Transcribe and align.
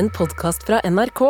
en 0.00 0.08
podkast 0.10 0.62
fra 0.64 0.80
NRK. 0.88 1.20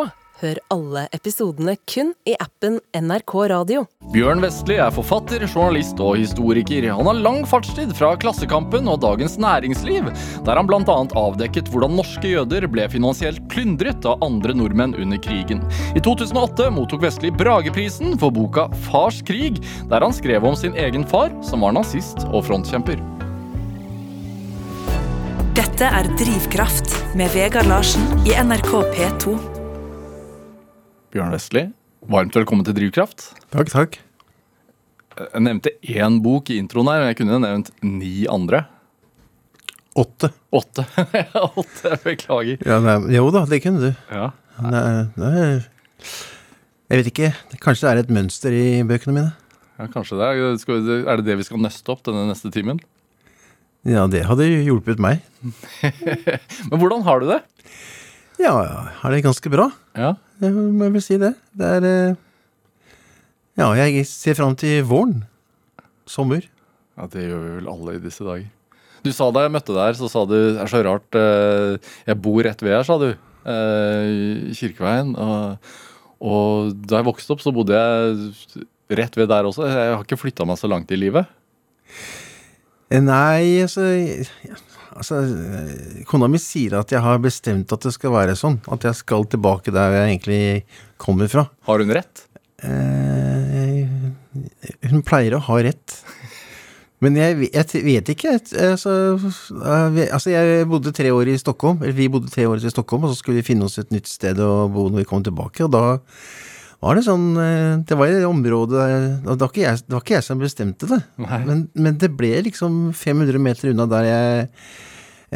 Hør 0.41 0.59
alle 0.71 1.03
episodene 1.13 1.73
kun 1.91 2.13
i 2.29 2.37
appen 2.39 2.77
NRK 2.95 3.33
Radio. 3.51 3.83
Bjørn 4.15 4.41
Vestli 4.45 4.77
er 4.79 4.93
forfatter, 4.95 5.43
journalist 5.43 5.99
og 6.01 6.15
historiker. 6.21 6.87
Han 6.95 7.11
har 7.11 7.19
lang 7.19 7.41
fartstid 7.51 7.91
fra 7.99 8.13
Klassekampen 8.23 8.87
og 8.89 9.03
Dagens 9.03 9.35
Næringsliv, 9.43 10.07
der 10.47 10.61
han 10.61 10.71
bl.a. 10.71 10.97
avdekket 11.19 11.73
hvordan 11.73 11.99
norske 11.99 12.31
jøder 12.31 12.69
ble 12.71 12.87
finansielt 12.93 13.43
plyndret 13.51 14.07
av 14.07 14.23
andre 14.25 14.55
nordmenn 14.57 14.95
under 15.03 15.19
krigen. 15.21 15.65
I 15.99 16.05
2008 16.07 16.71
mottok 16.79 17.03
Vestli 17.09 17.35
Brageprisen 17.35 18.15
for 18.23 18.31
boka 18.39 18.69
Fars 18.87 19.19
krig, 19.27 19.59
der 19.91 20.07
han 20.07 20.15
skrev 20.15 20.47
om 20.47 20.55
sin 20.55 20.79
egen 20.79 21.09
far, 21.11 21.35
som 21.43 21.67
var 21.67 21.75
nazist 21.75 22.23
og 22.31 22.47
frontkjemper. 22.47 23.03
Dette 25.81 25.97
er 25.97 26.09
Drivkraft 26.13 26.91
med 27.17 27.31
Vegard 27.33 27.65
Larsen 27.65 28.03
i 28.29 28.35
NRK 28.37 28.67
P2. 28.93 29.31
Bjørn 31.09 31.33
Vestli, 31.33 31.63
varmt 32.05 32.37
velkommen 32.37 32.67
til 32.69 32.77
Drivkraft. 32.77 33.31
Takk, 33.49 33.71
takk. 33.73 33.97
Jeg 35.17 35.41
nevnte 35.47 35.73
én 35.81 36.19
bok 36.21 36.53
i 36.53 36.59
introen 36.61 36.91
her, 36.93 37.01
men 37.01 37.09
jeg 37.09 37.19
kunne 37.23 37.41
nevnt 37.47 37.73
ni 37.81 38.27
andre. 38.29 38.67
Åtte. 39.97 40.35
Åtte. 40.53 40.85
Åtte, 41.65 41.97
Beklager. 42.05 42.61
Ja, 42.61 42.77
nei, 42.85 43.01
jo 43.17 43.33
da, 43.33 43.47
det 43.49 43.63
kunne 43.65 43.81
du. 43.81 44.05
Ja. 44.13 44.31
Nei, 44.61 44.85
nei, 45.17 45.35
jeg 46.93 47.01
vet 47.01 47.13
ikke. 47.15 47.35
Kanskje 47.57 47.89
det 47.89 47.95
er 47.95 48.05
et 48.05 48.17
mønster 48.21 48.53
i 48.53 48.65
bøkene 48.85 49.17
mine. 49.17 49.33
ja, 49.81 49.89
kanskje 49.89 50.21
det. 50.21 50.29
Er, 50.29 50.97
er 51.09 51.25
det 51.25 51.31
det 51.33 51.41
vi 51.41 51.49
skal 51.49 51.65
nøste 51.65 51.97
opp 51.97 52.05
denne 52.05 52.29
neste 52.29 52.53
timen? 52.53 52.85
Ja, 53.89 54.05
det 54.13 54.25
hadde 54.29 54.45
hjulpet 54.67 54.99
meg. 55.01 55.23
Men 56.69 56.81
hvordan 56.81 57.05
har 57.07 57.23
du 57.23 57.31
det? 57.31 57.39
Ja, 58.41 58.53
jeg 58.65 58.93
har 59.01 59.15
det 59.15 59.23
ganske 59.25 59.53
bra. 59.53 59.71
Ja. 59.97 60.15
Jeg 60.41 60.53
må 60.57 60.89
vel 60.93 61.03
si 61.05 61.17
det. 61.21 61.35
Det 61.57 61.71
er 61.79 61.87
eh, 61.89 62.19
Ja, 63.61 63.71
jeg 63.77 64.05
ser 64.09 64.37
fram 64.39 64.55
til 64.61 64.83
våren. 64.89 65.23
Sommer. 66.09 66.45
Ja, 66.99 67.07
det 67.13 67.27
gjør 67.29 67.43
vi 67.45 67.51
vel 67.59 67.69
alle 67.73 67.97
i 67.99 68.03
disse 68.05 68.25
dager. 68.27 68.49
Du 69.05 69.09
sa 69.17 69.31
da 69.33 69.47
jeg 69.47 69.53
møtte 69.55 69.73
deg 69.73 69.81
her, 69.81 69.97
så 69.97 70.09
sa 70.13 70.27
du 70.29 70.35
det 70.37 70.61
er 70.61 70.69
så 70.69 70.81
rart 70.85 71.17
eh, 71.17 71.77
Jeg 72.09 72.19
bor 72.21 72.41
rett 72.45 72.61
ved 72.65 72.75
her, 72.77 72.85
sa 72.85 72.99
du. 73.01 73.09
eh, 73.49 74.09
I 74.53 74.57
Kirkeveien. 74.57 75.15
Og, 75.17 75.71
og 76.21 76.75
da 76.85 77.01
jeg 77.01 77.09
vokste 77.09 77.33
opp, 77.37 77.41
så 77.45 77.53
bodde 77.57 77.77
jeg 77.81 78.67
rett 79.01 79.17
ved 79.17 79.31
der 79.33 79.49
også. 79.49 79.65
Jeg 79.69 79.95
har 79.97 80.05
ikke 80.05 80.21
flytta 80.21 80.45
meg 80.49 80.61
så 80.61 80.69
langt 80.69 80.93
i 80.93 80.99
livet. 81.01 81.29
Eh, 82.91 83.03
Nei, 83.05 83.63
altså, 83.63 83.87
altså 84.99 85.21
eh, 85.23 86.03
Kona 86.11 86.29
mi 86.31 86.41
sier 86.43 86.81
at 86.81 86.91
jeg 86.91 87.03
har 87.05 87.23
bestemt 87.23 87.71
at 87.75 87.87
det 87.87 87.95
skal 87.95 88.15
være 88.17 88.35
sånn. 88.39 88.59
At 88.71 88.87
jeg 88.89 88.99
skal 88.99 89.29
tilbake 89.31 89.75
der 89.75 89.95
jeg 89.95 90.11
egentlig 90.11 90.43
kommer 91.01 91.31
fra. 91.31 91.47
Har 91.71 91.83
hun 91.83 91.95
rett? 91.95 92.27
Eh, 92.67 93.87
hun 94.91 95.07
pleier 95.07 95.39
å 95.39 95.45
ha 95.47 95.63
rett. 95.63 96.01
Men 97.01 97.17
jeg, 97.17 97.49
jeg 97.49 97.85
vet 97.87 98.11
ikke. 98.13 98.35
Altså, 98.61 98.93
eh, 99.17 100.03
altså, 100.11 100.35
jeg 100.35 100.67
bodde 100.69 100.93
tre 100.97 101.15
år 101.15 101.31
i 101.33 101.39
Stockholm. 101.41 101.81
Eller 101.81 101.97
vi 101.97 102.11
bodde 102.13 102.33
tre 102.33 102.45
år 102.51 102.61
i 102.61 102.73
Stockholm, 102.75 103.07
og 103.07 103.15
så 103.15 103.23
skulle 103.23 103.41
vi 103.41 103.47
finne 103.53 103.71
oss 103.71 103.81
et 103.81 103.95
nytt 103.95 104.11
sted 104.11 104.43
å 104.43 104.67
bo 104.73 104.91
når 104.91 105.05
vi 105.05 105.11
kom 105.15 105.25
tilbake. 105.25 105.65
Og 105.65 105.73
da 105.73 105.85
var 106.81 106.97
det 106.97 107.03
sånn 107.05 107.27
eh, 107.37 107.73
Det 107.85 107.97
var 107.99 108.09
i 108.09 108.15
det 108.17 108.29
området 108.29 108.85
det 109.27 109.35
var 109.35 109.51
ikke 109.51 109.65
jeg, 109.67 109.83
det 109.85 109.95
var 109.97 110.05
ikke 110.05 110.15
jeg 110.17 110.27
som 110.27 110.41
bestemte 110.41 110.89
det. 110.89 111.01
Men, 111.21 111.67
men 111.75 111.99
det 112.01 112.09
ble 112.17 112.39
liksom 112.47 112.79
500 112.97 113.43
meter 113.43 113.73
unna 113.75 113.87
der 113.91 114.09
jeg 114.09 114.47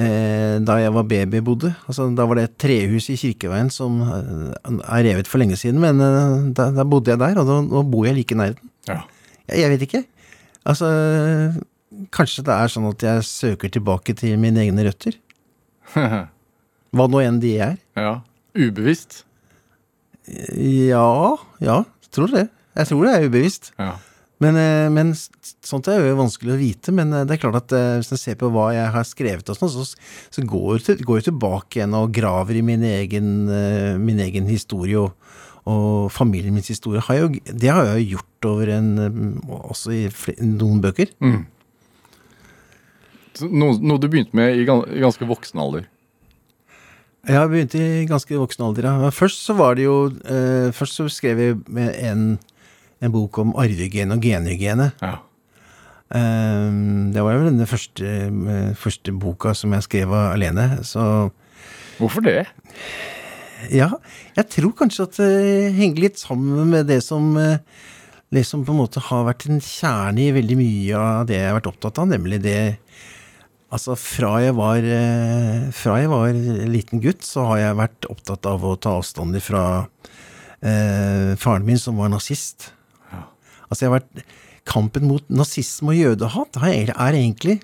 eh, 0.00 0.56
da 0.64 0.78
jeg 0.80 0.94
var 0.94 1.06
baby 1.10 1.42
bodde. 1.44 1.74
Altså, 1.88 2.08
da 2.16 2.26
var 2.28 2.40
det 2.40 2.46
et 2.48 2.56
trehus 2.64 3.10
i 3.12 3.18
Kirkeveien 3.20 3.70
som 3.72 4.00
eh, 4.06 4.80
er 4.84 5.04
revet 5.10 5.30
for 5.30 5.42
lenge 5.42 5.58
siden, 5.60 5.82
men 5.84 6.00
eh, 6.02 6.48
da, 6.56 6.70
da 6.74 6.86
bodde 6.88 7.14
jeg 7.14 7.22
der, 7.22 7.40
og 7.42 7.50
da, 7.50 7.60
nå 7.66 7.84
bor 7.92 8.08
jeg 8.08 8.18
like 8.18 8.34
i 8.34 8.40
nærheten. 8.40 8.72
Ja. 8.88 9.02
Jeg, 9.46 9.60
jeg 9.62 9.74
vet 9.74 9.86
ikke. 9.88 10.02
Altså, 10.64 10.88
kanskje 12.14 12.46
det 12.48 12.56
er 12.56 12.72
sånn 12.72 12.88
at 12.88 13.04
jeg 13.04 13.28
søker 13.28 13.72
tilbake 13.72 14.16
til 14.18 14.38
mine 14.40 14.64
egne 14.64 14.86
røtter. 14.88 15.20
Hva 16.94 17.10
nå 17.10 17.20
enn 17.24 17.42
de 17.42 17.56
er. 17.68 17.76
ja. 17.98 18.20
Ubevisst. 18.54 19.24
Ja, 20.28 21.36
ja, 21.60 21.78
tror 22.14 22.30
det. 22.32 22.48
Jeg 22.74 22.88
tror 22.90 23.04
det 23.06 23.14
er 23.14 23.28
ubevisst. 23.28 23.72
Ja. 23.78 23.92
Men, 24.42 24.56
eh, 24.58 24.88
men 24.90 25.12
sånt 25.14 25.86
er 25.88 26.00
jo 26.02 26.16
vanskelig 26.18 26.54
å 26.54 26.58
vite. 26.58 26.92
Men 26.96 27.12
eh, 27.14 27.22
det 27.28 27.36
er 27.36 27.42
klart 27.44 27.60
at 27.60 27.72
eh, 27.76 27.98
hvis 28.00 28.10
en 28.12 28.20
ser 28.20 28.38
på 28.40 28.50
hva 28.52 28.70
jeg 28.74 28.90
har 28.96 29.06
skrevet, 29.08 29.48
og 29.52 29.56
sånn, 29.60 29.70
så, 29.72 29.84
så 30.34 30.44
går 30.48 30.80
jeg 30.80 31.04
går 31.06 31.20
jeg 31.20 31.28
tilbake 31.30 31.78
igjen 31.80 31.94
og 31.98 32.12
graver 32.16 32.58
i 32.58 32.64
min 32.66 32.82
egen, 32.88 33.30
min 34.02 34.20
egen 34.24 34.48
historie. 34.50 34.98
Og, 35.00 35.14
og 35.70 36.10
familien 36.12 36.52
min 36.52 36.66
historie. 36.66 37.00
Har 37.06 37.22
jo- 37.22 37.30
det 37.46 37.70
har 37.72 37.86
jeg 37.92 38.02
jo 38.02 38.18
gjort 38.18 38.50
over 38.50 38.68
en 38.74 38.90
også 39.48 39.94
i 39.96 40.02
flere, 40.12 40.44
noen 40.44 40.82
bøker. 40.84 41.08
Mm. 41.24 41.44
Noe, 43.50 43.78
noe 43.82 43.98
du 43.98 44.06
begynte 44.12 44.36
med 44.38 44.54
i 44.60 44.66
ganske 44.66 45.26
voksen 45.26 45.58
alder. 45.62 45.88
Jeg 47.24 47.38
har 47.40 47.48
begynt 47.48 47.74
i 47.78 48.04
ganske 48.08 48.36
voksen 48.36 48.66
alder. 48.66 48.88
Ja. 48.88 49.12
Først 49.14 49.44
så 49.46 49.56
var 49.56 49.78
det 49.78 49.86
jo 49.86 50.10
eh, 50.28 50.68
Først 50.76 50.98
så 50.98 51.06
skrev 51.08 51.40
jeg 51.40 51.60
med 51.72 51.94
en, 52.04 52.26
en 53.00 53.14
bok 53.14 53.38
om 53.40 53.54
arvegen 53.60 54.12
og 54.12 54.20
genhygiene. 54.24 54.90
Ja. 55.00 55.16
Eh, 56.14 56.68
det 57.14 57.24
var 57.24 57.40
vel 57.40 57.48
den 57.48 57.70
første, 57.70 58.04
eh, 58.04 58.74
første 58.76 59.14
boka 59.16 59.54
som 59.56 59.72
jeg 59.72 59.86
skrev 59.88 60.12
alene. 60.12 60.68
Så 60.84 61.30
Hvorfor 61.98 62.20
det? 62.26 62.44
ja, 63.70 63.88
jeg 64.36 64.48
tror 64.50 64.74
kanskje 64.76 65.08
at 65.08 65.16
det 65.16 65.74
henger 65.78 66.08
litt 66.08 66.18
sammen 66.20 66.68
med 66.74 66.88
det 66.90 67.00
som 67.06 67.36
eh, 67.40 67.58
det 68.34 68.44
som 68.46 68.64
på 68.66 68.74
en 68.74 68.80
måte 68.82 69.00
har 69.00 69.26
vært 69.28 69.46
en 69.48 69.60
kjerne 69.62 70.24
i 70.24 70.32
veldig 70.34 70.56
mye 70.58 70.98
av 70.98 71.26
det 71.28 71.38
jeg 71.38 71.48
har 71.48 71.58
vært 71.60 71.70
opptatt 71.70 72.00
av, 72.02 72.08
nemlig 72.10 72.40
det 72.42 72.58
Altså, 73.72 73.96
fra 73.98 74.36
jeg 74.44 74.54
var, 74.54 74.84
eh, 74.84 75.70
fra 75.74 75.96
jeg 76.02 76.10
var 76.12 76.36
liten 76.70 77.00
gutt, 77.02 77.24
så 77.26 77.46
har 77.48 77.58
jeg 77.62 77.78
vært 77.80 78.08
opptatt 78.12 78.46
av 78.46 78.64
å 78.64 78.74
ta 78.78 78.98
avstand 79.00 79.38
fra 79.42 79.64
eh, 80.62 81.34
faren 81.40 81.66
min, 81.66 81.80
som 81.80 81.96
var 81.98 82.12
nazist. 82.12 82.70
Ja. 83.10 83.24
Altså, 83.68 83.80
jeg 83.84 83.90
har 83.90 84.00
vært 84.00 84.24
Kampen 84.64 85.04
mot 85.04 85.26
nazisme 85.28 85.92
og 85.92 85.98
jødehat 85.98 86.56
er 86.56 87.16
egentlig 87.18 87.58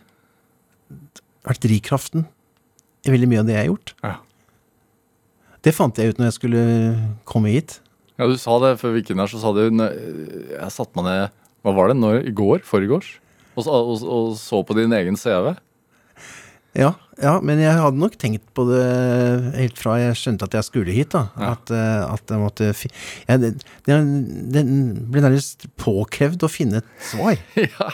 vært 1.47 1.63
drivkraften 1.65 2.27
i 3.09 3.15
veldig 3.15 3.29
mye 3.31 3.41
av 3.41 3.47
det 3.49 3.55
jeg 3.55 3.63
har 3.63 3.71
gjort. 3.71 3.93
Ja. 4.05 4.17
Det 5.65 5.73
fant 5.77 5.97
jeg 5.97 6.13
ut 6.13 6.21
når 6.21 6.29
jeg 6.29 6.37
skulle 6.37 6.65
komme 7.29 7.55
hit. 7.55 7.79
Ja, 8.21 8.29
Du 8.29 8.37
sa 8.37 8.59
det 8.61 8.75
før 8.83 8.93
vi 8.93 9.01
gikk 9.01 9.15
inn 9.15 9.23
her, 9.23 9.33
så 9.33 9.41
sa 9.41 9.55
du 9.57 9.63
Jeg 9.65 10.73
satte 10.75 10.93
meg 10.99 11.07
ned 11.07 11.39
Hva 11.65 11.73
var 11.73 11.89
det? 11.89 11.97
Når, 11.97 12.19
I 12.29 12.33
går? 12.37 12.61
Foregårs? 12.69 13.15
Og, 13.57 13.65
og, 13.65 14.05
og 14.05 14.35
så 14.37 14.61
på 14.61 14.77
din 14.77 14.93
egen 14.93 15.17
CV? 15.17 15.55
Ja, 16.79 16.93
ja, 17.21 17.33
men 17.43 17.59
jeg 17.61 17.75
hadde 17.75 17.99
nok 17.99 18.15
tenkt 18.21 18.45
på 18.57 18.63
det 18.69 18.81
helt 19.57 19.79
fra 19.81 19.97
jeg 19.99 20.17
skjønte 20.17 20.47
at 20.47 20.55
jeg 20.57 20.67
skulle 20.69 20.95
hit. 20.95 21.11
da 21.13 21.27
Ja. 21.35 21.53
At, 21.53 21.73
eh, 21.75 22.03
at 22.07 22.31
jeg 22.31 22.41
måtte 22.41 22.69
ja, 22.71 23.37
det, 23.43 23.51
det, 23.87 23.99
det 24.55 24.63
ble 25.11 25.25
nærmest 25.25 25.67
påkrevd 25.81 26.47
å 26.47 26.51
finne 26.53 26.81
et 26.81 26.89
svar. 27.11 27.37
ja. 27.67 27.91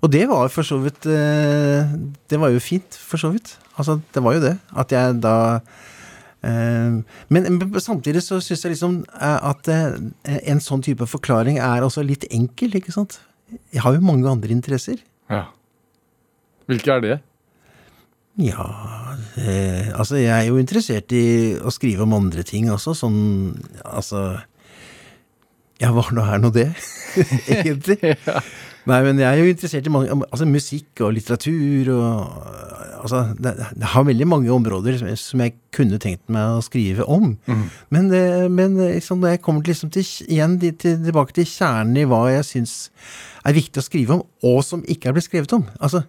Og 0.00 0.10
det 0.14 0.24
var 0.30 0.50
for 0.52 0.66
så 0.66 0.80
vidt 0.82 1.06
eh, 1.06 1.92
Det 2.28 2.40
var 2.40 2.52
jo 2.52 2.60
fint, 2.64 2.96
for 2.96 3.20
så 3.20 3.30
vidt. 3.34 3.54
Altså, 3.76 4.00
det 4.12 4.22
var 4.24 4.38
jo 4.38 4.44
det. 4.48 4.56
At 4.72 4.94
jeg 4.96 5.18
da 5.22 5.36
eh, 6.42 6.98
men, 7.28 7.50
men 7.60 7.80
samtidig 7.80 8.24
så 8.24 8.40
syns 8.40 8.64
jeg 8.64 8.74
liksom 8.74 9.02
at 9.12 9.68
en 9.68 10.64
sånn 10.64 10.82
type 10.82 11.06
forklaring 11.06 11.60
er 11.62 11.84
også 11.84 12.04
litt 12.06 12.24
enkel, 12.32 12.72
ikke 12.80 12.94
sant? 12.96 13.20
Jeg 13.70 13.84
har 13.84 13.94
jo 13.94 14.00
mange 14.04 14.30
andre 14.32 14.56
interesser. 14.56 15.04
ja. 15.28 15.50
Hvilke 16.70 16.92
er 16.94 17.00
det? 17.02 17.14
Ja 18.40 18.64
eh, 19.36 19.92
Altså, 19.92 20.16
jeg 20.16 20.32
er 20.32 20.48
jo 20.48 20.60
interessert 20.60 21.12
i 21.12 21.52
å 21.60 21.72
skrive 21.74 22.06
om 22.06 22.16
andre 22.16 22.44
ting 22.48 22.70
også, 22.72 22.94
sånn 22.96 23.20
Altså 23.84 24.22
Ja, 25.82 25.92
hva 25.92 26.06
nå 26.14 26.24
er 26.24 26.40
nå 26.40 26.52
det, 26.54 26.70
egentlig? 27.52 27.98
Nei, 28.88 28.98
men 29.06 29.20
jeg 29.20 29.28
er 29.28 29.38
jo 29.38 29.50
interessert 29.52 29.86
i 29.86 29.92
mange 29.92 30.16
Altså 30.30 30.48
musikk 30.48 31.04
og 31.04 31.12
litteratur 31.18 31.92
og 31.96 32.62
Altså, 33.02 33.24
det, 33.34 33.56
det 33.74 33.88
har 33.90 34.04
veldig 34.06 34.26
mange 34.30 34.52
områder 34.54 34.94
som, 35.00 35.08
som 35.18 35.40
jeg 35.42 35.56
kunne 35.74 35.98
tenkt 35.98 36.28
meg 36.30 36.54
å 36.54 36.62
skrive 36.62 37.02
om. 37.10 37.32
Men, 37.90 38.06
det, 38.12 38.20
men 38.54 38.76
liksom, 38.78 39.18
når 39.18 39.34
jeg 39.34 39.40
kommer 39.42 39.66
liksom 39.66 39.90
til, 39.90 40.06
igjen 40.30 40.54
til, 40.62 40.76
til, 40.78 41.00
tilbake 41.02 41.34
til 41.34 41.48
kjernen 41.50 41.98
i 41.98 42.04
hva 42.06 42.20
jeg 42.30 42.46
syns 42.46 42.76
er 43.42 43.56
viktig 43.58 43.82
å 43.82 43.86
skrive 43.88 44.14
om, 44.14 44.22
og 44.46 44.60
som 44.62 44.84
ikke 44.86 45.10
er 45.10 45.16
blitt 45.16 45.26
skrevet 45.26 45.56
om 45.56 45.66
Altså, 45.82 46.04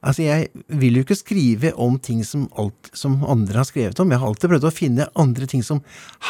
Altså, 0.00 0.22
Jeg 0.22 0.48
vil 0.68 0.96
jo 0.96 1.04
ikke 1.04 1.18
skrive 1.18 1.74
om 1.76 1.98
ting 1.98 2.22
som, 2.24 2.48
alt, 2.58 2.90
som 2.96 3.18
andre 3.24 3.60
har 3.60 3.68
skrevet 3.68 4.00
om. 4.00 4.10
Jeg 4.10 4.20
har 4.22 4.30
alltid 4.30 4.48
prøvd 4.54 4.68
å 4.68 4.72
finne 4.72 5.10
andre 5.14 5.46
ting 5.50 5.64
som 5.66 5.82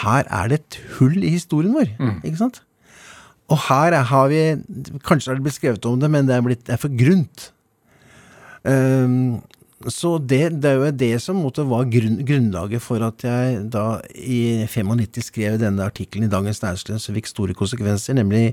Her 0.02 0.26
er 0.26 0.50
det 0.50 0.60
et 0.60 0.80
hull 0.98 1.22
i 1.22 1.36
historien 1.36 1.74
vår. 1.76 1.94
ikke 2.24 2.40
sant? 2.40 2.62
Og 3.50 3.58
her 3.68 3.94
er, 3.94 4.04
har 4.06 4.28
vi 4.30 4.42
Kanskje 5.06 5.32
har 5.32 5.38
det 5.38 5.46
blitt 5.46 5.58
skrevet 5.58 5.86
om 5.86 5.98
det, 6.02 6.10
men 6.10 6.26
det 6.28 6.36
er, 6.36 6.44
blitt, 6.46 6.66
det 6.66 6.76
er 6.76 6.82
for 6.82 6.92
grunt. 6.94 7.50
Um, 8.62 9.40
så 9.88 10.18
det, 10.20 10.60
det 10.60 10.68
er 10.68 10.76
jo 10.76 10.90
det 10.92 11.14
som 11.24 11.38
måtte 11.40 11.64
var 11.64 11.86
grunn, 11.88 12.18
grunnlaget 12.28 12.82
for 12.84 13.00
at 13.06 13.22
jeg 13.24 13.62
da 13.72 13.84
i 14.12 14.66
95 14.68 15.24
skrev 15.24 15.56
denne 15.62 15.86
artikkelen 15.88 16.26
i 16.26 16.32
Dagens 16.32 16.60
Næringsliv 16.60 16.98
som 17.00 17.16
fikk 17.16 17.30
store 17.30 17.56
konsekvenser, 17.56 18.18
nemlig 18.18 18.50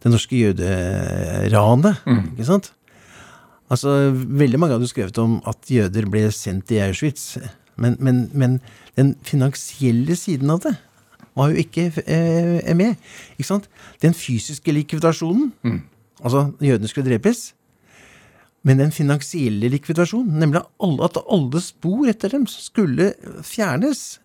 det 0.00 0.12
norske 0.14 0.38
jøderanet. 0.40 2.00
Ikke 2.32 2.48
sant? 2.48 2.70
Altså, 3.72 4.12
Veldig 4.12 4.60
mange 4.60 4.76
hadde 4.76 4.88
skrevet 4.90 5.18
om 5.22 5.38
at 5.48 5.70
jøder 5.70 6.08
ble 6.10 6.26
sendt 6.34 6.68
til 6.68 6.82
Auschwitz. 6.84 7.38
Men, 7.80 7.96
men, 7.98 8.28
men 8.32 8.60
den 8.96 9.14
finansielle 9.26 10.16
siden 10.16 10.52
av 10.54 10.62
det 10.66 10.76
var 11.34 11.50
jo 11.50 11.64
ikke 11.64 11.88
eh, 12.06 12.74
med. 12.76 12.94
Ikke 13.34 13.48
sant? 13.48 13.68
Den 14.02 14.14
fysiske 14.14 14.72
likvidasjonen, 14.72 15.52
altså 16.22 16.52
jødene 16.62 16.88
skulle 16.88 17.10
drepes, 17.10 17.48
men 18.64 18.78
den 18.80 18.92
finansielle 18.94 19.68
likvidasjonen, 19.68 20.38
nemlig 20.40 20.62
at 20.62 20.70
alle, 20.80 21.04
at 21.04 21.18
alle 21.26 21.60
spor 21.60 22.06
etter 22.08 22.32
dem 22.32 22.46
skulle 22.48 23.12
fjernes. 23.44 24.20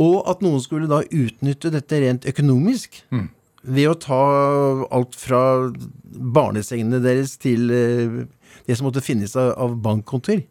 Og 0.00 0.22
at 0.30 0.40
noen 0.40 0.62
skulle 0.64 0.88
da 0.88 1.02
utnytte 1.02 1.70
dette 1.74 1.98
rent 2.00 2.28
økonomisk. 2.30 3.02
Ved 3.62 3.90
å 3.90 3.98
ta 3.98 4.22
alt 4.90 5.18
fra 5.18 5.42
barnesengene 6.02 6.98
deres 7.04 7.36
til 7.42 7.70
eh, 7.70 8.16
det 8.66 8.78
som 8.78 8.88
måtte 8.88 9.04
finnes 9.04 9.36
av, 9.38 9.76
bankkontoer. 9.84 10.42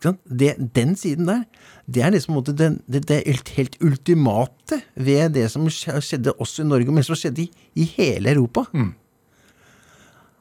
Det, 0.00 0.54
den 0.72 0.94
siden 0.96 1.28
der, 1.28 1.42
det 1.84 2.02
er 2.06 2.14
liksom 2.14 2.38
den, 2.56 2.78
det, 2.88 3.02
det 3.10 3.18
helt, 3.28 3.76
ultimate 3.84 4.80
ved 4.96 5.34
det 5.36 5.50
som 5.52 5.66
skjedde 5.68 6.32
også 6.40 6.64
i 6.64 6.70
Norge, 6.70 6.94
men 6.94 7.04
som 7.04 7.18
skjedde 7.18 7.44
i, 7.44 7.50
i 7.76 7.88
hele 7.98 8.32
Europa. 8.32 8.64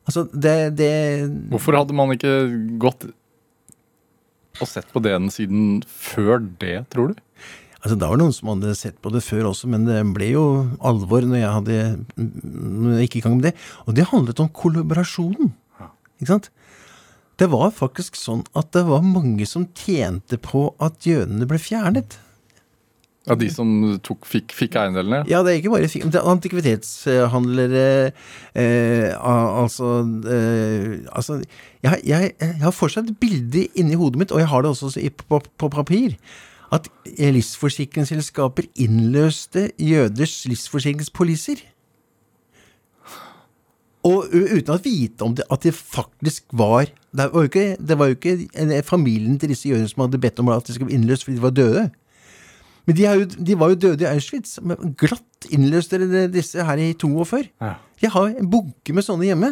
Altså, 0.07 0.23
det, 0.31 0.77
det 0.79 0.93
Hvorfor 1.51 1.75
hadde 1.81 1.97
man 1.97 2.15
ikke 2.15 2.31
gått 2.81 3.09
og 4.59 4.67
sett 4.67 4.87
på 4.91 5.01
den 5.03 5.29
siden 5.31 5.81
før 5.87 6.39
det, 6.61 6.77
tror 6.93 7.13
du? 7.13 7.19
Altså, 7.79 7.95
Da 7.95 8.09
var 8.09 8.17
det 8.19 8.25
noen 8.25 8.35
som 8.35 8.51
hadde 8.51 8.75
sett 8.75 8.97
på 9.01 9.11
det 9.13 9.23
før 9.23 9.51
også, 9.53 9.69
men 9.71 9.85
det 9.87 10.01
ble 10.15 10.33
jo 10.33 10.45
alvor 10.83 11.23
når 11.23 11.39
jeg 11.39 11.55
hadde 11.57 11.77
når 12.19 12.97
jeg 12.97 13.07
gikk 13.07 13.19
i 13.21 13.25
gang 13.27 13.37
med 13.39 13.49
det. 13.49 13.53
Og 13.87 13.95
det 13.95 14.09
handlet 14.11 14.41
om 14.43 14.51
kollaborasjonen. 14.51 15.53
Ikke 16.19 16.33
sant? 16.33 16.49
Det 17.39 17.47
var 17.47 17.69
faktisk 17.71 18.19
sånn 18.19 18.43
at 18.59 18.73
det 18.75 18.83
var 18.89 19.05
mange 19.05 19.45
som 19.47 19.69
tjente 19.71 20.35
på 20.43 20.73
at 20.83 21.07
jødene 21.07 21.47
ble 21.47 21.59
fjernet. 21.61 22.19
Ja, 23.29 23.35
De 23.37 23.47
som 23.53 23.69
tok, 24.03 24.25
fikk, 24.25 24.53
fikk 24.57 24.75
eiendelene? 24.79 25.21
Ja, 25.29 25.43
det 25.45 25.51
er 25.53 25.59
ikke 25.59 25.73
bare 25.75 25.89
fikk, 25.91 26.07
det 26.09 26.17
er 26.17 26.29
antikvitetshandlere 26.31 27.83
eh, 28.57 29.11
Altså, 29.19 29.99
eh, 30.25 30.95
altså 31.13 31.37
jeg, 31.83 31.99
jeg, 32.09 32.31
jeg 32.39 32.61
har 32.63 32.73
fortsatt 32.75 33.11
et 33.11 33.19
bilde 33.21 33.67
inni 33.77 33.99
hodet 33.99 34.23
mitt, 34.23 34.33
og 34.33 34.41
jeg 34.41 34.49
har 34.49 34.65
det 34.65 34.71
også 34.73 34.91
på, 34.97 35.27
på, 35.29 35.41
på 35.61 35.69
papir, 35.75 36.15
at 36.71 36.87
livsforsikringsselskaper 37.17 38.69
innløste 38.77 39.69
jøders 39.81 40.45
livsforsikringspoliser. 40.49 41.63
Og 44.07 44.31
uten 44.31 44.71
å 44.71 44.79
vite 44.79 45.25
om 45.25 45.33
det, 45.35 45.43
at 45.51 45.65
det 45.65 45.73
faktisk 45.75 46.45
var 46.55 46.87
Det 47.11 47.25
var 47.33 47.43
jo 47.43 47.49
ikke, 47.49 47.75
det 47.75 47.97
var 47.99 48.07
jo 48.07 48.15
ikke 48.15 48.83
familien 48.85 49.39
til 49.41 49.49
disse 49.49 49.67
jødene 49.67 49.89
som 49.89 50.05
hadde 50.05 50.21
bedt 50.21 50.39
om 50.39 50.51
at 50.53 50.67
de 50.67 50.75
skulle 50.75 50.91
bli 50.91 50.99
innløst 50.99 51.25
fordi 51.25 51.39
de 51.39 51.41
var 51.41 51.55
døde. 51.57 51.89
Men 52.85 52.95
de, 52.95 53.05
jo, 53.05 53.25
de 53.25 53.57
var 53.59 53.69
jo 53.73 53.79
døde 53.87 54.05
i 54.05 54.09
Auschwitz. 54.11 54.59
Glatt 54.97 55.49
innløste 55.49 55.99
disse 56.31 56.63
her 56.65 56.79
i 56.81 56.93
42. 56.93 57.49
Ja. 57.61 57.73
Jeg 58.01 58.13
har 58.13 58.29
en 58.29 58.49
bunke 58.49 58.93
med 58.93 59.05
sånne 59.05 59.27
hjemme. 59.27 59.51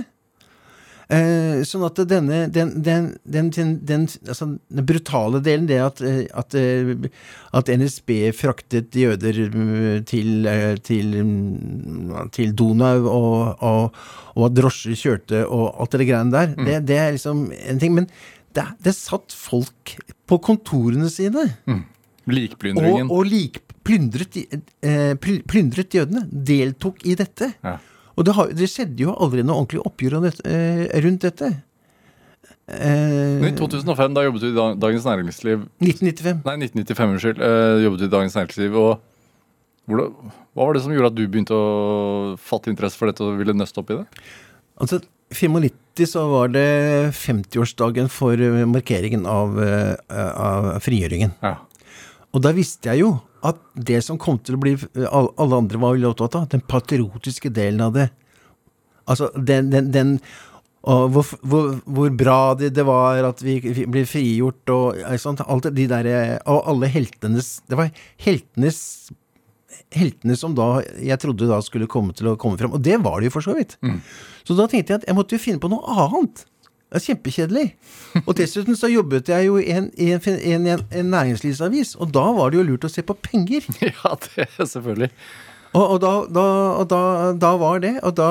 Eh, 1.07 1.61
sånn 1.63 1.85
at 1.87 2.01
denne 2.09 2.41
den, 2.51 2.73
den, 2.83 3.05
den, 3.23 3.51
den, 3.87 4.01
altså, 4.27 4.49
den 4.59 4.87
brutale 4.89 5.39
delen, 5.39 5.67
det 5.69 5.77
at, 5.79 6.01
eh, 6.03 6.25
at, 6.35 6.55
eh, 6.59 7.07
at 7.55 7.71
NSB 7.71 8.11
fraktet 8.35 8.95
jøder 8.99 9.39
mm, 9.53 10.03
til, 10.09 10.49
eh, 10.51 10.73
til, 10.83 11.15
mm, 11.23 12.27
til 12.35 12.51
Donau, 12.59 13.07
og, 13.07 13.63
og, 13.63 14.01
og 14.35 14.49
at 14.49 14.59
drosjer 14.59 14.99
kjørte, 14.99 15.45
og 15.47 15.79
alt 15.79 15.95
det 15.95 16.09
greiene 16.09 16.35
der, 16.35 16.51
det, 16.59 16.81
det 16.91 16.99
er 16.99 17.15
liksom 17.15 17.47
en 17.55 17.79
ting. 17.79 17.95
Men 17.95 18.11
det, 18.57 18.67
det 18.83 18.97
satt 18.97 19.31
folk 19.31 19.95
på 20.27 20.41
kontorene 20.43 21.07
sine. 21.13 21.47
Likplyndringen. 22.27 23.07
Og, 23.07 23.21
og 23.21 23.31
lik, 23.31 23.61
plyndret, 23.87 24.35
eh, 24.83 25.13
plyndret 25.23 25.95
jødene. 25.95 26.27
Deltok 26.27 27.05
i 27.07 27.15
dette. 27.15 27.53
Ja. 27.63 27.77
Og 28.17 28.25
det, 28.25 28.33
har, 28.33 28.51
det 28.57 28.67
skjedde 28.71 29.03
jo 29.05 29.13
aldri 29.13 29.43
noe 29.45 29.61
ordentlig 29.61 29.83
oppgjør 29.85 30.15
eh, 30.25 30.85
rundt 31.05 31.25
dette. 31.27 31.51
Eh, 32.67 33.43
I 33.45 33.51
2005 33.55 34.15
da 34.15 34.23
jobbet 34.25 34.43
du 34.43 34.47
i 34.49 34.55
Dagens 34.57 35.05
Næringsliv 35.07 35.67
1995. 35.83 36.41
Nei, 36.47 36.55
1995, 36.65 37.13
unnskyld. 37.13 37.43
eh, 37.45 37.83
jobbet 37.85 38.01
du 38.01 38.07
i 38.07 38.13
Dagens 38.15 38.39
Næringsliv. 38.39 38.79
og 38.81 39.05
hvordan, 39.87 40.33
Hva 40.57 40.65
var 40.65 40.73
det 40.73 40.81
som 40.83 40.95
gjorde 40.95 41.13
at 41.13 41.19
du 41.19 41.27
begynte 41.27 41.55
å 41.55 42.33
fatte 42.41 42.73
interesse 42.73 42.97
for 42.99 43.11
dette 43.11 43.23
og 43.23 43.37
ville 43.39 43.55
nøste 43.55 43.79
opp 43.83 43.93
i 43.93 43.99
det? 44.01 44.07
Altså, 44.81 44.99
95 45.31 46.09
så 46.09 46.25
var 46.31 46.51
det 46.53 46.67
50-årsdagen 47.15 48.09
for 48.11 48.41
markeringen 48.69 49.25
av, 49.29 49.55
av 50.09 50.67
frigjøringen. 50.85 51.33
Ja. 51.43 51.55
Og 52.35 52.43
da 52.45 52.51
visste 52.55 52.91
jeg 52.91 53.01
jo 53.05 53.15
at 53.47 53.59
det 53.89 54.01
som 54.05 54.19
kom 54.21 54.39
til 54.43 54.57
å 54.57 54.61
bli 54.61 54.75
Alle 55.07 55.57
andre 55.61 55.79
var 55.81 55.95
veldig 55.95 56.11
opptatt 56.11 56.35
av 56.39 56.47
den 56.51 56.63
patriotiske 56.67 57.51
delen 57.53 57.83
av 57.85 57.95
det. 57.95 58.09
Altså 59.07 59.29
den, 59.35 59.71
den, 59.71 59.91
den 59.93 60.13
hvor, 60.87 61.25
hvor, 61.43 61.77
hvor 61.83 62.11
bra 62.15 62.39
det, 62.55 62.71
det 62.77 62.85
var 62.87 63.19
at 63.27 63.41
vi, 63.43 63.57
vi 63.59 63.85
ble 63.91 64.05
frigjort 64.07 64.71
og 64.71 64.99
sånt, 65.19 65.43
alt 65.43 65.67
de 65.75 65.87
der, 65.89 66.09
Og 66.47 66.69
alle 66.71 66.87
heltenes 66.91 67.57
Det 67.67 67.79
var 67.79 67.89
heltenes 68.23 69.09
Heltene 69.93 70.35
som 70.35 70.55
da 70.55 70.81
jeg 70.99 71.19
trodde 71.21 71.47
da 71.47 71.61
skulle 71.63 71.87
komme 71.87 72.11
til 72.15 72.27
å 72.31 72.37
komme 72.39 72.57
fram. 72.59 72.73
Og 72.75 72.81
det 72.83 72.97
var 73.03 73.21
det 73.21 73.29
jo 73.29 73.33
for 73.37 73.45
så 73.45 73.53
vidt. 73.55 73.77
Så 74.43 74.55
da 74.57 74.65
tenkte 74.67 74.93
jeg 74.93 75.01
at 75.01 75.05
jeg 75.07 75.15
måtte 75.15 75.37
jo 75.37 75.43
finne 75.43 75.61
på 75.63 75.69
noe 75.71 75.95
annet. 76.07 76.41
Det 76.87 77.01
er 77.01 77.03
kjempekjedelig. 77.03 77.65
Og 78.23 78.31
dessuten 78.39 78.77
så 78.79 78.87
jobbet 78.87 79.27
jeg 79.27 79.49
jo 79.49 79.57
i 79.59 79.73
en, 79.75 79.89
en, 79.91 80.21
en, 80.23 80.67
en, 80.71 81.09
næringslivsavis, 81.11 81.97
og 81.99 82.13
da 82.15 82.23
var 82.37 82.53
det 82.53 82.61
jo 82.61 82.67
lurt 82.69 82.87
å 82.87 82.91
se 82.91 83.03
på 83.03 83.15
penger. 83.19 83.67
ja, 83.89 84.13
det 84.23 84.47
selvfølgelig. 84.55 85.11
Og, 85.73 85.83
og, 85.83 85.97
da, 85.99 86.11
da, 86.31 86.45
og 86.79 86.87
da, 86.93 87.01
da 87.35 87.49
var 87.59 87.81
det, 87.83 87.97
og 88.07 88.13
da 88.15 88.29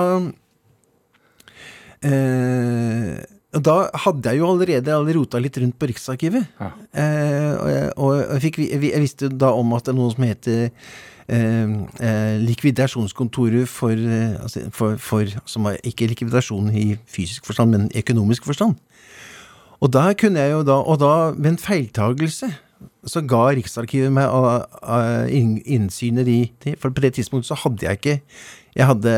eh, 2.00 3.18
Da 3.66 3.74
hadde 4.06 4.32
jeg 4.32 4.40
jo 4.40 4.48
allerede 4.54 4.94
allerede 4.94 5.18
rota 5.18 5.42
litt 5.42 5.60
rundt 5.60 5.76
på 5.76 5.90
Riksarkivet. 5.92 6.48
Ja. 6.56 6.70
Eh, 6.96 7.52
og 7.52 7.68
jeg, 7.74 7.92
og 7.92 8.16
jeg, 8.16 8.40
fikk, 8.46 8.58
jeg 8.72 9.04
visste 9.04 9.28
da 9.28 9.52
om 9.52 9.76
at 9.76 9.84
det 9.84 9.92
er 9.92 10.00
noe 10.00 10.16
som 10.16 10.26
heter 10.26 10.72
eh, 11.28 11.72
eh, 12.00 12.36
likvidasjonskontoret 12.42 13.68
for, 13.68 13.90
eh, 13.92 14.36
altså 14.42 14.66
for, 14.72 14.96
for 14.96 15.24
Som 15.46 15.64
var 15.68 15.76
ikke 15.84 16.08
likvidasjon 16.12 16.70
i 16.74 16.96
fysisk 17.06 17.46
forstand, 17.46 17.70
men 17.70 17.90
økonomisk 17.96 18.44
forstand. 18.44 18.76
Og 19.80 19.92
da 19.92 20.12
kunne 20.16 20.40
jeg 20.40 20.52
jo 20.54 20.62
da, 20.64 20.78
og 20.80 20.98
da 21.02 21.10
ved 21.36 21.50
en 21.52 21.58
feiltagelse, 21.60 22.48
så 23.06 23.20
ga 23.24 23.42
Riksarkivet 23.54 24.12
meg 24.12 24.28
inn- 25.32 25.62
innsynet 25.64 26.28
i. 26.28 26.40
For 26.80 26.90
på 26.90 27.00
det 27.04 27.14
tidspunktet 27.16 27.48
så 27.48 27.56
hadde 27.62 27.86
jeg 27.86 27.98
ikke 28.00 28.20
Jeg 28.76 28.86
hadde, 28.86 29.12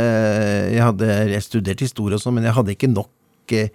jeg 0.70 0.82
hadde 0.84 1.06
jeg 1.32 1.42
studert 1.42 1.80
historie 1.82 2.14
og 2.14 2.22
sånn, 2.22 2.34
men 2.38 2.44
jeg 2.46 2.54
hadde 2.54 2.74
ikke 2.76 2.90
nok 2.92 3.10
eh, 3.52 3.68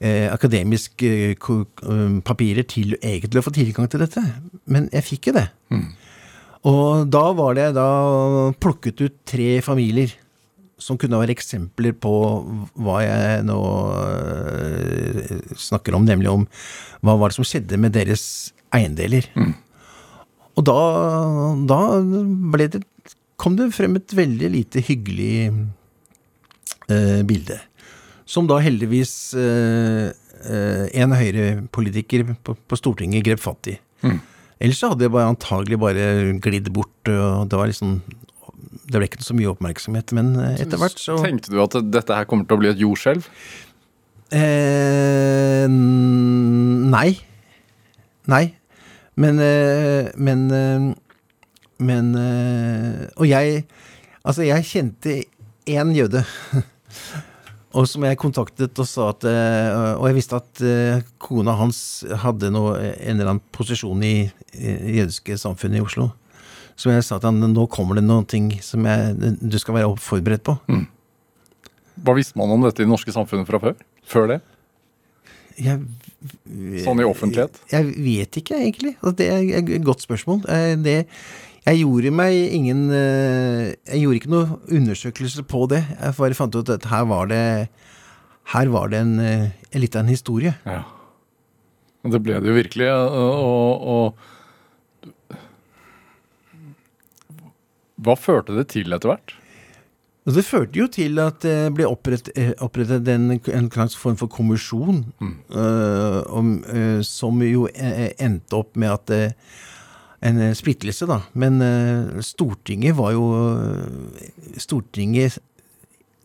eh, 0.00 0.28
akademiske 0.32 1.10
eh, 1.34 1.34
eh, 1.36 2.20
papirer 2.24 2.64
til 2.64 2.94
egentlig 3.02 3.42
å 3.42 3.44
få 3.44 3.52
tilgang 3.52 3.90
til 3.92 4.00
dette. 4.00 4.22
Men 4.64 4.88
jeg 4.92 5.04
fikk 5.04 5.28
jo 5.28 5.34
det. 5.36 5.48
Og 6.66 7.06
da 7.06 7.24
var 7.38 7.54
det 7.54 7.68
da 7.76 7.88
plukket 8.58 9.04
ut 9.04 9.14
tre 9.28 9.60
familier 9.62 10.14
som 10.78 10.98
kunne 10.98 11.18
være 11.18 11.34
eksempler 11.34 11.94
på 11.98 12.12
hva 12.78 12.98
jeg 13.02 13.46
nå 13.48 13.60
øh, 13.98 15.40
snakker 15.58 15.96
om, 15.98 16.06
nemlig 16.06 16.30
om 16.30 16.44
hva 17.02 17.16
var 17.18 17.30
det 17.30 17.38
som 17.38 17.46
skjedde 17.46 17.78
med 17.82 17.94
deres 17.96 18.52
eiendeler. 18.74 19.26
Og 20.58 20.64
da, 20.66 20.78
da 21.70 21.80
ble 22.54 22.68
det, 22.74 22.82
kom 23.38 23.58
det 23.58 23.72
frem 23.74 23.98
et 23.98 24.14
veldig 24.14 24.52
lite 24.54 24.82
hyggelig 24.86 25.34
eh, 26.90 27.20
bilde. 27.26 27.58
Som 28.28 28.48
da 28.50 28.58
heldigvis 28.60 29.34
øh, 29.38 30.08
øh, 30.10 30.86
en 30.94 31.14
Høyre-politiker 31.16 32.26
på, 32.44 32.54
på 32.58 32.78
Stortinget 32.78 33.24
grep 33.26 33.42
fatt 33.42 33.70
i. 33.74 33.78
Ellers 34.58 34.80
så 34.82 34.90
hadde 34.90 35.06
jeg 35.06 35.12
bare 35.14 35.30
antagelig 35.30 35.78
bare 35.78 36.04
glidd 36.42 36.70
bort, 36.74 37.10
og 37.12 37.46
det 37.50 37.58
var 37.60 37.70
liksom 37.70 38.00
Det 38.88 38.96
ble 38.98 39.06
ikke 39.06 39.22
så 39.22 39.36
mye 39.38 39.52
oppmerksomhet, 39.52 40.12
men 40.16 40.32
eh, 40.42 40.56
etter 40.64 40.80
hvert 40.80 40.98
så 40.98 41.18
Tenkte 41.22 41.52
du 41.54 41.60
at 41.62 41.76
dette 41.92 42.16
her 42.16 42.26
kommer 42.28 42.48
til 42.48 42.58
å 42.58 42.62
bli 42.64 42.70
et 42.72 42.82
jordskjelv? 42.82 43.28
eh, 44.34 45.66
Nei. 45.68 47.10
Nei. 48.28 48.44
Men 49.16 49.38
eh, 49.40 50.10
Men 50.16 50.44
eh, 50.52 50.88
Men 51.78 52.10
Og 53.16 53.26
jeg 53.30 53.64
Altså, 54.28 54.42
jeg 54.44 54.64
kjente 54.68 55.14
én 55.68 55.94
jøde. 55.96 56.20
Og 57.76 57.84
som 57.88 58.04
jeg 58.06 58.16
kontaktet 58.16 58.78
og 58.80 58.86
sa 58.88 59.10
at 59.12 59.24
eh, 59.28 59.96
Og 59.98 60.06
jeg 60.08 60.16
visste 60.16 60.38
at 60.40 60.62
eh, 60.64 61.02
kona 61.20 61.52
hans 61.58 61.80
hadde 62.24 62.48
noe, 62.54 62.78
en 62.80 63.18
eller 63.18 63.34
annen 63.34 63.44
posisjon 63.52 64.02
i 64.06 64.14
i 64.58 64.72
det 64.72 64.94
jødiske 65.02 65.36
samfunnet 65.38 65.78
i 65.78 65.84
Oslo. 65.84 66.08
Så 66.78 66.90
jeg 66.90 67.04
sa 67.04 67.18
til 67.20 67.28
han 67.28 67.52
nå 67.52 67.66
kommer 67.70 67.98
det 67.98 68.04
noen 68.06 68.24
ting 68.26 68.48
som 68.64 68.86
jeg, 68.88 69.34
du 69.42 69.58
skal 69.60 69.76
være 69.76 69.92
forberedt 70.00 70.42
på. 70.48 70.54
Hva 72.02 72.14
visste 72.16 72.38
man 72.40 72.50
om 72.54 72.64
dette 72.64 72.80
i 72.82 72.86
det 72.86 72.90
norske 72.90 73.12
samfunnet 73.14 73.46
fra 73.46 73.60
før? 73.62 73.76
Før 74.08 74.26
det? 74.32 74.38
Jeg, 75.58 75.82
Sånn 76.84 77.02
i 77.02 77.06
offentlighet? 77.06 77.58
jeg 77.70 77.86
vet 78.02 78.38
ikke, 78.40 78.58
egentlig. 78.62 78.94
Altså, 79.02 79.16
Det 79.20 79.28
er 79.30 79.62
et 79.76 79.84
godt 79.86 80.02
spørsmål. 80.06 80.40
Eh, 80.48 80.74
Det, 80.78 80.96
jeg 81.68 81.82
gjorde 81.82 82.12
meg 82.16 82.32
ingen 82.56 82.86
eh, 82.94 83.74
Jeg 83.90 84.00
gjorde 84.02 84.20
ikke 84.20 84.32
noe 84.32 84.58
undersøkelse 84.72 85.44
på 85.48 85.66
det. 85.72 85.82
Jeg 85.98 86.16
bare 86.16 86.38
fant 86.38 86.56
ut 86.56 86.70
at 86.72 86.86
her 86.88 87.04
var 87.10 87.28
det 87.28 87.68
Her 88.54 88.70
var 88.72 88.88
det 88.92 89.02
en, 89.04 89.18
eh, 89.20 89.50
en 89.72 89.82
litt 89.82 89.96
av 89.96 90.06
en 90.06 90.12
historie. 90.12 90.54
Ja. 90.64 90.82
Og 92.06 92.14
det 92.14 92.22
ble 92.24 92.38
det 92.40 92.48
jo 92.48 92.56
virkelig. 92.56 92.88
Og, 92.88 93.84
og, 93.92 94.06
Hva 97.98 98.14
førte 98.16 98.56
det 98.56 98.68
til 98.72 98.94
etter 98.94 99.10
hvert? 99.12 99.34
Det 100.28 100.44
førte 100.44 100.76
jo 100.76 100.86
til 100.92 101.16
at 101.22 101.40
det 101.40 101.72
ble 101.76 101.86
opprettet, 101.88 102.32
eh, 102.36 102.52
opprettet 102.64 103.08
en, 103.08 103.30
en 103.32 103.70
slags 103.72 103.96
form 103.96 104.16
for 104.20 104.28
kommisjon, 104.28 105.06
øh, 105.24 106.20
om, 106.28 106.50
uh, 106.68 107.00
som 107.06 107.40
jo 107.42 107.64
eh, 107.72 108.12
endte 108.20 108.58
opp 108.58 108.76
med 108.76 108.92
at 108.92 109.14
eh, 109.14 109.32
En 110.22 110.40
eh, 110.42 110.54
splittelse, 110.58 111.06
da. 111.06 111.20
Men 111.38 111.60
eh, 111.62 112.18
Stortinget 112.26 112.96
var 112.98 113.12
jo 113.14 113.26
Stortinget 114.58 115.38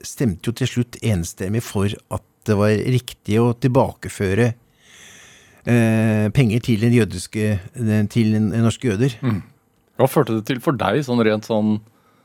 stemte 0.03 0.49
jo 0.49 0.55
til 0.57 0.67
slutt 0.67 0.97
enstemmig 1.05 1.61
for 1.63 1.93
at 2.11 2.25
det 2.47 2.57
var 2.59 2.73
riktig 2.91 3.37
å 3.39 3.53
tilbakeføre 3.55 4.49
eh, 4.51 6.25
penger 6.35 6.63
til 6.65 6.81
den 6.83 6.95
jødiske 6.97 7.45
Til 8.11 8.33
den 8.35 8.49
norske 8.65 8.89
jøder. 8.91 9.15
Hva 9.95 10.09
førte 10.09 10.35
det 10.39 10.47
til 10.49 10.59
for 10.63 10.75
deg, 10.75 11.03
sånn 11.07 11.23
rent 11.23 11.47
sånn 11.47 11.77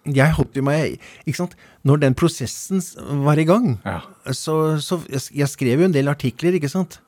jeg 0.09 0.33
holdt 0.39 0.55
jo 0.57 0.63
meg 0.65 0.95
Ikke 1.29 1.37
sant? 1.37 1.55
Når 1.85 2.01
den 2.01 2.15
prosessen 2.17 2.81
var 3.27 3.37
i 3.39 3.45
gang, 3.45 3.75
Ja. 3.85 4.01
så, 4.33 4.79
så 4.81 5.03
jeg 5.11 5.49
skrev 5.51 5.83
jo 5.83 5.89
en 5.89 5.93
del 5.95 6.09
artikler, 6.09 6.57
ikke 6.57 6.71
sant? 6.73 6.99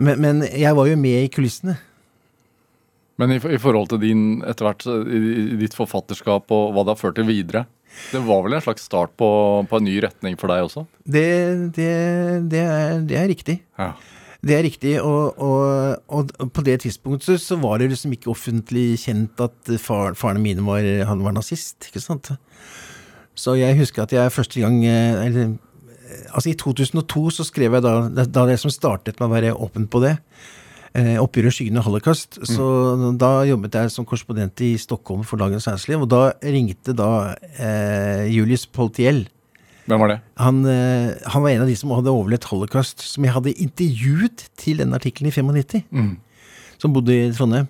Men, 0.00 0.20
men 0.24 0.42
jeg 0.48 0.72
var 0.76 0.88
jo 0.88 0.96
med 1.00 1.26
i 1.26 1.30
kulissene. 1.32 1.76
Men 3.20 3.32
i, 3.32 3.38
i 3.40 3.60
forhold 3.60 3.88
til 3.92 4.02
din, 4.02 4.24
etter 4.44 4.68
hvert, 4.68 4.84
i, 4.86 5.20
i 5.54 5.58
ditt 5.60 5.76
forfatterskap 5.76 6.52
og 6.52 6.74
hva 6.74 6.84
det 6.84 6.94
har 6.94 7.00
ført 7.00 7.16
til 7.16 7.28
videre 7.28 7.64
Det 8.12 8.20
var 8.26 8.42
vel 8.44 8.58
en 8.58 8.64
slags 8.64 8.84
start 8.84 9.14
på, 9.16 9.28
på 9.70 9.80
en 9.80 9.88
ny 9.88 9.96
retning 10.04 10.36
for 10.40 10.52
deg 10.52 10.66
også? 10.66 10.84
Det, 11.04 11.26
det, 11.78 11.90
det, 12.52 12.60
er, 12.60 13.00
det 13.08 13.18
er 13.20 13.30
riktig. 13.32 13.60
Ja. 13.80 13.94
Det 14.46 14.54
er 14.54 14.62
riktig, 14.66 14.92
og, 15.00 15.38
og, 15.42 15.96
og 16.12 16.50
på 16.54 16.62
det 16.66 16.82
tidspunktet 16.84 17.40
så, 17.42 17.56
var 17.58 17.80
det 17.80 17.88
liksom 17.90 18.12
ikke 18.14 18.30
offentlig 18.30 19.00
kjent 19.02 19.40
at 19.42 19.72
far, 19.82 20.14
faren 20.18 20.42
min 20.44 20.60
var, 20.66 20.84
han 21.08 21.24
var 21.24 21.34
nazist, 21.34 21.88
ikke 21.88 22.04
sant? 22.04 22.30
Så 23.36 23.56
jeg 23.58 23.78
husker 23.80 24.04
at 24.04 24.14
jeg 24.14 24.32
første 24.32 24.60
gang 24.62 24.78
eller, 24.86 25.56
Altså 26.30 26.52
i 26.52 26.54
2002 26.54 27.22
så 27.34 27.44
skrev 27.48 27.74
jeg 27.74 27.82
da 27.82 28.24
da 28.30 28.44
det 28.46 28.60
som 28.62 28.70
startet 28.70 29.18
med 29.18 29.26
å 29.26 29.32
være 29.32 29.56
åpen 29.66 29.88
på 29.90 29.98
det, 30.04 30.14
eh, 30.96 31.16
Oppgjør 31.20 31.48
og 31.50 31.54
skyggende 31.54 31.82
holocaust, 31.84 32.38
så 32.48 32.66
da 33.20 33.30
jobbet 33.48 33.76
jeg 33.78 33.92
som 33.94 34.06
korrespondent 34.08 34.60
i 34.64 34.72
Stockholm 34.80 35.22
for 35.28 35.40
Dagens 35.40 35.68
Næringsliv, 35.68 36.04
og 36.06 36.10
da 36.12 36.22
ringte 36.42 36.94
da 36.96 37.10
eh, 37.60 38.24
Julius 38.32 38.66
Poltiel 38.66 39.26
Hvem 39.86 40.02
var 40.02 40.10
det? 40.14 40.18
han, 40.42 40.64
eh, 40.66 41.12
han 41.30 41.44
var 41.44 41.52
en 41.52 41.62
av 41.66 41.70
de 41.70 41.76
som 41.78 41.92
hadde 41.94 42.10
overlevd 42.12 42.48
holocaust, 42.50 43.04
som 43.06 43.26
jeg 43.28 43.36
hadde 43.36 43.54
intervjuet 43.62 44.48
til 44.58 44.82
den 44.82 44.96
artikkelen 44.96 45.30
i 45.30 45.36
95, 45.36 46.16
som 46.82 46.92
bodde 46.96 47.14
i 47.14 47.30
Trondheim. 47.32 47.68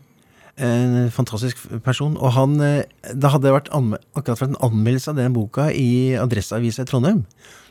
En 0.56 1.10
fantastisk 1.12 1.58
person. 1.84 2.14
Og 2.16 2.32
han, 2.32 2.54
Det 2.56 3.28
hadde 3.28 3.52
vært 3.52 3.68
akkurat 3.68 4.40
vært 4.40 4.54
en 4.54 4.62
anmeldelse 4.64 5.12
av 5.12 5.18
den 5.18 5.34
boka 5.36 5.66
i 5.68 6.16
Adresseavisa 6.16 6.86
i 6.86 6.88
Trondheim. 6.88 7.20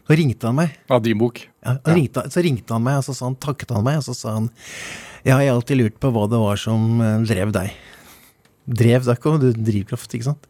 Så 0.05 0.13
ringte 0.19 0.45
han 0.45 0.59
meg. 0.59 0.75
Ja, 0.91 0.99
din 1.01 1.17
bok. 1.17 1.41
Ja, 1.65 1.79
ja. 1.79 1.95
Ringte, 1.97 2.27
så 2.29 2.43
ringte 2.45 2.75
han 2.77 2.85
meg, 2.85 2.99
og 3.01 3.07
så 3.07 3.15
sa 3.17 3.25
han, 3.25 3.37
takket 3.41 3.73
han 3.73 3.85
meg, 3.87 3.97
og 3.97 4.05
så 4.05 4.13
sa 4.13 4.35
han 4.37 4.51
Jeg 5.25 5.33
har 5.33 5.55
alltid 5.55 5.79
lurt 5.79 5.95
på 5.97 6.11
hva 6.13 6.27
det 6.29 6.37
var 6.37 6.59
som 6.61 6.99
eh, 7.01 7.23
drev 7.25 7.49
deg. 7.49 7.71
Drev, 8.69 9.07
deg 9.07 9.17
ikke 9.17 9.31
du 9.41 9.47
drivkraft, 9.57 10.11
ikke 10.13 10.27
sant? 10.27 10.43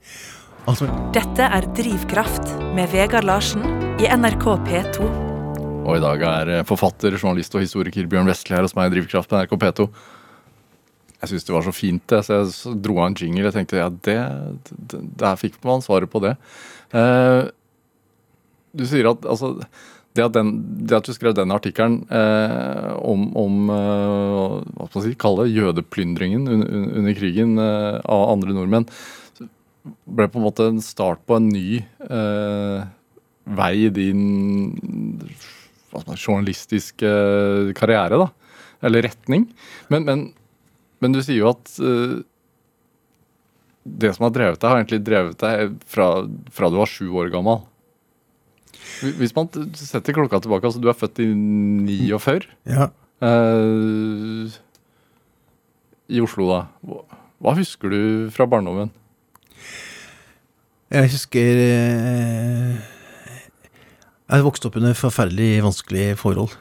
Altså, 0.67 0.89
Dette 1.15 1.47
er 1.47 1.67
Drivkraft 1.77 2.51
med 2.75 2.91
Vegard 2.91 3.23
Larsen 3.23 3.63
i 4.03 4.09
NRK 4.11 4.43
P2. 4.67 5.07
Og 5.85 5.93
i 5.95 6.03
dag 6.03 6.25
er 6.27 6.51
eh, 6.57 6.65
forfatter, 6.67 7.15
journalist 7.15 7.55
og 7.55 7.63
historiker 7.63 8.11
Bjørn 8.11 8.27
Vestli 8.27 8.57
her 8.57 8.67
hos 8.67 8.75
meg 8.75 8.91
i 8.91 8.97
Drivkraft 8.97 9.31
på 9.31 9.39
NRK 9.39 9.55
P2. 9.63 9.87
Jeg 11.21 11.31
syns 11.31 11.47
det 11.47 11.55
var 11.55 11.63
så 11.69 11.75
fint, 11.79 12.03
det, 12.11 12.23
så 12.27 12.41
jeg 12.41 12.75
dro 12.83 12.99
av 12.99 13.13
en 13.13 13.15
jingle. 13.15 13.47
Jeg 13.47 13.55
tenkte 13.55 13.79
ja, 13.79 13.87
det, 13.87 14.19
det 14.91 15.03
Der 15.23 15.39
fikk 15.39 15.55
man 15.63 15.87
svaret 15.87 16.11
på 16.11 16.19
det. 16.25 16.35
Eh, 16.91 17.45
du 18.75 18.83
sier 18.83 19.07
at 19.13 19.23
altså 19.23 19.55
det 20.15 20.23
at, 20.23 20.35
den, 20.35 20.51
det 20.87 20.95
at 20.95 21.07
du 21.07 21.13
skrev 21.15 21.35
den 21.35 21.51
artikkelen 21.51 21.99
eh, 22.07 22.91
om, 23.03 23.27
om 23.35 23.71
eh, 23.73 24.61
hva 24.77 24.87
skal 24.87 25.01
man 25.01 25.05
si, 25.09 25.15
kalle 25.19 25.47
jødeplyndringen 25.51 26.47
under, 26.47 26.71
under 27.01 27.17
krigen 27.17 27.57
eh, 27.59 27.97
av 27.99 28.29
andre 28.31 28.55
nordmenn, 28.55 28.87
ble 30.07 30.29
på 30.31 30.39
en 30.39 30.45
måte 30.45 30.69
en 30.71 30.79
start 30.83 31.25
på 31.27 31.37
en 31.37 31.49
ny 31.51 31.81
eh, 32.07 32.85
vei 33.59 33.73
i 33.85 33.91
din 33.93 34.23
man, 35.91 36.15
journalistiske 36.15 37.11
karriere, 37.77 38.23
da. 38.23 38.31
Eller 38.85 39.05
retning. 39.05 39.49
Men, 39.91 40.07
men, 40.07 40.25
men 41.03 41.15
du 41.15 41.21
sier 41.23 41.43
jo 41.43 41.51
at 41.51 41.75
eh, 41.83 42.17
det 43.85 44.15
som 44.15 44.25
har 44.25 44.33
drevet 44.33 44.59
deg, 44.61 44.69
har 44.71 44.81
egentlig 44.81 45.03
drevet 45.05 45.39
deg 45.43 45.77
fra, 45.91 46.09
fra 46.55 46.71
du 46.71 46.79
var 46.79 46.89
sju 46.89 47.07
år 47.11 47.29
gammel. 47.33 47.65
Hvis 49.19 49.33
man 49.35 49.49
setter 49.77 50.15
klokka 50.15 50.39
tilbake, 50.43 50.67
altså 50.67 50.81
du 50.81 50.89
er 50.89 50.97
født 50.97 51.21
i 51.23 51.27
49 51.31 52.47
ja. 52.69 52.89
Uh, 53.23 54.51
i 56.11 56.21
Oslo, 56.21 56.49
da. 56.51 56.59
Hva, 57.41 57.55
husker 57.57 57.91
du 57.91 58.01
fra 58.35 58.47
barndommen? 58.49 58.91
Jeg 60.93 61.09
husker 61.15 61.61
uh, 61.65 62.75
Jeg 64.29 64.45
vokste 64.45 64.69
opp 64.69 64.77
under 64.79 64.97
forferdelig 64.97 65.63
vanskelige 65.65 66.19
forhold. 66.19 66.53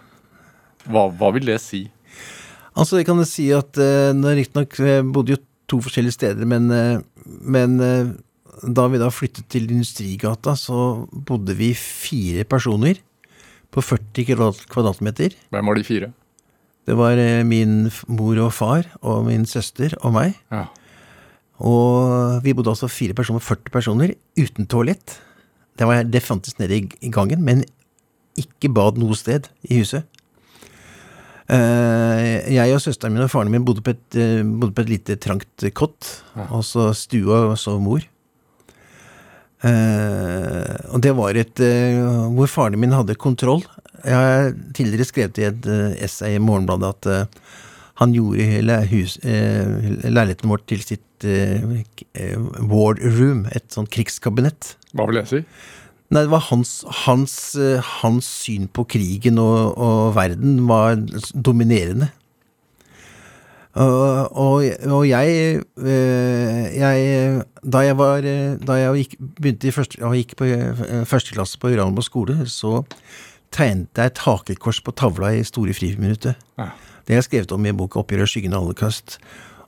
Hva, 0.88 1.08
hva 1.10 1.32
vil 1.34 1.50
det 1.50 1.58
si? 1.64 1.84
Altså, 2.74 2.98
jeg 3.00 3.08
kan 3.08 3.20
si 3.28 3.50
at 3.54 3.76
uh, 3.78 4.14
Riktignok 4.14 4.78
bodde 5.12 5.36
jo 5.36 5.42
to 5.70 5.80
forskjellige 5.84 6.18
steder, 6.18 6.46
men, 6.46 6.68
men 7.24 7.78
da 8.66 8.86
vi 8.88 9.00
da 9.00 9.10
flyttet 9.12 9.48
til 9.52 9.68
Industrigata, 9.70 10.54
så 10.56 11.06
bodde 11.10 11.56
vi 11.58 11.72
fire 11.76 12.44
personer 12.48 13.00
på 13.74 13.82
40 13.82 14.68
kvadratmeter. 14.70 15.34
Hvem 15.50 15.70
var 15.70 15.78
de 15.78 15.84
fire? 15.86 16.12
Det 16.84 16.96
var 16.98 17.18
eh, 17.18 17.44
min 17.48 17.88
mor 18.12 18.38
og 18.44 18.52
far 18.52 18.88
og 19.02 19.24
min 19.28 19.46
søster 19.48 19.96
og 20.02 20.14
meg. 20.16 20.34
Ja. 20.52 20.66
Og 21.64 22.40
vi 22.44 22.52
bodde 22.52 22.74
altså 22.74 22.90
fire 22.90 23.16
personer, 23.16 23.40
40 23.40 23.72
personer, 23.72 24.14
uten 24.38 24.68
toalett. 24.68 25.18
Det, 25.78 25.86
var, 25.88 26.02
det 26.04 26.22
fantes 26.22 26.58
nede 26.58 26.82
i, 26.82 27.10
gangen, 27.10 27.42
men 27.42 27.64
ikke 28.38 28.72
bad 28.74 28.98
noe 29.00 29.16
sted 29.18 29.48
i 29.70 29.80
huset. 29.80 30.04
Eh, 31.44 32.52
jeg 32.54 32.72
og 32.72 32.80
søsteren 32.80 33.12
min 33.14 33.26
og 33.26 33.32
faren 33.32 33.52
min 33.52 33.64
bodde 33.64 33.84
på 33.84 33.92
et, 33.92 34.16
eh, 34.16 34.42
bodde 34.44 34.74
på 34.76 34.84
et 34.84 34.92
lite 34.92 35.16
trangt 35.20 35.66
kott, 35.76 36.24
og 36.50 36.64
så 36.64 36.92
stua 36.96 37.46
og 37.50 37.58
så 37.60 37.78
mor. 37.80 38.04
Eh, 39.64 40.74
og 40.92 41.00
det 41.04 41.14
var 41.16 41.38
et 41.40 41.62
uh, 41.64 42.26
hvor 42.36 42.50
faren 42.50 42.80
min 42.80 42.92
hadde 42.92 43.16
kontroll. 43.20 43.64
Jeg 44.04 44.16
har 44.18 44.50
tidligere 44.76 45.08
skrevet 45.08 45.40
i 45.40 45.46
et 45.48 45.68
uh, 45.70 45.94
essay 46.04 46.36
i 46.36 46.42
Morgenbladet 46.42 46.90
at 46.92 47.38
han 48.02 48.10
gjorde 48.10 48.42
hele 48.42 48.80
hus, 48.90 49.12
leiligheten 49.22 50.50
vår 50.50 50.64
til 50.66 50.80
sitt 50.82 51.26
war 52.58 52.98
room, 52.98 53.44
et 53.54 53.68
sånt 53.70 53.86
krigskabinett. 53.94 54.72
Hva 54.98 55.06
vil 55.06 55.20
jeg 55.20 55.30
si? 55.30 55.40
Nei, 56.10 56.24
det 56.24 56.32
var 56.32 56.42
hans, 56.48 56.72
hans, 57.06 57.36
hans 58.02 58.32
syn 58.42 58.66
på 58.66 58.82
krigen 58.90 59.38
og, 59.38 59.78
og 59.78 60.10
verden 60.18 60.58
var 60.66 60.98
dominerende. 61.38 62.10
Og, 63.74 64.36
og, 64.38 64.64
og 64.86 65.02
jeg, 65.08 65.62
eh, 65.82 66.66
jeg 66.78 67.42
Da 67.66 67.80
jeg 67.82 67.96
var 67.98 68.22
Da 68.22 68.76
jeg 68.78 69.00
gikk, 69.00 69.16
begynte 69.40 69.66
i 69.66 69.74
første, 69.74 69.98
jeg 69.98 70.20
gikk 70.22 70.36
på 70.38 70.46
eh, 70.46 71.02
første 71.10 71.34
klasse 71.34 71.58
på 71.58 71.72
Uranmo 71.74 72.04
skole, 72.06 72.36
så 72.46 72.84
tegnet 73.54 73.90
jeg 73.98 74.12
et 74.12 74.22
hakekors 74.26 74.80
på 74.82 74.94
tavla 74.94 75.32
i 75.34 75.42
Store 75.46 75.74
friminuttet. 75.74 76.38
Ja. 76.58 76.70
Det 77.04 77.14
har 77.14 77.20
jeg 77.22 77.28
skrevet 77.28 77.52
om 77.52 77.66
i 77.66 77.72
boka 77.72 78.00
'Oppgjøret 78.00 78.26
og 78.26 78.32
skyggende 78.32 78.62
holocaust'. 78.62 79.18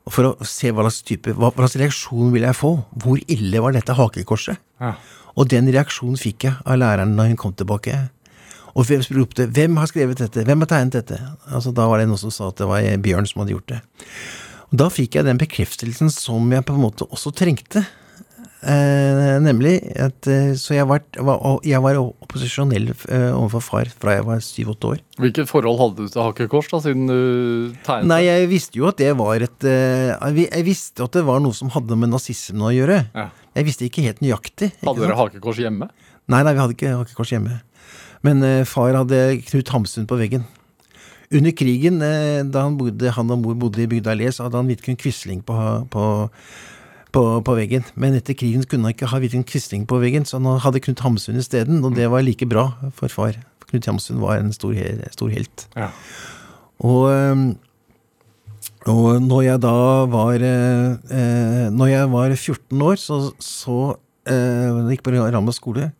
Og 0.06 0.12
For 0.12 0.30
å 0.30 0.46
se 0.46 0.70
hva 0.70 0.86
slags 0.86 1.02
type 1.02 1.34
Hva 1.34 1.50
hva 1.50 1.66
slags 1.66 1.80
reaksjon 1.82 2.32
ville 2.32 2.46
jeg 2.46 2.56
få? 2.56 2.72
Hvor 2.94 3.18
ille 3.26 3.62
var 3.62 3.74
dette 3.74 3.94
hakekorset? 3.94 4.58
Ja. 4.80 4.94
Og 5.36 5.50
den 5.50 5.66
reaksjonen 5.68 6.16
fikk 6.16 6.46
jeg 6.46 6.54
av 6.64 6.78
læreren 6.78 7.16
når 7.16 7.32
hun 7.32 7.40
kom 7.40 7.52
tilbake. 7.52 8.08
Og 8.76 8.84
hvem 8.84 9.00
spurte 9.02 9.46
'Hvem 9.48 9.76
har 9.80 9.86
skrevet 9.88 10.18
dette? 10.20 10.44
Hvem 10.44 10.60
har 10.60 10.68
tegnet 10.68 10.92
dette?' 11.00 11.20
Altså 11.48 11.72
Da 11.74 11.86
var 11.88 11.98
det 11.98 12.08
noen 12.08 12.20
som 12.20 12.30
sa 12.30 12.48
at 12.48 12.56
det 12.60 12.66
var 12.68 12.82
Bjørn 13.00 13.26
som 13.26 13.40
hadde 13.40 13.54
gjort 13.56 13.72
det. 13.72 13.80
Og 14.72 14.76
Da 14.78 14.88
fikk 14.92 15.14
jeg 15.16 15.24
den 15.24 15.38
bekreftelsen 15.38 16.10
som 16.12 16.50
jeg 16.52 16.64
på 16.64 16.74
en 16.74 16.82
måte 16.84 17.08
også 17.08 17.32
trengte. 17.32 17.86
Eh, 18.66 19.36
nemlig 19.44 19.78
at 20.00 20.26
eh, 20.26 20.54
Så 20.58 20.74
jeg 20.74 20.88
var, 20.88 21.00
jeg 21.62 21.80
var 21.84 21.98
opposisjonell 22.00 22.88
eh, 22.90 23.30
overfor 23.36 23.62
far 23.62 23.90
fra 23.92 24.16
jeg 24.16 24.24
var 24.26 24.40
syv-åtte 24.42 24.90
år. 24.90 25.02
Hvilket 25.22 25.46
forhold 25.48 25.78
hadde 25.78 26.02
du 26.02 26.08
til 26.10 26.22
hakekors, 26.24 26.70
da, 26.72 26.80
siden 26.82 27.06
du 27.06 27.76
tegnet? 27.86 28.08
Nei, 28.10 28.22
jeg 28.26 28.48
visste 28.50 28.80
jo 28.80 28.88
at 28.90 28.98
det 28.98 29.12
var 29.16 29.44
et 29.44 29.68
eh, 29.68 30.16
Jeg 30.50 30.66
visste 30.66 31.04
at 31.04 31.12
det 31.12 31.24
var 31.28 31.38
noe 31.44 31.54
som 31.54 31.70
hadde 31.76 31.96
med 32.00 32.10
nazismen 32.10 32.66
å 32.66 32.74
gjøre. 32.74 33.04
Ja. 33.14 33.28
Jeg 33.54 33.68
visste 33.68 33.86
ikke 33.86 34.02
helt 34.08 34.20
nøyaktig. 34.24 34.72
ikke 34.72 34.88
Hadde 34.88 34.98
sant? 34.98 35.06
dere 35.06 35.20
hakekors 35.20 35.62
hjemme? 35.62 35.90
Nei, 36.26 36.42
nei, 36.42 36.52
vi 36.56 36.58
hadde 36.64 36.74
ikke 36.74 36.96
hakekors 37.04 37.30
hjemme. 37.36 37.60
Men 38.26 38.42
eh, 38.42 38.64
far 38.68 38.96
hadde 38.96 39.40
Knut 39.46 39.72
Hamsun 39.74 40.06
på 40.10 40.18
veggen. 40.18 40.46
Under 41.34 41.52
krigen, 41.58 42.00
eh, 42.02 42.42
da 42.46 42.66
han, 42.66 42.78
bodde, 42.78 43.10
han 43.14 43.32
og 43.34 43.42
mor 43.42 43.58
bodde 43.58 43.82
i 43.82 43.90
bygda 43.90 44.14
Les, 44.18 44.38
hadde 44.42 44.58
han 44.58 44.70
Vidkun 44.70 44.98
Quisling 44.98 45.42
på, 45.46 45.56
på, 45.92 46.04
på, 47.14 47.24
på 47.46 47.56
veggen. 47.58 47.86
Men 47.98 48.16
etter 48.18 48.38
krigen 48.38 48.66
kunne 48.66 48.88
han 48.88 48.96
ikke 48.96 49.10
ha 49.10 49.20
Vidkun 49.22 49.46
Quisling 49.46 49.86
på 49.90 50.00
veggen, 50.02 50.26
så 50.26 50.40
han 50.40 50.62
hadde 50.62 50.82
Knut 50.84 51.02
Hamsun 51.04 51.38
isteden, 51.42 51.82
og 51.84 51.98
det 51.98 52.08
var 52.12 52.24
like 52.26 52.48
bra 52.50 52.70
for 52.94 53.12
far. 53.12 53.38
Knut 53.66 53.90
Hamsun 53.90 54.22
var 54.22 54.40
en 54.40 54.54
stor, 54.54 54.74
stor 55.14 55.32
helt. 55.34 55.68
Ja. 55.74 55.90
Og, 56.86 57.08
og 58.86 59.22
når 59.24 59.42
jeg 59.48 59.62
da 59.64 59.76
var 60.12 60.42
eh, 60.44 60.96
eh, 61.10 61.68
Når 61.72 61.88
jeg 61.88 62.10
var 62.12 62.34
14 62.34 62.82
år, 62.82 62.98
så, 63.00 63.16
så 63.42 63.78
eh, 64.28 64.66
jeg 64.68 64.98
gikk 64.98 65.06
på 65.08 65.14
Ramma 65.16 65.54
skole, 65.54 65.90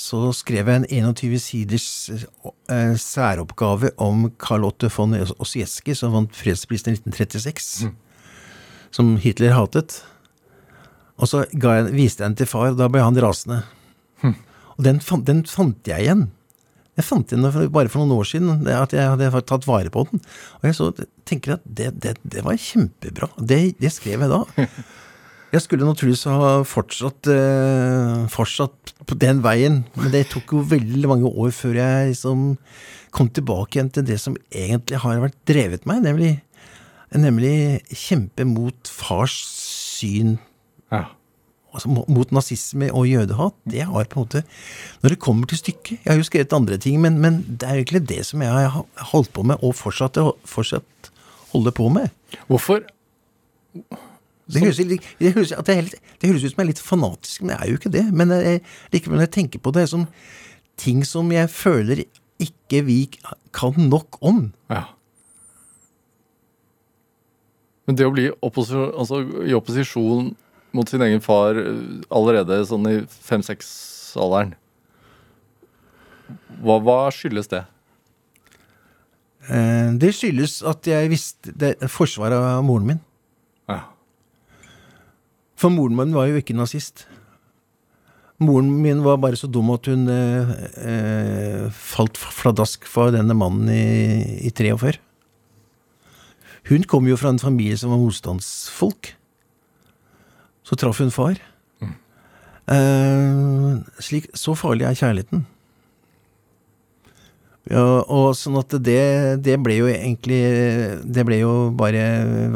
så 0.00 0.30
skrev 0.36 0.68
jeg 0.70 0.80
en 0.80 0.86
21 1.12 1.40
siders 1.42 1.88
eh, 2.10 2.94
særoppgave 2.96 3.92
om 4.00 4.28
Karl 4.40 4.64
Otto 4.70 4.88
von 4.94 5.16
Ossieski, 5.38 5.94
som 5.98 6.14
vant 6.16 6.36
fredsprisen 6.36 6.94
i 6.94 6.96
1936. 6.98 7.90
Som 8.96 9.14
Hitler 9.22 9.54
hatet. 9.54 10.00
Og 11.20 11.28
så 11.28 11.44
jeg, 11.52 11.90
viste 11.92 12.24
jeg 12.24 12.32
den 12.32 12.38
til 12.40 12.48
far, 12.48 12.72
og 12.72 12.80
da 12.80 12.88
ble 12.90 13.04
han 13.04 13.18
rasende. 13.20 13.62
Og 14.80 14.86
den, 14.86 15.00
den 15.28 15.42
fant 15.44 15.88
jeg 15.90 16.06
igjen. 16.06 16.30
Jeg 16.96 17.06
fant 17.06 17.28
den 17.32 17.44
bare 17.44 17.90
for 17.92 18.00
noen 18.00 18.16
år 18.16 18.28
siden, 18.28 18.64
at 18.72 18.94
jeg 18.96 19.12
hadde 19.12 19.42
tatt 19.48 19.66
vare 19.68 19.92
på 19.92 20.06
den. 20.08 20.22
Og 20.60 20.68
jeg 20.68 20.78
så, 20.78 20.88
tenker 21.28 21.58
at 21.58 21.66
det, 21.68 21.92
det, 22.00 22.14
det 22.24 22.44
var 22.46 22.56
kjempebra. 22.56 23.28
Det, 23.36 23.60
det 23.80 23.92
skrev 23.92 24.24
jeg 24.24 24.32
da. 24.32 24.66
Jeg 25.50 25.64
skulle 25.64 25.86
naturligvis 25.86 26.28
ha 26.30 26.60
fortsatt, 26.62 27.26
eh, 27.26 28.26
fortsatt 28.30 28.92
på 29.06 29.16
den 29.18 29.40
veien, 29.42 29.80
men 29.96 30.12
det 30.12 30.28
tok 30.30 30.52
jo 30.54 30.60
veldig 30.62 31.08
mange 31.10 31.26
år 31.26 31.50
før 31.50 31.74
jeg 31.74 32.12
liksom 32.12 32.56
kom 33.10 33.28
tilbake 33.34 33.74
igjen 33.74 33.90
til 33.90 34.04
det 34.06 34.20
som 34.22 34.36
egentlig 34.54 35.00
har 35.02 35.18
vært 35.18 35.38
drevet 35.50 35.86
meg, 35.90 36.04
nemlig, 36.06 36.36
nemlig 37.10 37.82
kjempe 37.90 38.46
mot 38.46 38.92
fars 38.94 39.34
syn 40.00 40.38
Ja. 40.92 41.04
altså 41.74 41.90
mot 42.08 42.30
nazisme 42.30 42.92
og 42.94 43.06
jødehat, 43.10 43.54
det 43.66 43.82
har 43.86 44.04
på 44.10 44.20
en 44.20 44.24
måte 44.26 44.44
Når 45.02 45.10
det 45.10 45.18
kommer 45.20 45.46
til 45.46 45.58
stykket 45.58 45.98
Jeg 46.04 46.08
har 46.08 46.16
jo 46.16 46.26
skrevet 46.26 46.52
andre 46.52 46.78
ting, 46.78 47.00
men, 47.00 47.18
men 47.20 47.42
det 47.42 47.66
er 47.68 47.74
egentlig 47.82 48.06
det 48.08 48.24
som 48.26 48.40
jeg 48.42 48.50
har 48.50 48.84
holdt 49.12 49.32
på 49.32 49.42
med, 49.42 49.58
og 49.62 49.74
fortsatt, 49.74 50.18
fortsatt 50.46 51.10
holder 51.52 51.74
på 51.74 51.88
med. 51.90 52.10
Hvorfor? 52.46 52.86
Det 54.50 54.62
høres, 54.64 54.80
det, 55.20 55.32
høres, 55.34 55.52
at 55.52 55.66
det, 55.66 55.74
er 55.74 55.80
helt, 55.82 55.94
det 56.20 56.30
høres 56.30 56.44
ut 56.44 56.52
som 56.52 56.60
jeg 56.62 56.66
er 56.66 56.70
litt 56.72 56.84
fanatisk, 56.84 57.42
men 57.42 57.52
jeg 57.54 57.60
er 57.60 57.70
jo 57.70 57.80
ikke 57.80 57.92
det. 57.96 58.04
Men 58.12 58.34
jeg, 58.34 58.62
likevel 58.94 59.20
når 59.20 59.26
jeg 59.28 59.34
tenker 59.38 59.62
på 59.62 59.72
det 59.76 59.86
som 59.92 60.06
ting 60.80 61.04
som 61.06 61.30
jeg 61.34 61.50
føler 61.52 62.04
ikke 62.40 62.84
vi 62.86 63.00
kan 63.52 63.76
nok 63.76 64.16
om. 64.24 64.46
Ja. 64.72 64.86
Men 67.86 67.98
det 67.98 68.06
å 68.06 68.14
bli 68.14 68.28
opposisjon, 68.40 68.92
altså, 68.94 69.20
i 69.44 69.56
opposisjon 69.56 70.32
mot 70.76 70.88
sin 70.88 71.02
egen 71.02 71.22
far 71.24 71.58
eh, 71.58 72.00
allerede 72.14 72.60
sånn 72.68 72.86
i 72.86 72.96
fem-seks-alderen 73.26 74.54
hva, 76.62 76.76
hva 76.78 76.98
skyldes 77.14 77.50
det? 77.50 77.64
Eh, 79.48 79.90
Det 79.98 80.12
skyldes 80.14 80.60
at 80.66 80.86
jeg 80.86 81.10
visste 81.10 81.54
det, 81.56 81.72
forsvaret 81.90 82.36
av 82.38 82.62
moren 82.66 82.92
min. 82.92 83.00
For 85.60 85.68
moren 85.72 85.96
min 85.98 86.14
var 86.16 86.30
jo 86.30 86.38
ikke 86.40 86.56
nazist. 86.56 87.04
Moren 88.40 88.70
min 88.80 89.02
var 89.04 89.18
bare 89.20 89.36
så 89.36 89.48
dum 89.52 89.68
at 89.74 89.84
hun 89.90 90.06
eh, 90.08 90.52
eh, 90.80 91.66
falt 91.76 92.16
fladask 92.16 92.86
for 92.88 93.12
denne 93.12 93.36
mannen 93.36 93.68
i, 93.68 94.46
i 94.48 94.52
43. 94.56 94.96
Hun 96.70 96.84
kom 96.88 97.08
jo 97.08 97.18
fra 97.20 97.32
en 97.34 97.40
familie 97.42 97.76
som 97.80 97.92
var 97.92 98.00
motstandsfolk. 98.00 99.12
Så 100.64 100.76
traff 100.80 101.00
hun 101.02 101.12
far. 101.12 101.36
Eh, 102.70 103.80
slik, 104.00 104.30
så 104.38 104.54
farlig 104.56 104.86
er 104.88 104.96
kjærligheten. 104.96 105.44
Ja, 107.70 107.84
og 108.08 108.32
sånn 108.38 108.56
at 108.58 108.72
det, 108.82 109.00
det 109.44 109.58
ble 109.62 109.74
jo 109.76 109.84
egentlig 109.92 110.38
Det 111.12 111.22
ble 111.28 111.36
jo 111.42 111.50
bare 111.76 112.00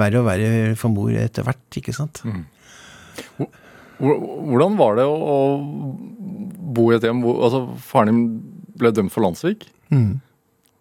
verre 0.00 0.22
og 0.22 0.26
verre 0.26 0.48
for 0.80 0.90
mor 0.94 1.12
etter 1.20 1.44
hvert, 1.46 1.60
ikke 1.78 1.92
sant? 1.94 2.22
Hvor- 2.24 2.32
Hvordan 3.98 4.76
var 4.78 4.98
det 4.98 5.06
å, 5.06 5.38
bo 6.74 6.88
i 6.90 6.96
et 6.96 7.06
hjem 7.06 7.22
hvor 7.22 7.44
altså, 7.46 7.62
faren 7.78 8.10
din 8.10 8.22
ble 8.80 8.90
dømt 8.94 9.14
for 9.14 9.22
landssvik? 9.22 9.68
Mm. 9.94 10.18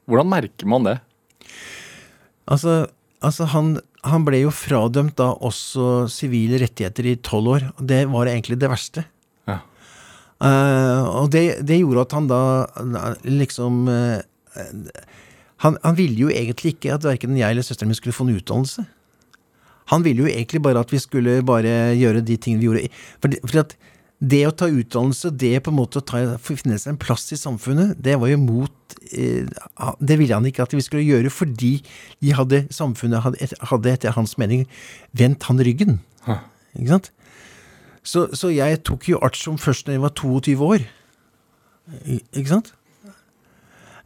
Hvordan 0.09 0.31
merker 0.31 0.69
man 0.69 0.87
det? 0.87 0.97
Altså, 2.49 2.87
altså 3.23 3.47
han, 3.53 3.75
han 4.07 4.25
ble 4.27 4.41
jo 4.41 4.53
fradømt 4.53 5.15
da 5.21 5.29
også 5.35 6.07
sivile 6.11 6.59
rettigheter 6.63 7.11
i 7.11 7.19
tolv 7.21 7.53
år. 7.57 7.67
og 7.77 7.85
Det 7.93 8.01
var 8.11 8.31
egentlig 8.31 8.57
det 8.63 8.71
verste. 8.71 9.05
Ja. 9.49 9.59
Uh, 10.41 11.03
og 11.21 11.29
det, 11.35 11.61
det 11.67 11.79
gjorde 11.83 12.07
at 12.07 12.17
han 12.17 12.31
da 12.31 12.41
liksom 13.29 13.85
uh, 13.87 14.19
han, 15.63 15.77
han 15.83 15.95
ville 15.95 16.25
jo 16.25 16.33
egentlig 16.33 16.75
ikke 16.75 16.97
at 16.97 17.05
verken 17.07 17.37
jeg 17.39 17.55
eller 17.55 17.65
søsteren 17.65 17.91
min 17.91 17.97
skulle 17.97 18.15
få 18.15 18.27
en 18.27 18.35
utdannelse. 18.35 18.83
Han 19.91 20.05
ville 20.05 20.25
jo 20.25 20.31
egentlig 20.31 20.61
bare 20.63 20.83
at 20.83 20.93
vi 20.93 21.01
skulle 21.01 21.41
bare 21.45 21.93
gjøre 21.99 22.23
de 22.25 22.37
tingene 22.37 22.61
vi 22.61 22.69
gjorde. 22.69 23.01
For, 23.23 23.35
for 23.47 23.63
at 23.63 23.75
det 24.23 24.43
å 24.47 24.53
ta 24.55 24.69
utdannelse, 24.71 25.33
det 25.35 25.57
på 25.65 25.71
en 25.73 25.77
måte 25.81 25.99
å 25.99 26.05
ta, 26.07 26.21
finne 26.39 26.77
seg 26.79 26.93
en 26.93 26.99
plass 27.01 27.25
i 27.35 27.39
samfunnet, 27.39 27.97
det 27.99 28.15
var 28.21 28.31
jo 28.31 28.39
mot 28.39 28.95
eh, 29.11 29.43
Det 29.99 30.17
ville 30.19 30.37
han 30.37 30.47
ikke 30.47 30.63
at 30.63 30.75
vi 30.75 30.83
skulle 30.85 31.03
gjøre, 31.03 31.31
fordi 31.33 31.73
de 32.23 32.35
hadde, 32.37 32.61
samfunnet 32.71 33.25
hadde, 33.25 33.49
hadde 33.73 33.91
etter 33.91 34.15
hans 34.15 34.37
mening 34.39 34.63
vendt 35.11 35.49
han 35.49 35.59
ryggen. 35.59 35.99
Hæ. 36.27 36.39
Ikke 36.77 36.93
sant? 36.95 37.11
Så, 38.03 38.29
så 38.35 38.51
jeg 38.51 38.81
tok 38.87 39.09
jo 39.11 39.19
artium 39.23 39.59
først 39.59 39.87
da 39.87 39.95
jeg 39.95 40.03
var 40.03 40.15
22 40.15 40.55
år. 40.63 40.87
Ikke 42.07 42.49
sant? 42.51 42.73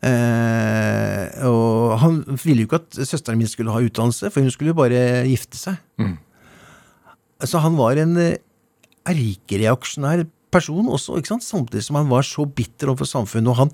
Eh, 0.05 1.45
og 1.49 1.97
han 2.03 2.21
ville 2.43 2.63
jo 2.63 2.69
ikke 2.69 2.81
at 2.83 2.99
søsteren 3.09 3.39
min 3.39 3.49
skulle 3.49 3.73
ha 3.73 3.81
utdannelse, 3.81 4.29
for 4.33 4.45
hun 4.45 4.53
skulle 4.53 4.73
jo 4.75 4.81
bare 4.81 5.25
gifte 5.29 5.59
seg. 5.59 5.79
Mm. 6.01 6.17
Så 7.45 7.61
han 7.61 7.77
var 7.77 7.99
en 8.01 8.17
eh, 8.21 8.37
erkereaksjonær 9.07 10.25
person 10.53 10.87
også, 10.87 11.17
ikke 11.19 11.35
sant? 11.35 11.45
samtidig 11.45 11.85
som 11.85 11.99
han 11.99 12.11
var 12.11 12.25
så 12.25 12.45
bitter 12.45 12.91
overfor 12.91 13.09
samfunnet. 13.09 13.51
Og 13.51 13.63
han, 13.63 13.73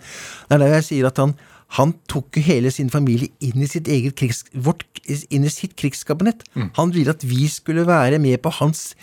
det 0.49 0.57
er 0.57 0.63
der 0.63 0.77
jeg 0.79 0.87
sier 0.89 1.09
at 1.09 1.19
han, 1.21 1.35
han 1.77 1.93
tok 2.11 2.37
jo 2.37 2.43
hele 2.45 2.71
sin 2.73 2.91
familie 2.93 3.31
inn 3.43 3.63
i 3.63 3.69
sitt 3.69 3.87
eget 3.91 4.15
krigs, 4.19 4.43
vårt, 4.53 4.85
inn 5.33 5.45
i 5.45 5.53
sitt 5.53 5.75
krigskabinett. 5.79 6.45
Han 6.77 6.93
ville 6.93 7.13
at 7.13 7.25
vi 7.25 7.47
skulle 7.49 7.85
være 7.87 8.19
med 8.21 8.41
på 8.43 8.51
hans 8.59 8.93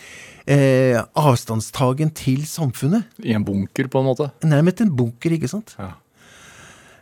eh, 0.47 0.99
avstandstagen 1.19 2.13
til 2.15 2.45
samfunnet. 2.47 3.07
I 3.23 3.35
en 3.37 3.47
bunker, 3.47 3.91
på 3.91 4.01
en 4.01 4.11
måte? 4.11 4.31
Nærmest 4.47 4.83
en 4.85 4.93
bunker, 4.95 5.35
ikke 5.35 5.51
sant? 5.51 5.75
Ja. 5.79 5.93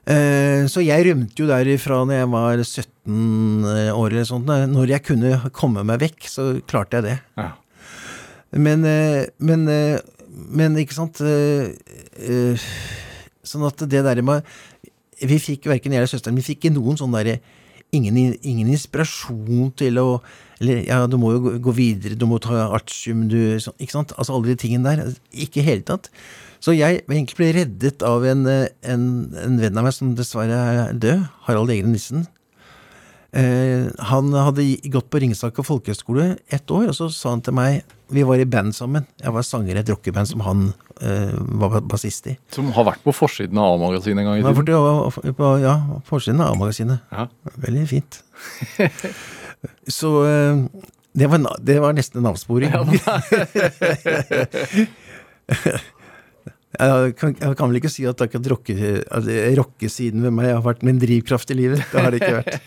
Eh, 0.09 0.65
Så 0.71 0.81
jeg 0.81 1.05
rømte 1.05 1.37
jo 1.43 1.47
derifra 1.49 2.01
når 2.07 2.17
jeg 2.17 2.29
var 2.33 2.63
17 2.63 3.65
år 3.93 4.07
eller 4.15 4.25
sånt. 4.27 4.49
Når 4.49 4.93
jeg 4.95 5.05
kunne 5.05 5.35
komme 5.55 5.83
meg 5.85 6.01
vekk, 6.01 6.29
så 6.29 6.47
klarte 6.69 6.97
jeg 6.99 7.05
det. 7.09 7.17
Ja. 7.37 7.51
Men, 8.57 8.83
eh, 8.85 9.27
men, 9.37 9.67
eh, 9.69 9.99
men 10.33 10.77
ikke 10.81 10.95
sant 10.97 11.19
eh, 11.21 11.69
eh, 12.17 12.69
Sånn 13.45 13.65
at 13.67 13.77
det 13.89 14.01
der 14.05 14.21
med 14.25 14.41
Vi 15.21 15.37
fikk 15.37 15.67
verken 15.69 15.93
jeg 15.93 16.01
eller 16.01 16.09
søsteren 16.09 16.37
Vi 16.39 16.45
fikk 16.47 16.63
ikke 16.65 16.73
noen 16.73 16.97
sånn 16.97 17.13
derre 17.13 17.37
ingen, 17.95 18.17
ingen 18.43 18.67
inspirasjon 18.69 19.71
til 19.79 19.97
å 20.01 20.07
Eller 20.59 20.81
ja, 20.89 21.05
du 21.07 21.15
må 21.17 21.31
jo 21.31 21.53
gå- 21.63 21.71
videre, 21.73 22.17
du 22.19 22.25
må 22.27 22.37
ta 22.43 22.65
artium, 22.75 23.29
du 23.31 23.37
Ikke 23.79 23.91
sant? 23.93 24.11
Altså 24.17 24.33
alle 24.35 24.51
de 24.51 24.55
tingene 24.59 24.83
der. 24.95 25.13
Ikke 25.31 25.61
i 25.61 25.67
hele 25.69 25.81
tatt. 25.87 26.09
Så 26.59 26.73
jeg 26.75 27.05
egentlig 27.07 27.37
ble 27.37 27.53
reddet 27.55 28.03
av 28.03 28.25
en, 28.27 28.45
eh, 28.45 28.67
en, 28.83 29.05
en 29.39 29.55
venn 29.61 29.77
av 29.79 29.85
meg 29.87 29.93
som 29.95 30.11
dessverre 30.17 30.51
er 30.89 30.93
død, 30.99 31.23
Harald 31.47 31.71
Egren 31.71 31.93
Nissen. 31.95 32.27
Eh, 33.31 33.85
han 34.09 34.31
hadde 34.33 34.63
gått 34.89 35.09
på 35.13 35.19
Ringsaker 35.21 35.65
folkehøgskole 35.65 36.31
ett 36.49 36.71
år, 36.73 36.87
og 36.89 36.95
så 36.97 37.09
sa 37.13 37.29
han 37.35 37.43
til 37.45 37.53
meg 37.53 37.83
Vi 38.09 38.23
var 38.25 38.41
i 38.41 38.45
band 38.49 38.73
sammen. 38.73 39.05
Jeg 39.21 39.33
var 39.35 39.45
sanger 39.45 39.75
i 39.77 39.81
et 39.83 39.89
rockeband 39.91 40.25
som 40.31 40.41
han 40.41 40.63
eh, 41.01 41.35
var 41.61 41.77
bassist 41.85 42.25
i. 42.31 42.37
Som 42.49 42.71
har 42.73 42.87
vært 42.87 43.03
på 43.05 43.13
forsiden 43.13 43.57
av 43.61 43.75
A-magasinet 43.75 44.23
en 44.23 44.31
gang 44.31 44.39
i 44.39 44.41
tiden. 44.41 44.65
det 44.65 44.79
var 44.81 45.13
på, 45.37 45.51
ja, 45.61 45.75
forsiden 46.09 46.41
av 46.41 46.55
A-magasinet. 46.55 47.05
Ja. 47.13 47.27
Veldig 47.67 47.85
fint. 47.91 48.23
Så 49.99 50.25
eh, 50.25 50.65
det 51.13 51.29
var, 51.29 51.45
det 51.61 51.77
var 51.83 51.93
nesten 51.93 52.23
en 52.23 52.31
avsporing. 52.33 52.73
Jeg 56.69 57.13
kan, 57.17 57.31
jeg 57.33 57.55
kan 57.57 57.71
vel 57.71 57.79
ikke 57.79 57.89
si 57.89 58.03
at 58.05 58.19
akkurat 58.21 58.47
rocke, 58.51 58.75
rockesiden 59.57 60.21
ved 60.27 60.33
meg 60.37 60.51
har 60.51 60.61
vært 60.61 60.83
min 60.85 60.99
drivkraft 61.01 61.49
i 61.49 61.57
livet. 61.57 61.81
Det 61.89 62.03
har 62.03 62.13
det 62.13 62.19
ikke 62.21 62.35
vært. 62.35 62.59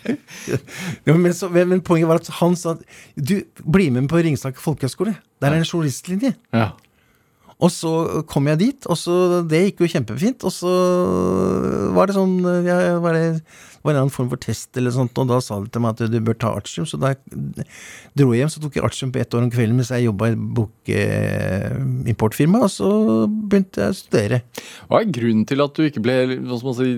Jo, 1.07 1.15
men, 1.15 1.35
så, 1.37 1.47
men 1.53 1.83
poenget 1.87 2.11
var 2.11 2.19
at 2.19 2.31
han 2.41 2.57
sa 2.59 2.75
at 2.75 2.83
du, 3.15 3.37
bli 3.63 3.93
med 3.95 4.09
på 4.11 4.19
Ringsaker 4.25 4.63
folkehøgskole. 4.63 5.15
Der 5.43 5.55
er 5.55 5.63
en 5.63 5.69
journalistlinje. 5.69 6.35
Ja. 6.51 6.73
Og 7.63 7.71
så 7.71 7.91
kom 8.31 8.49
jeg 8.51 8.59
dit, 8.59 8.87
og 8.91 8.99
så 8.99 9.43
Det 9.47 9.61
gikk 9.67 9.85
jo 9.85 9.91
kjempefint. 9.95 10.47
Og 10.49 10.53
så 10.55 10.73
var 11.95 12.09
det 12.09 12.17
sånn 12.17 12.41
ja, 12.67 12.79
var 13.03 13.15
det, 13.15 13.43
var 13.83 13.99
en 13.99 14.11
form 14.15 14.31
for 14.31 14.41
test 14.43 14.77
eller 14.79 14.95
sånt, 14.95 15.17
og 15.19 15.29
da 15.31 15.39
sa 15.43 15.59
de 15.63 15.71
til 15.71 15.83
meg 15.83 15.95
at 15.95 16.11
du 16.11 16.19
bør 16.25 16.39
ta 16.39 16.53
artium. 16.59 16.87
Så 16.89 16.99
da 17.03 17.13
jeg 17.13 17.67
dro 18.19 18.33
jeg 18.33 18.43
hjem, 18.43 18.53
så 18.55 18.63
tok 18.63 18.79
jeg 18.79 18.87
artium 18.87 19.13
på 19.15 19.23
ett 19.23 19.35
år 19.35 19.47
om 19.47 19.53
kvelden 19.53 19.79
mens 19.79 19.93
jeg 19.95 20.09
jobba 20.09 20.33
i 20.33 20.39
bokimportfirma, 20.59 22.65
og 22.67 22.73
så 22.73 22.91
begynte 23.29 23.85
jeg 23.85 23.95
å 23.95 23.99
studere. 23.99 24.43
Hva 24.91 25.03
er 25.03 25.15
grunnen 25.19 25.47
til 25.49 25.65
at 25.65 25.77
du 25.77 25.87
ikke 25.87 26.05
ble 26.05 26.19
si, 26.79 26.91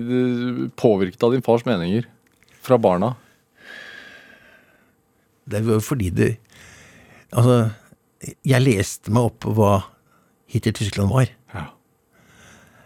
påvirket 0.81 1.25
av 1.25 1.35
din 1.35 1.45
fars 1.45 1.65
meninger 1.67 2.09
fra 2.65 2.79
barna? 2.81 3.13
Det 5.45 5.61
var 5.65 5.77
jo 5.77 5.85
fordi 5.85 6.09
det 6.15 6.33
Altså, 7.35 7.55
jeg 8.47 8.63
leste 8.63 9.11
meg 9.11 9.25
opp 9.27 9.41
på 9.43 9.51
hva 9.57 9.73
Hitler-Tyskland 10.55 11.11
var. 11.11 11.29
Ja. 11.53 11.65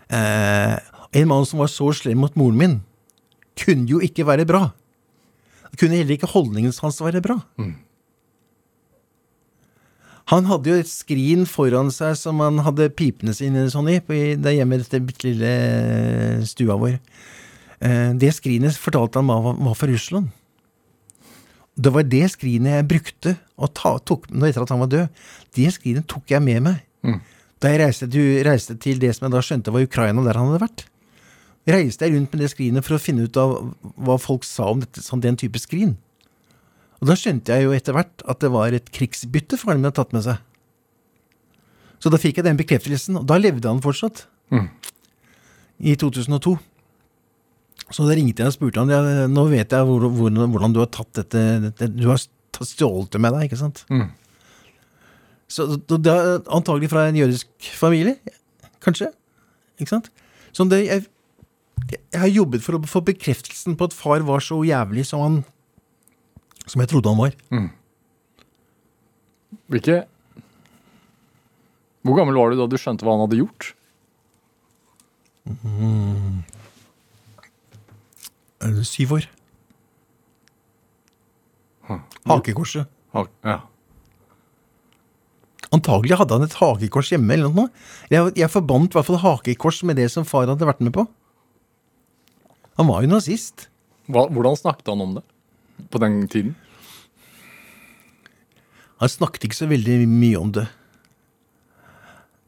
Eh, 0.09 0.75
en 1.21 1.29
mann 1.29 1.45
som 1.45 1.61
var 1.61 1.69
så 1.71 1.91
slem 1.95 2.21
mot 2.21 2.35
moren 2.39 2.57
min, 2.59 2.79
kunne 3.59 3.89
jo 3.89 4.01
ikke 4.03 4.25
være 4.27 4.47
bra. 4.49 4.71
Kunne 5.77 5.99
heller 5.99 6.17
ikke 6.17 6.31
holdningen 6.31 6.73
hans 6.81 6.99
være 7.01 7.21
bra. 7.21 7.37
Han 10.29 10.45
hadde 10.45 10.69
jo 10.69 10.77
et 10.77 10.89
skrin 10.89 11.45
foran 11.49 11.89
seg 11.93 12.13
som 12.17 12.41
han 12.43 12.61
hadde 12.65 12.91
pipene 12.93 13.33
sine 13.33 13.65
sånn 13.73 13.89
i, 13.89 13.97
i 13.97 14.55
hjemme 14.57 14.77
i 14.77 14.81
dette 14.83 15.01
bitte 15.01 15.25
lille 15.25 15.53
stua 16.45 16.77
vår. 16.77 16.99
Eh, 17.81 18.11
det 18.19 18.35
skrinet 18.37 18.77
fortalte 18.77 19.21
han 19.21 19.29
var, 19.31 19.55
var 19.57 19.77
fra 19.77 19.89
Russland. 19.89 20.29
Det 21.79 21.93
var 21.95 22.05
det 22.05 22.25
skrinet 22.33 22.75
jeg 22.75 22.89
brukte 22.91 23.35
og 23.57 23.73
ta, 23.77 23.95
tok, 24.03 24.27
etter 24.29 24.61
at 24.65 24.73
han 24.73 24.83
var 24.83 24.91
død. 24.91 25.19
Det 25.55 25.69
skrinet 25.73 26.07
tok 26.11 26.29
jeg 26.33 26.43
med 26.45 26.65
meg. 26.67 26.81
Da 27.59 27.71
jeg 27.73 27.81
reiste 27.81 28.07
til, 28.11 28.39
reiste 28.47 28.75
til 28.79 29.01
det 29.01 29.11
som 29.15 29.27
jeg 29.27 29.35
da 29.35 29.41
skjønte 29.43 29.73
var 29.75 29.83
Ukraina, 29.83 30.23
der 30.23 30.39
han 30.39 30.51
hadde 30.51 30.63
vært. 30.63 30.85
Reiste 31.69 32.07
jeg 32.07 32.15
rundt 32.15 32.33
med 32.33 32.41
det 32.43 32.51
skrinet 32.53 32.85
for 32.85 32.95
å 32.95 33.01
finne 33.03 33.25
ut 33.27 33.39
av 33.39 33.55
hva 33.99 34.15
folk 34.21 34.45
sa 34.47 34.69
om 34.71 34.79
dette, 34.83 35.03
sånn, 35.03 35.21
den 35.23 35.37
type 35.39 35.59
skrin. 35.61 35.97
Og 36.99 37.11
da 37.11 37.15
skjønte 37.19 37.55
jeg 37.55 37.67
jo 37.67 37.75
etter 37.75 37.95
hvert 37.95 38.23
at 38.31 38.39
det 38.43 38.51
var 38.51 38.75
et 38.75 38.87
krigsbytte 38.95 39.59
faren 39.59 39.79
min 39.81 39.89
hadde 39.89 39.99
tatt 39.99 40.15
med 40.15 40.25
seg. 40.25 40.39
Så 41.99 42.11
da 42.11 42.19
fikk 42.19 42.39
jeg 42.39 42.47
den 42.47 42.59
bekreftelsen, 42.59 43.19
og 43.19 43.27
da 43.27 43.37
levde 43.39 43.67
han 43.67 43.83
fortsatt. 43.83 44.23
I 45.83 45.95
2002. 45.99 46.55
Så 47.91 48.05
da 48.07 48.15
ringte 48.15 48.43
jeg 48.43 48.51
og 48.51 48.55
spurte 48.55 48.83
han 48.83 48.91
ja, 48.91 49.27
nå 49.31 49.45
vet 49.51 49.71
jeg 49.75 49.87
hvor, 49.87 50.07
hvor, 50.13 50.31
hvordan 50.31 50.75
du 50.75 50.79
har 50.83 50.89
tatt 50.93 51.09
dette, 51.17 51.41
dette 51.63 51.87
Du 51.95 52.05
har 52.11 52.19
stjålet 52.19 53.11
det 53.15 53.21
med 53.23 53.33
deg, 53.35 53.47
ikke 53.47 53.59
sant? 53.59 53.83
Så 55.49 55.65
det 55.89 56.11
er 56.13 56.43
antagelig 56.53 56.89
fra 56.91 57.07
en 57.09 57.17
jødisk 57.17 57.47
familie, 57.79 58.19
kanskje. 58.85 59.09
Ikke 59.81 59.89
sant? 59.95 60.09
Så 60.53 60.65
det, 60.69 60.83
jeg, 60.85 61.05
jeg 62.13 62.19
har 62.21 62.29
jobbet 62.29 62.61
for 62.65 62.77
å 62.77 62.83
få 62.89 63.01
bekreftelsen 63.07 63.75
på 63.79 63.87
at 63.89 63.95
far 63.97 64.21
var 64.27 64.43
så 64.45 64.59
jævlig 64.67 65.05
som 65.09 65.23
han 65.25 65.39
Som 66.69 66.81
jeg 66.83 66.89
trodde 66.91 67.09
han 67.09 67.17
var. 67.17 67.33
Hvilke 69.73 70.03
Hvor 72.05 72.15
gammel 72.19 72.37
var 72.37 72.51
du 72.53 72.59
da 72.61 72.67
du 72.69 72.77
skjønte 72.77 73.05
hva 73.07 73.15
han 73.17 73.25
hadde 73.25 73.39
gjort? 73.41 73.71
Mm. 75.49 76.43
Syv 78.85 79.15
år. 79.17 79.25
Hakekorset. 82.29 82.85
Ha- 83.15 83.25
Ja. 83.43 83.57
Antagelig 85.75 86.17
hadde 86.17 86.37
han 86.37 86.47
et 86.47 86.57
hakekors 86.57 87.11
hjemme. 87.13 87.33
eller 87.33 87.53
noe. 87.53 87.69
Jeg, 88.09 88.33
jeg 88.39 88.49
forbandt 88.53 88.95
i 88.95 88.97
hvert 88.97 89.09
fall 89.09 89.21
hakekors 89.21 89.83
med 89.85 89.99
det 90.01 90.09
som 90.13 90.25
far 90.25 90.49
hadde 90.49 90.65
vært 90.65 90.81
med 90.81 90.95
på. 90.95 91.05
Han 92.79 92.89
var 92.89 93.03
jo 93.03 93.11
nazist. 93.11 93.67
Hva, 94.09 94.25
hvordan 94.31 94.57
snakket 94.57 94.89
han 94.89 95.05
om 95.05 95.15
det 95.19 95.25
på 95.93 96.01
den 96.01 96.23
tiden? 96.31 96.55
Han 98.99 99.11
snakket 99.11 99.47
ikke 99.47 99.59
så 99.61 99.69
veldig 99.69 100.01
mye 100.09 100.39
om 100.39 100.51
det. 100.57 100.65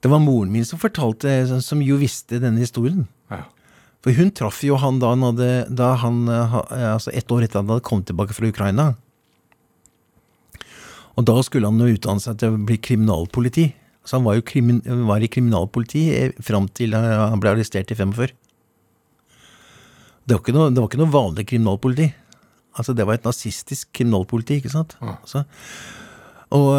Det 0.02 0.10
var 0.10 0.24
moren 0.24 0.52
min 0.52 0.66
som 0.66 0.82
fortalte, 0.82 1.30
som 1.62 1.84
jo 1.86 2.00
visste 2.02 2.42
denne 2.42 2.64
historien. 2.64 3.06
Ja. 3.30 3.46
For 4.02 4.18
hun 4.18 4.32
traff 4.34 4.64
jo 4.66 4.80
han 4.82 4.98
da 5.02 5.12
han 5.14 5.24
hadde, 5.28 5.50
da 5.70 5.94
han, 6.02 6.24
eh, 6.28 6.56
altså 6.96 7.14
ett 7.14 7.30
år 7.32 7.46
etter 7.46 7.60
at 7.60 7.68
han 7.68 7.76
hadde 7.76 7.86
kommet 7.86 8.10
tilbake 8.10 8.34
fra 8.34 8.50
Ukraina. 8.50 8.88
Og 11.20 11.28
da 11.28 11.36
skulle 11.44 11.70
han 11.70 11.82
jo 11.82 11.92
utdanne 11.92 12.24
seg 12.24 12.40
til 12.42 12.54
å 12.54 12.62
bli 12.70 12.78
kriminalpoliti. 12.82 13.68
Så 14.08 14.18
han 14.18 14.26
var 14.26 14.38
jo 14.38 14.46
krimin, 14.48 14.80
var 15.08 15.22
i 15.22 15.30
kriminalpoliti 15.30 16.06
fram 16.42 16.70
til 16.74 16.96
eh, 16.98 17.10
han 17.22 17.42
ble 17.42 17.54
arrestert 17.54 17.92
i 17.94 17.98
45. 17.98 18.32
Det 20.26 20.38
var 20.38 20.42
ikke 20.42 20.56
noe, 20.56 20.72
var 20.78 20.90
ikke 20.90 21.02
noe 21.02 21.14
vanlig 21.14 21.48
kriminalpoliti. 21.52 22.08
Altså 22.80 22.96
Det 22.96 23.06
var 23.06 23.20
et 23.20 23.28
nazistisk 23.28 23.92
kriminalpoliti, 23.98 24.62
ikke 24.62 24.72
sant. 24.72 24.96
Så, 25.28 25.44
og 26.56 26.72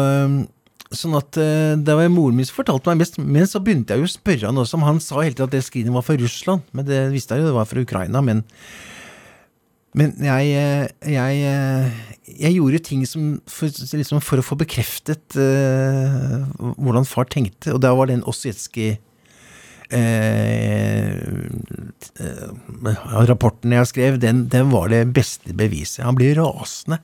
Sånn 0.93 1.15
at 1.17 1.37
øh, 1.41 1.73
Det 1.81 1.95
var 1.97 2.09
moren 2.13 2.37
min 2.37 2.47
som 2.47 2.59
fortalte 2.59 2.91
meg 2.91 3.01
mest, 3.01 3.19
men 3.19 3.49
så 3.49 3.61
begynte 3.63 3.95
jeg 3.95 4.03
jo 4.03 4.09
å 4.09 4.13
spørre 4.13 4.49
han 4.49 4.61
også 4.61 4.77
om 4.77 4.87
han 4.87 5.01
sa 5.01 5.21
hele 5.21 5.33
tiden 5.33 5.49
at 5.49 5.55
det 5.55 5.63
skrinet 5.65 5.95
var 5.95 6.05
fra 6.05 6.17
Russland. 6.19 6.65
Men 6.75 6.87
det 6.89 6.99
visste 7.13 7.35
jeg 7.35 7.43
jo, 7.43 7.49
det 7.49 7.57
var 7.57 7.69
fra 7.69 7.81
Ukraina. 7.81 8.21
Men, 8.25 8.43
men 9.93 10.13
jeg, 10.25 10.53
øh, 10.57 11.13
jeg, 11.13 11.41
øh, 11.49 12.13
jeg 12.39 12.55
gjorde 12.57 12.79
ting 12.87 13.07
som 13.07 13.41
for, 13.49 13.69
liksom 13.69 14.21
for 14.23 14.41
å 14.41 14.45
få 14.45 14.57
bekreftet 14.59 15.37
uh, 15.37 16.43
hvordan 16.79 17.05
far 17.07 17.27
tenkte, 17.29 17.73
og 17.75 17.81
da 17.83 17.93
var 17.97 18.09
den 18.09 18.23
Ossietzky 18.29 18.93
eh, 19.93 21.11
eh, 22.23 22.47
rapporten 23.29 23.75
jeg 23.75 23.89
skrev, 23.91 24.19
den, 24.21 24.47
den 24.51 24.71
var 24.73 24.89
det 24.93 25.03
beste 25.13 25.53
beviset. 25.57 26.05
Han 26.07 26.17
ble 26.17 26.31
rasende. 26.39 26.99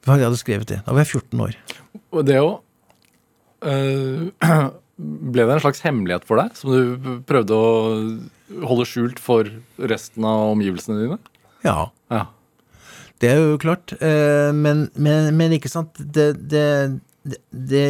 For 0.00 0.16
jeg 0.16 0.28
hadde 0.30 0.40
skrevet 0.40 0.70
det. 0.70 0.78
Da 0.86 0.94
var 0.94 1.04
jeg 1.04 1.20
14 1.20 1.42
år. 1.46 1.56
Og 2.14 2.22
det 2.28 2.38
òg 2.40 2.60
Ble 5.00 5.44
det 5.48 5.52
en 5.54 5.62
slags 5.64 5.80
hemmelighet 5.84 6.26
for 6.28 6.36
deg, 6.40 6.52
som 6.56 6.72
du 6.72 7.20
prøvde 7.28 7.56
å 7.56 7.68
holde 8.68 8.84
skjult 8.88 9.20
for 9.22 9.48
resten 9.80 10.26
av 10.28 10.52
omgivelsene 10.52 10.98
dine? 11.00 11.16
Ja, 11.64 11.90
Ja. 12.10 12.24
det 13.20 13.30
er 13.30 13.36
jo 13.42 13.58
klart. 13.60 13.92
Eh, 14.00 14.50
men, 14.56 14.88
men, 14.96 15.34
men 15.36 15.52
ikke 15.52 15.68
sant 15.72 15.98
det, 16.00 16.32
det, 16.50 17.00
det, 17.52 17.84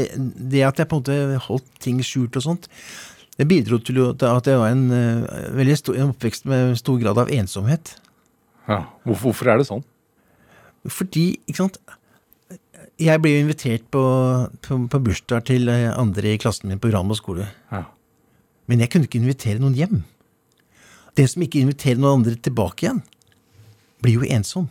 det 0.51 0.65
at 0.67 0.79
jeg 0.83 0.89
på 0.91 0.99
en 0.99 1.05
måte 1.05 1.39
holdt 1.47 1.71
ting 1.81 2.01
skjult 2.05 2.37
og 2.41 2.43
sånt, 2.49 2.69
det 3.39 3.47
bidro 3.49 3.79
til 3.81 4.03
at 4.05 4.47
jeg 4.51 4.59
var 4.61 4.75
en 4.75 4.91
eh, 4.93 5.55
veldig 5.57 5.77
stor, 5.79 5.97
en 5.97 6.11
oppvekst 6.13 6.45
med 6.51 6.75
stor 6.77 6.99
grad 7.01 7.19
av 7.23 7.31
ensomhet. 7.33 7.95
ja. 8.69 8.83
Hvorfor, 9.05 9.31
hvorfor 9.31 9.49
er 9.55 9.59
det 9.63 9.69
sånn? 9.71 9.85
Fordi, 10.89 11.25
ikke 11.47 11.61
sant 11.61 11.79
Jeg 13.01 13.21
ble 13.21 13.31
jo 13.33 13.41
invitert 13.45 13.83
på, 13.93 14.01
på, 14.65 14.77
på 14.93 14.99
bursdag 15.05 15.47
til 15.49 15.69
eh, 15.73 15.89
andre 15.97 16.35
i 16.35 16.41
klassen 16.41 16.69
min 16.69 16.81
på 16.81 16.91
Rambøll 16.93 17.17
skole. 17.17 17.47
Ja. 17.73 17.85
Men 18.69 18.81
jeg 18.85 18.91
kunne 18.93 19.09
ikke 19.09 19.19
invitere 19.23 19.61
noen 19.63 19.75
hjem. 19.79 20.03
Den 21.17 21.29
som 21.29 21.43
ikke 21.43 21.63
inviterer 21.63 21.97
noen 22.01 22.21
andre 22.21 22.37
tilbake 22.45 22.85
igjen, 22.87 23.01
blir 24.03 24.21
jo 24.21 24.29
ensom. 24.29 24.69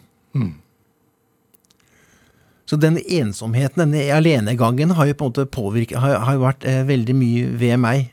Så 2.69 2.77
den 2.77 2.99
ensomheten, 3.01 3.81
denne 3.81 4.05
alenegangen, 4.13 4.93
har 4.93 5.09
jo 5.09 5.17
på 5.17 5.25
en 5.25 5.31
måte 5.31 5.49
påvirket 5.49 5.97
Har, 5.97 6.19
har 6.27 6.37
vært 6.37 6.67
eh, 6.69 6.83
veldig 6.85 7.15
mye 7.17 7.47
ved 7.57 7.79
meg. 7.81 8.11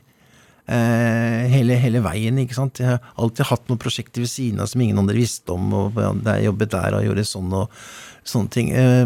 Eh, 0.67 1.43
hele, 1.51 1.77
hele 1.79 2.01
veien, 2.03 2.39
ikke 2.41 2.57
sant. 2.57 2.81
Jeg 2.81 2.95
har 2.95 3.13
alltid 3.21 3.47
hatt 3.51 3.69
noen 3.69 3.79
prosjekter 3.79 4.25
ved 4.25 4.31
siden 4.31 4.63
av 4.63 4.71
som 4.71 4.81
ingen 4.81 4.97
andre 4.99 5.15
visste 5.19 5.53
om, 5.53 5.69
og 5.77 6.01
jeg 6.01 6.47
jobbet 6.47 6.73
der 6.73 6.97
og 6.97 7.05
gjorde 7.05 7.27
sånn 7.29 7.53
og 7.53 7.77
sånne 8.27 8.53
ting. 8.57 8.73
Eh, 8.73 9.05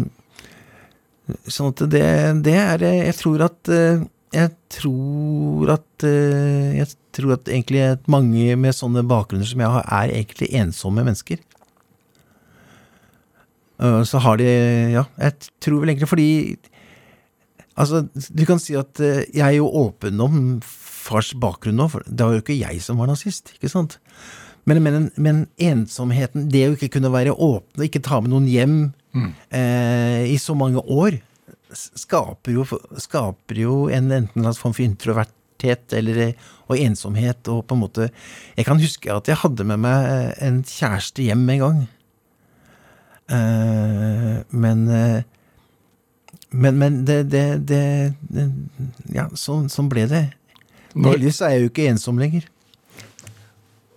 sånn 1.46 1.70
at 1.74 1.84
det, 1.92 2.08
det 2.48 2.56
er 2.58 2.82
eh, 2.88 3.04
Jeg 3.10 3.18
tror 3.20 3.44
at 3.46 3.70
eh, 3.70 4.02
Jeg 4.34 4.50
tror 4.74 5.70
at 5.76 6.06
eh, 6.08 6.80
Jeg 6.80 6.88
tror 7.14 7.36
at 7.36 7.52
egentlig 7.52 7.84
mange 8.10 8.56
med 8.58 8.74
sånne 8.74 9.04
bakgrunner 9.06 9.46
som 9.46 9.62
jeg 9.62 9.70
har, 9.76 9.86
er 10.00 10.16
egentlig 10.16 10.48
ensomme 10.56 11.04
mennesker. 11.04 11.42
Eh, 13.82 14.02
så 14.06 14.20
har 14.22 14.38
de 14.38 14.48
Ja, 14.94 15.06
jeg 15.18 15.50
tror 15.62 15.82
vel 15.82 15.92
egentlig 15.94 16.10
fordi 16.10 16.30
Altså, 17.72 18.02
du 18.12 18.44
kan 18.44 18.60
si 18.60 18.74
at 18.76 19.00
eh, 19.00 19.24
jeg 19.32 19.46
er 19.46 19.56
jo 19.56 19.70
åpen 19.80 20.20
om 20.20 20.34
fars 20.62 21.32
bakgrunn 21.40 21.78
nå, 21.80 21.86
for 21.88 22.04
det 22.04 22.20
var 22.20 22.36
jo 22.36 22.42
ikke 22.42 22.58
jeg 22.58 22.82
som 22.84 23.00
var 23.00 23.08
nazist, 23.08 23.54
ikke 23.56 23.70
sant? 23.72 23.96
Men, 24.68 24.82
men, 24.84 25.06
men 25.16 25.38
ensomheten, 25.56 26.50
det 26.52 26.66
å 26.68 26.74
ikke 26.76 26.90
kunne 26.98 27.10
være 27.14 27.32
åpne, 27.32 27.86
ikke 27.88 28.02
ta 28.04 28.20
med 28.20 28.30
noen 28.34 28.50
hjem 28.50 28.76
eh, 29.56 30.28
i 30.28 30.36
så 30.38 30.54
mange 30.54 30.84
år, 30.84 31.16
skaper 31.72 32.58
jo, 32.58 32.66
skaper 33.00 33.62
jo 33.64 33.78
en 33.88 34.12
enten 34.20 34.44
en 34.44 34.60
form 34.60 34.76
for 34.76 34.84
introverthet 34.84 35.96
eller, 35.96 36.20
eh, 36.28 36.52
og 36.68 36.76
ensomhet, 36.76 37.40
og 37.48 37.64
på 37.64 37.74
en 37.78 37.82
måte 37.86 38.10
Jeg 38.58 38.68
kan 38.68 38.84
huske 38.84 39.16
at 39.16 39.32
jeg 39.32 39.40
hadde 39.40 39.64
med 39.64 39.80
meg 39.80 40.36
en 40.44 40.60
kjæreste 40.68 41.24
hjem 41.24 41.48
en 41.56 41.64
gang. 41.64 41.82
Eh, 43.32 44.42
men 44.52 44.82
eh, 44.92 45.22
men, 46.52 46.76
men 46.78 47.04
det, 47.08 47.22
det, 47.32 47.44
det, 47.68 47.82
det 48.28 48.46
Ja, 49.14 49.28
sånn, 49.38 49.70
sånn 49.72 49.88
ble 49.92 50.04
det. 50.10 50.24
Heldigvis 50.92 51.40
er 51.40 51.54
jeg 51.54 51.62
jo 51.64 51.70
ikke 51.70 51.86
ensom 51.88 52.18
lenger. 52.20 52.44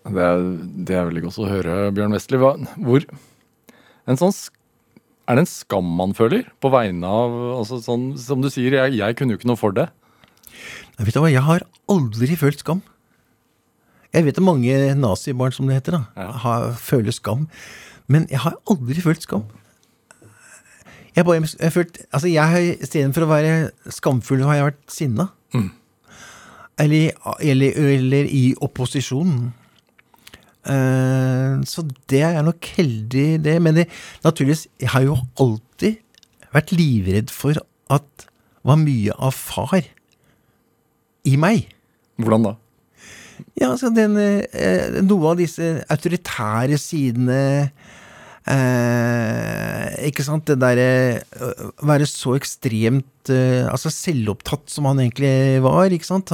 Det 0.06 0.22
er, 0.22 0.44
det 0.88 0.96
er 0.96 1.08
veldig 1.10 1.24
godt 1.26 1.40
å 1.42 1.48
høre, 1.50 1.76
Bjørn 1.96 2.14
Westli. 2.16 2.40
Hvor 2.40 3.06
en 4.06 4.20
sånn, 4.22 4.36
Er 5.26 5.40
det 5.40 5.44
en 5.48 5.50
skam 5.50 5.88
man 5.98 6.14
føler 6.14 6.46
på 6.62 6.70
vegne 6.70 7.10
av 7.10 7.34
altså 7.58 7.80
sånn, 7.82 8.12
Som 8.22 8.44
du 8.46 8.52
sier, 8.54 8.76
jeg, 8.78 9.00
jeg 9.00 9.18
kunne 9.18 9.34
jo 9.34 9.40
ikke 9.42 9.50
noe 9.50 9.60
for 9.60 9.74
det. 9.76 9.88
Jeg 11.00 11.08
Vet 11.10 11.18
du 11.18 11.24
hva, 11.24 11.32
jeg 11.34 11.44
har 11.44 11.66
aldri 11.92 12.38
følt 12.40 12.62
skam. 12.62 12.84
Jeg 14.16 14.24
vet 14.30 14.38
at 14.40 14.46
mange 14.48 14.78
nazibarn, 14.96 15.52
som 15.52 15.68
det 15.68 15.82
heter, 15.82 15.98
da, 15.98 16.04
Ja. 16.16 16.30
har, 16.46 16.70
føler 16.80 17.12
skam. 17.12 17.50
Men 18.08 18.28
jeg 18.32 18.42
har 18.44 18.58
aldri 18.70 19.02
følt 19.02 19.26
skam. 19.26 19.46
Jeg 21.16 21.26
bare, 21.26 21.42
jeg 21.42 21.64
har 21.64 21.72
følt, 21.72 21.98
altså 22.12 22.28
jeg 22.28 22.52
har, 22.52 22.64
Istedenfor 22.84 23.24
å 23.24 23.30
være 23.32 23.52
skamfull, 23.94 24.44
har 24.44 24.58
jeg 24.60 24.68
vært 24.68 24.82
sinna. 24.92 25.30
Eller, 26.80 27.14
eller, 27.40 27.78
eller 27.96 28.28
i 28.28 28.50
opposisjon. 28.62 29.54
Uh, 30.66 31.62
så 31.64 31.86
det 32.12 32.24
er 32.26 32.42
nok 32.44 32.68
heldig, 32.76 33.28
det. 33.46 33.56
Men 33.64 33.80
det, 33.80 33.88
naturligvis, 34.26 34.68
jeg 34.82 34.92
har 34.92 35.06
jo 35.06 35.16
alltid 35.40 36.02
vært 36.56 36.76
livredd 36.76 37.32
for 37.32 37.56
at 37.92 38.10
det 38.26 38.32
var 38.66 38.82
mye 38.82 39.14
av 39.22 39.36
far 39.38 39.86
i 41.26 41.36
meg. 41.38 41.68
Hvordan 42.18 42.48
da? 42.50 42.54
Ja, 43.60 43.72
altså 43.72 43.92
den, 43.94 44.18
eh, 44.20 45.02
noe 45.04 45.32
av 45.32 45.40
disse 45.40 45.84
autoritære 45.92 46.78
sidene 46.80 47.40
eh, 48.48 49.88
Ikke 50.10 50.26
sant, 50.28 50.48
det 50.48 50.60
derre 50.62 50.90
øh, 51.40 51.70
Være 51.88 52.08
så 52.10 52.36
ekstremt 52.40 53.32
eh, 53.34 53.64
altså 53.68 53.92
selvopptatt 53.94 54.72
som 54.72 54.88
han 54.92 55.02
egentlig 55.04 55.64
var, 55.66 55.92
ikke 55.92 56.08
sant. 56.08 56.32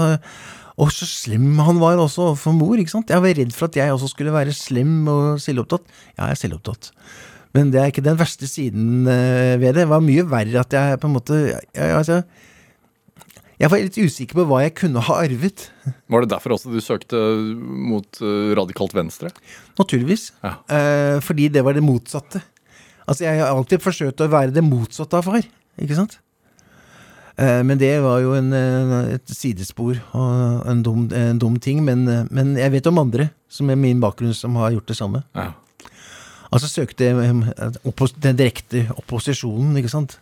Og 0.82 0.90
så 0.94 1.06
slem 1.08 1.60
han 1.62 1.82
var 1.82 2.00
også 2.02 2.32
overfor 2.32 2.56
mor, 2.58 2.78
ikke 2.80 2.94
sant. 2.94 3.12
Jeg 3.14 3.24
var 3.24 3.36
redd 3.38 3.54
for 3.56 3.70
at 3.70 3.78
jeg 3.78 3.94
også 3.94 4.10
skulle 4.12 4.34
være 4.34 4.56
slem 4.56 5.04
og 5.12 5.42
selvopptatt. 5.44 5.84
Ja, 6.16 6.30
jeg 6.30 6.38
er 6.38 6.42
selvopptatt. 6.42 6.92
Men 7.56 7.72
det 7.74 7.82
er 7.82 7.92
ikke 7.92 8.06
den 8.06 8.20
verste 8.20 8.48
siden 8.48 9.08
eh, 9.12 9.60
ved 9.60 9.76
det. 9.76 9.84
Det 9.84 9.90
var 9.92 10.04
mye 10.04 10.26
verre 10.32 10.64
at 10.64 10.74
jeg 10.76 11.00
på 11.02 11.10
en 11.10 11.16
måte 11.18 11.40
jeg, 11.44 11.62
altså, 11.76 12.22
jeg 13.62 13.70
var 13.70 13.82
litt 13.84 13.98
usikker 14.00 14.40
på 14.40 14.46
hva 14.50 14.64
jeg 14.64 14.74
kunne 14.80 15.04
ha 15.06 15.20
arvet. 15.22 15.68
Var 16.10 16.24
det 16.24 16.32
derfor 16.32 16.56
også 16.56 16.72
du 16.74 16.80
søkte 16.82 17.20
mot 17.62 18.22
eh, 18.24 18.54
radikalt 18.58 18.96
venstre? 18.98 19.30
Naturligvis. 19.78 20.32
Ja. 20.42 20.56
Eh, 20.66 21.18
fordi 21.22 21.50
det 21.54 21.62
var 21.66 21.78
det 21.78 21.86
motsatte. 21.86 22.42
Altså, 23.06 23.26
jeg 23.28 23.38
har 23.42 23.54
alltid 23.54 23.84
forsøkt 23.84 24.24
å 24.24 24.30
være 24.32 24.56
det 24.56 24.66
motsatte 24.66 25.20
av 25.20 25.28
far, 25.30 25.46
ikke 25.78 25.98
sant? 25.98 26.18
Eh, 27.38 27.62
men 27.68 27.78
det 27.82 27.92
var 28.02 28.24
jo 28.24 28.34
en, 28.40 28.50
et 29.14 29.36
sidespor 29.36 30.02
og 30.18 30.66
en 30.72 30.82
dum, 30.86 31.06
en 31.14 31.42
dum 31.42 31.62
ting. 31.62 31.84
Men, 31.86 32.08
men 32.34 32.56
jeg 32.58 32.74
vet 32.80 32.90
om 32.90 33.04
andre 33.04 33.30
som 33.52 33.70
er 33.70 33.78
min 33.78 34.02
bakgrunn 34.02 34.34
som 34.38 34.58
har 34.58 34.74
gjort 34.74 34.90
det 34.90 34.98
samme. 34.98 35.22
Ja. 35.38 35.52
Altså 36.52 36.68
søkte 36.68 37.08
jeg 37.08 37.38
den 38.26 38.42
direkte 38.42 38.88
opposisjonen, 38.98 39.78
ikke 39.80 39.94
sant? 39.94 40.18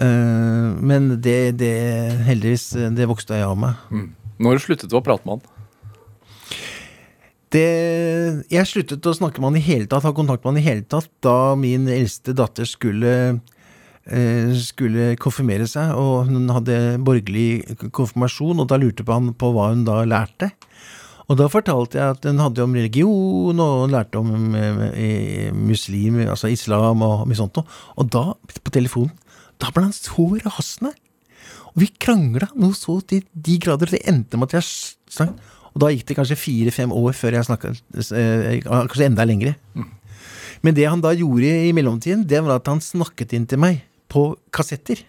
Eh, 0.00 0.68
men 0.80 1.10
det, 1.22 1.56
det 1.60 1.74
heldigvis, 2.28 2.70
det 2.96 3.08
vokste 3.10 3.40
jeg 3.40 3.48
av 3.48 3.58
meg. 3.60 3.88
Mm. 3.92 4.08
Når 4.42 4.62
sluttet 4.64 4.90
du 4.90 4.96
å 4.98 5.04
prate 5.04 5.26
med 5.28 5.38
han? 5.38 5.48
Det, 7.52 7.66
jeg 8.48 8.68
sluttet 8.68 9.04
å 9.04 9.12
snakke 9.12 9.42
med 9.42 9.50
han 9.50 9.60
i 9.60 9.66
hele 9.66 9.88
tatt, 9.90 10.06
ha 10.06 10.14
kontakt 10.16 10.44
med 10.44 10.54
han 10.54 10.62
i 10.62 10.64
hele 10.64 10.86
tatt, 10.88 11.10
da 11.24 11.52
min 11.58 11.84
eldste 11.92 12.32
datter 12.36 12.64
skulle, 12.68 13.12
eh, 14.08 14.54
skulle 14.56 15.12
konfirmere 15.20 15.68
seg, 15.68 15.92
og 15.92 16.30
hun 16.30 16.48
hadde 16.48 16.96
borgerlig 17.04 17.90
konfirmasjon, 17.92 18.62
og 18.62 18.70
da 18.72 18.80
lurte 18.80 19.04
på 19.04 19.18
han 19.18 19.34
på 19.36 19.52
hva 19.52 19.68
hun 19.74 19.84
da 19.84 20.00
lærte. 20.08 20.48
Og 21.28 21.36
da 21.38 21.46
fortalte 21.52 22.00
jeg 22.00 22.16
at 22.16 22.24
hun 22.28 22.40
hadde 22.40 22.64
om 22.64 22.74
religion, 22.76 23.60
og 23.60 23.84
hun 23.84 23.92
lærte 23.94 24.20
om 24.20 24.56
eh, 24.56 25.52
muslim, 25.52 26.22
altså 26.24 26.50
islam 26.52 27.04
og 27.04 27.26
mye 27.28 27.38
sånt 27.38 27.60
noe. 27.60 27.68
Og 28.00 28.08
da, 28.12 28.30
på 28.64 28.74
telefonen, 28.74 29.12
da 29.62 29.70
ble 29.70 29.86
han 29.86 29.94
så 29.94 30.26
rasende. 30.42 30.92
Og 31.72 31.82
vi 31.84 31.88
krangla 32.02 32.50
noe 32.58 32.76
så 32.76 32.98
til 33.08 33.24
de 33.32 33.56
grader, 33.62 33.94
det 33.94 34.02
endte 34.10 34.38
med 34.38 34.50
at 34.50 34.60
jeg 34.60 34.68
sang. 35.12 35.32
Og 35.72 35.80
da 35.80 35.88
gikk 35.92 36.10
det 36.10 36.18
kanskje 36.18 36.36
fire-fem 36.36 36.92
år 36.92 37.14
før 37.16 37.38
jeg 37.38 37.48
snakka 37.48 37.70
eh, 37.72 38.58
Kanskje 38.66 39.06
enda 39.08 39.24
lengre. 39.24 39.54
Men 40.62 40.76
det 40.76 40.84
han 40.86 41.00
da 41.02 41.14
gjorde 41.16 41.48
i 41.48 41.72
mellomtiden, 41.74 42.26
det 42.28 42.42
var 42.44 42.60
at 42.60 42.68
han 42.68 42.82
snakket 42.84 43.32
inn 43.38 43.48
til 43.48 43.62
meg 43.62 43.80
på 44.12 44.34
kassetter. 44.54 45.00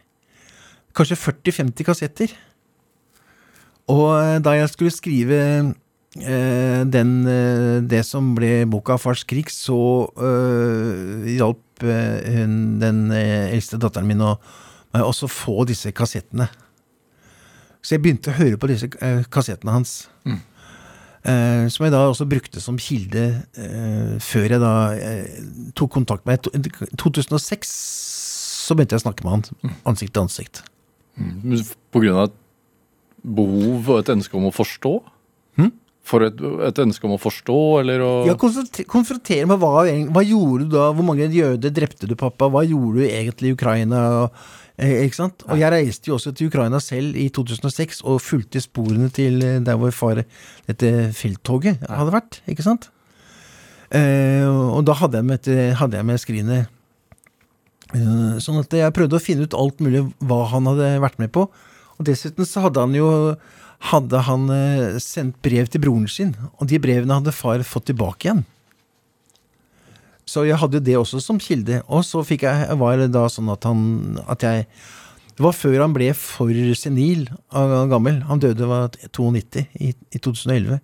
Kanskje 0.96 1.20
40-50 1.20 1.88
kassetter. 1.90 2.34
Og 3.92 4.08
eh, 4.16 4.40
da 4.44 4.56
jeg 4.56 4.72
skulle 4.72 4.94
skrive 4.96 5.40
den, 6.16 7.26
eh, 7.26 7.82
det 7.82 8.04
som 8.06 8.36
ble 8.36 8.66
boka 8.70 8.98
'Fars 8.98 9.24
krig', 9.26 9.50
så 9.50 10.10
eh, 10.14 11.38
hjalp 11.40 11.84
eh, 11.84 12.38
hun, 12.38 12.80
den 12.80 13.12
eh, 13.12 13.50
eldste 13.54 13.80
datteren 13.82 14.08
min 14.08 14.22
å 14.22 14.38
også 14.94 15.26
få 15.28 15.66
disse 15.66 15.90
kassettene. 15.92 16.50
Så 17.82 17.96
jeg 17.96 18.04
begynte 18.04 18.30
å 18.30 18.38
høre 18.38 18.60
på 18.62 18.70
disse 18.70 18.92
eh, 19.02 19.24
kassettene 19.34 19.74
hans. 19.74 20.04
Eh, 21.24 21.66
som 21.72 21.86
jeg 21.86 21.94
da 21.96 22.04
også 22.12 22.28
brukte 22.28 22.60
som 22.62 22.78
kilde 22.78 23.24
eh, 23.56 24.20
før 24.20 24.54
jeg 24.54 24.60
da 24.60 24.74
eh, 24.94 25.38
tok 25.74 25.94
kontakt 25.96 26.26
med 26.28 26.50
I 26.52 26.60
2006 27.00 27.70
så 28.68 28.76
begynte 28.76 28.98
jeg 28.98 29.02
å 29.02 29.06
snakke 29.08 29.24
med 29.24 29.32
han 29.32 29.74
ansikt 29.88 30.14
til 30.14 30.26
ansikt. 30.28 30.62
På 31.92 32.04
grunn 32.04 32.20
av 32.20 32.28
et 32.28 32.36
behov 33.24 33.90
og 33.90 34.02
et 34.02 34.12
ønske 34.14 34.36
om 34.38 34.50
å 34.50 34.54
forstå? 34.54 34.94
For 36.04 36.26
et, 36.26 36.36
et 36.68 36.80
ønske 36.84 37.08
om 37.08 37.14
å 37.16 37.22
forstå, 37.22 37.58
eller 37.80 38.02
å 38.04 38.10
Ja, 38.28 38.34
Konfrontere 38.36 39.46
med 39.48 39.62
hva, 39.62 39.86
hva 40.12 40.24
gjorde 40.28 40.66
du 40.68 40.74
da? 40.76 40.90
Hvor 40.92 41.06
mange 41.08 41.30
jøder 41.32 41.72
drepte 41.72 42.10
du, 42.12 42.16
pappa? 42.20 42.50
Hva 42.52 42.66
gjorde 42.68 43.00
du 43.00 43.08
egentlig 43.08 43.54
i 43.54 43.56
Ukraina? 43.56 44.02
Eh, 44.76 45.06
ikke 45.06 45.16
sant? 45.22 45.46
Og 45.48 45.62
jeg 45.62 45.72
reiste 45.72 46.10
jo 46.12 46.18
også 46.18 46.34
til 46.36 46.50
Ukraina 46.52 46.82
selv 46.84 47.16
i 47.16 47.30
2006 47.32 48.02
og 48.04 48.20
fulgte 48.26 48.60
sporene 48.64 49.08
til 49.16 49.40
eh, 49.48 49.60
der 49.64 49.80
hvor 49.80 49.94
far 49.96 50.24
dette 50.68 50.92
felttoget 51.16 51.86
hadde 51.88 52.16
vært. 52.18 52.42
Ikke 52.52 52.66
sant? 52.68 52.90
Eh, 53.94 54.44
og 54.50 54.84
da 54.90 54.96
hadde 54.98 55.22
jeg 55.22 55.30
med, 55.30 55.48
et- 55.48 55.76
hadde 55.80 56.00
jeg 56.02 56.06
med 56.10 56.20
skrinet. 56.20 56.68
Eh, 57.94 58.40
sånn 58.42 58.60
at 58.60 58.74
jeg 58.74 58.92
prøvde 58.96 59.20
å 59.20 59.22
finne 59.24 59.46
ut 59.46 59.54
alt 59.56 59.80
mulig 59.80 60.04
hva 60.26 60.44
han 60.50 60.66
hadde 60.72 60.96
vært 61.04 61.20
med 61.22 61.32
på. 61.36 61.48
Og 62.00 62.08
dessuten 62.10 62.44
så 62.50 62.64
hadde 62.66 62.82
han 62.82 62.96
jo 62.98 63.08
hadde 63.90 64.24
han 64.28 64.48
eh, 64.54 64.98
sendt 65.04 65.40
brev 65.44 65.68
til 65.72 65.84
broren 65.84 66.08
sin, 66.10 66.34
og 66.58 66.70
de 66.72 66.80
brevene 66.82 67.20
hadde 67.20 67.36
far 67.36 67.64
fått 67.68 67.90
tilbake 67.92 68.28
igjen. 68.30 68.44
Så 70.30 70.46
jeg 70.48 70.60
hadde 70.62 70.80
det 70.84 70.96
også 70.96 71.20
som 71.20 71.40
kilde. 71.42 71.82
Og 71.92 72.06
så 72.08 72.22
fikk 72.24 72.46
jeg, 72.48 72.78
var 72.80 72.96
det 73.02 73.10
da 73.12 73.26
sånn 73.32 73.52
at 73.52 73.68
han 73.68 74.22
at 74.24 74.46
jeg 74.46 74.68
Det 75.34 75.42
var 75.42 75.56
før 75.58 75.82
han 75.82 75.94
ble 75.96 76.12
for 76.14 76.54
senil 76.78 77.26
og 77.58 77.90
gammel. 77.90 78.22
Han 78.30 78.40
døde 78.40 78.68
var 78.70 78.94
92 79.18 79.66
i, 79.82 79.90
i 80.14 80.20
2011. 80.22 80.78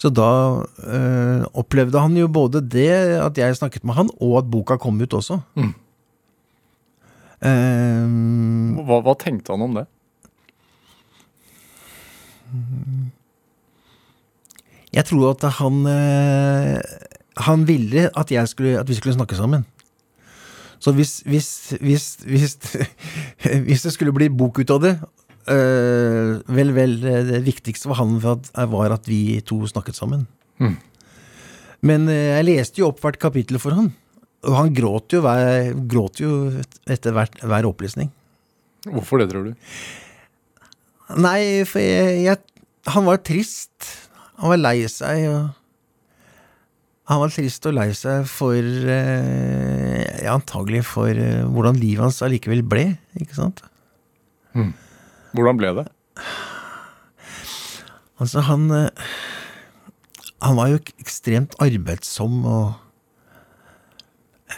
Så 0.00 0.08
da 0.10 0.30
øh, 0.64 1.44
opplevde 1.52 2.00
han 2.00 2.16
jo 2.16 2.26
både 2.26 2.62
det 2.64 3.20
at 3.20 3.36
jeg 3.38 3.58
snakket 3.58 3.84
med 3.84 3.94
han, 3.94 4.08
og 4.16 4.38
at 4.40 4.48
boka 4.50 4.78
kom 4.80 4.96
ut 4.98 5.14
også. 5.14 5.38
Mm. 5.54 5.74
Um, 7.42 8.80
hva, 8.86 9.02
hva 9.04 9.14
tenkte 9.20 9.52
han 9.52 9.66
om 9.68 9.76
det? 9.76 9.84
Jeg 14.92 15.08
tror 15.08 15.32
at 15.32 15.44
han 15.56 15.86
øh, 15.88 16.80
Han 17.46 17.66
ville 17.68 18.10
at, 18.12 18.32
skulle, 18.48 18.78
at 18.78 18.88
vi 18.88 18.94
skulle 18.94 19.14
snakke 19.14 19.36
sammen. 19.36 19.64
Så 20.78 20.92
hvis, 20.92 21.22
hvis, 21.24 21.74
hvis, 21.80 22.06
hvis, 22.26 22.58
hvis 23.66 23.82
det 23.82 23.92
skulle 23.92 24.12
bli 24.12 24.28
bok 24.28 24.58
ut 24.58 24.70
av 24.70 24.82
det 24.82 24.92
øh, 25.48 26.42
Vel, 26.50 26.74
vel, 26.74 26.98
det 27.02 27.44
viktigste 27.46 27.88
for 27.88 27.94
han 27.94 28.18
var 28.20 28.92
at, 28.92 29.08
vi 29.08 29.40
to 29.40 29.66
snakket 29.66 29.96
sammen. 29.96 30.26
Mm. 30.58 30.76
Men 31.82 32.08
øh, 32.08 32.14
jeg 32.36 32.44
leste 32.44 32.82
jo 32.82 32.90
opp 32.90 33.00
hvert 33.00 33.18
kapittel 33.18 33.58
for 33.62 33.74
han. 33.78 33.92
og 34.42 34.56
han 34.58 34.74
gråt 34.74 35.14
jo, 35.14 35.22
hver, 35.22 35.72
gråt 35.86 36.20
jo 36.22 36.30
etter 36.90 37.14
hver, 37.14 37.30
hver 37.46 37.68
opplysning. 37.68 38.10
Hvorfor 38.90 39.22
det, 39.22 39.30
tror 39.30 39.46
du? 39.46 39.52
Nei, 41.20 41.64
for 41.68 41.82
jeg, 41.82 42.22
jeg, 42.24 42.38
han 42.92 43.04
var 43.08 43.20
trist. 43.26 43.88
Han 44.40 44.52
var 44.54 44.60
lei 44.60 44.78
seg. 44.90 45.26
og 45.28 45.50
Han 47.10 47.20
var 47.24 47.34
trist 47.34 47.66
og 47.68 47.76
lei 47.76 47.90
seg 47.96 48.24
for 48.30 48.56
eh, 48.56 50.22
ja, 50.22 50.32
Antagelig 50.36 50.84
for 50.88 51.10
eh, 51.12 51.42
hvordan 51.44 51.78
livet 51.80 52.06
hans 52.06 52.22
allikevel 52.24 52.62
ble. 52.66 52.86
Ikke 53.20 53.36
sant? 53.38 53.62
Hvordan 55.32 55.60
ble 55.60 55.74
det? 55.80 55.86
Altså, 58.20 58.42
han 58.46 58.68
eh, 58.70 58.88
Han 60.44 60.58
var 60.58 60.72
jo 60.72 60.80
ekstremt 61.00 61.56
arbeidsom 61.62 62.42
og 62.44 62.72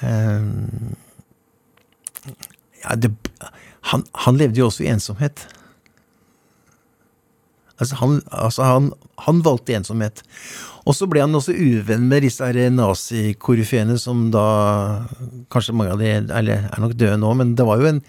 eh, 0.03 0.43
Ja, 2.85 2.97
det 3.01 3.14
han, 3.90 4.01
han 4.17 4.38
levde 4.40 4.62
jo 4.62 4.67
også 4.71 4.87
i 4.87 4.88
ensomhet. 4.88 5.43
Altså, 7.80 7.98
han, 7.98 8.20
altså 8.30 8.66
han, 8.68 8.92
han 9.24 9.42
valgte 9.46 9.74
ensomhet. 9.74 10.22
Og 10.84 10.94
så 10.94 11.08
ble 11.10 11.24
han 11.24 11.34
også 11.34 11.56
uvenn 11.56 12.06
med 12.10 12.22
disse 12.26 12.44
her 12.44 12.70
nazikorifeene 12.70 13.96
som 14.00 14.28
da 14.34 14.46
Kanskje 15.52 15.74
mange 15.76 15.94
av 15.94 16.02
de 16.02 16.10
eller, 16.20 16.68
er 16.70 16.82
nok 16.82 16.96
døde 16.98 17.18
nå, 17.20 17.34
men 17.40 17.54
det 17.58 17.66
var 17.66 17.82
jo 17.82 17.90
en 17.94 18.02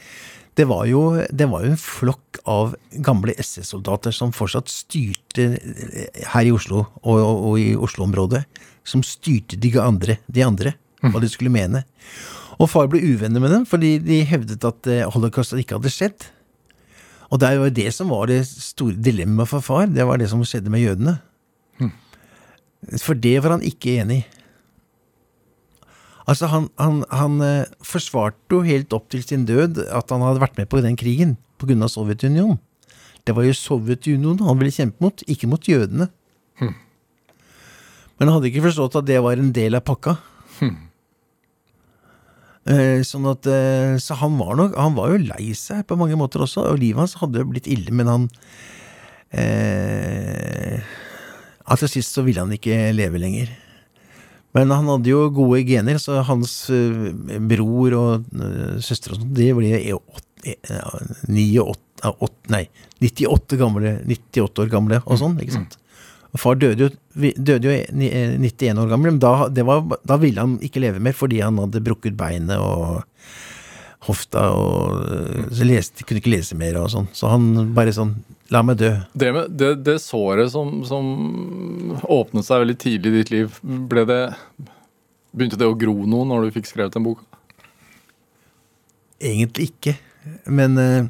det 0.55 0.63
var 0.69 0.85
jo, 0.87 1.01
det 1.35 1.49
var 1.51 1.65
jo 1.65 1.73
en 1.73 1.79
flokk 1.79 2.37
av 2.47 2.77
gamle 3.03 3.33
SS-soldater 3.35 4.13
som 4.15 4.31
fortsatt 4.31 4.71
styrte 4.71 5.49
her 6.31 6.47
i 6.47 6.53
Oslo 6.55 6.85
og, 7.01 7.17
og, 7.17 7.41
og 7.49 7.57
i 7.59 7.73
Oslo-området. 7.75 8.45
Som 8.87 9.03
styrte 9.03 9.59
de 9.59 9.73
andre, 9.81 10.15
de 10.31 10.45
andre, 10.45 10.71
hva 11.03 11.19
de 11.19 11.27
skulle 11.27 11.51
mene. 11.51 11.83
Og 12.55 12.69
far 12.71 12.87
ble 12.87 13.03
uvenner 13.03 13.43
med 13.43 13.51
dem 13.51 13.67
fordi 13.67 13.97
de 13.99 14.21
hevdet 14.29 14.63
at 14.63 14.87
eh, 14.87 15.03
holocaust 15.11 15.57
ikke 15.59 15.75
hadde 15.75 15.91
skjedd. 15.91 16.29
Og 17.31 17.41
det 17.41 17.51
var 17.57 17.69
jo 17.69 17.77
det 17.79 17.89
som 17.95 18.11
var 18.13 18.29
det 18.29 18.43
store 18.47 18.97
dilemmaet 19.01 19.49
for 19.49 19.65
far. 19.65 19.87
Det 19.89 20.05
var 20.05 20.21
det 20.21 20.29
som 20.31 20.43
skjedde 20.45 20.71
med 20.73 20.83
jødene. 20.83 21.17
For 23.01 23.17
det 23.17 23.39
var 23.41 23.55
han 23.55 23.65
ikke 23.65 23.97
enig 24.03 24.21
i. 24.21 24.25
Altså, 26.25 26.49
han, 26.49 26.67
han, 26.81 27.03
han 27.13 27.41
eh, 27.45 27.67
forsvarte 27.85 28.49
jo 28.49 28.63
helt 28.65 28.93
opp 28.97 29.11
til 29.13 29.21
sin 29.21 29.43
død 29.45 29.77
at 29.93 30.09
han 30.09 30.23
hadde 30.25 30.41
vært 30.41 30.57
med 30.57 30.69
på 30.71 30.81
den 30.81 30.97
krigen 30.97 31.35
av 31.61 31.89
Sovjetunionen. 31.93 32.57
Det 33.25 33.33
var 33.37 33.45
jo 33.45 33.53
Sovjetunionen 33.57 34.41
han 34.45 34.57
ville 34.57 34.73
kjempe 34.73 35.01
mot, 35.05 35.21
ikke 35.29 35.49
mot 35.49 35.69
jødene. 35.69 36.09
Men 38.17 38.29
han 38.29 38.37
hadde 38.37 38.49
ikke 38.51 38.65
forstått 38.67 38.97
at 39.01 39.07
det 39.09 39.21
var 39.21 39.37
en 39.37 39.53
del 39.53 39.77
av 39.77 39.85
pakka. 39.85 40.15
Eh, 40.65 40.73
sånn 42.65 43.27
at, 43.29 43.45
eh, 43.45 43.95
så 44.01 44.15
han 44.17 44.39
var 44.39 44.55
nok 44.57 44.71
Han 44.81 44.95
var 44.97 45.11
jo 45.13 45.19
lei 45.27 45.51
seg 45.53 45.83
på 45.85 45.97
mange 45.99 46.17
måter 46.17 46.41
også, 46.41 46.63
og 46.71 46.79
livet 46.81 46.97
hans 47.03 47.13
hadde 47.21 47.37
jo 47.43 47.49
blitt 47.51 47.67
ille, 47.69 47.91
men 47.93 48.07
han 48.09 48.23
eh, 49.35 50.79
Til 51.75 51.91
sist 51.91 52.15
så 52.15 52.23
ville 52.25 52.41
han 52.41 52.53
ikke 52.55 52.91
leve 52.95 53.19
lenger. 53.21 53.49
Men 54.55 54.71
han 54.71 54.87
hadde 54.87 55.09
jo 55.11 55.25
gode 55.35 55.63
gener, 55.67 55.97
så 55.99 56.21
hans 56.23 56.53
eh, 56.71 57.39
bror 57.49 57.95
og 57.99 58.29
søster 58.85 59.13
og 59.13 59.19
sånn, 59.21 59.33
de 59.35 59.49
ble 59.57 59.73
i 59.81 59.91
åt- 59.93 60.45
eh, 60.47 60.55
ja, 60.69 60.99
ni 61.27 61.47
og 61.59 61.73
åt- 61.75 62.03
ja, 62.05 62.13
åt- 62.23 62.49
nei, 62.53 62.63
98, 63.03 63.57
gamle, 63.59 63.97
98 64.07 64.63
år 64.63 64.69
gamle 64.71 65.01
og 65.05 65.19
sånn, 65.19 65.35
ikke 65.41 65.57
sant. 65.57 65.77
Og 66.35 66.41
far 66.41 66.57
døde 66.59 66.89
jo, 66.89 66.91
døde 67.39 67.69
jo 67.69 67.71
i 67.71 67.81
ni- 67.95 68.11
eh, 68.11 68.35
91 68.43 68.81
år 68.83 68.89
gammel, 68.91 69.13
men 69.15 69.19
da, 69.23 69.47
det 69.47 69.63
var, 69.67 69.85
da 70.03 70.17
ville 70.19 70.43
han 70.43 70.57
ikke 70.65 70.81
leve 70.83 70.99
mer 70.99 71.15
fordi 71.15 71.39
han 71.39 71.57
hadde 71.63 71.79
brukket 71.85 72.17
beinet 72.19 72.59
og 72.59 73.05
hofta 74.05 74.41
og 74.53 75.05
eh, 75.15 75.45
så 75.55 75.65
leste, 75.65 76.03
kunne 76.05 76.19
ikke 76.21 76.33
lese 76.35 76.57
mer 76.59 76.75
og 76.81 76.91
sånn. 76.91 77.07
Så 77.15 77.31
han 77.31 77.71
bare 77.77 77.95
sånn 77.95 78.17
La 78.53 78.59
meg 78.61 78.77
dø. 78.77 78.91
Det, 79.17 79.31
med, 79.33 79.55
det, 79.57 79.71
det 79.87 79.95
såret 80.03 80.51
som, 80.53 80.83
som 80.85 81.07
åpnet 82.05 82.45
seg 82.45 82.61
veldig 82.61 82.75
tidlig 82.77 83.09
i 83.09 83.15
ditt 83.15 83.31
liv, 83.33 83.55
ble 83.89 84.03
det 84.05 84.19
Begynte 85.35 85.57
det 85.59 85.65
å 85.67 85.73
gro 85.75 85.95
noe 86.07 86.27
når 86.29 86.45
du 86.45 86.53
fikk 86.59 86.69
skrevet 86.69 86.93
den 86.95 87.03
boka? 87.07 87.25
Egentlig 89.19 89.71
ikke. 89.71 89.95
Men 90.47 90.77
eh, 90.79 91.07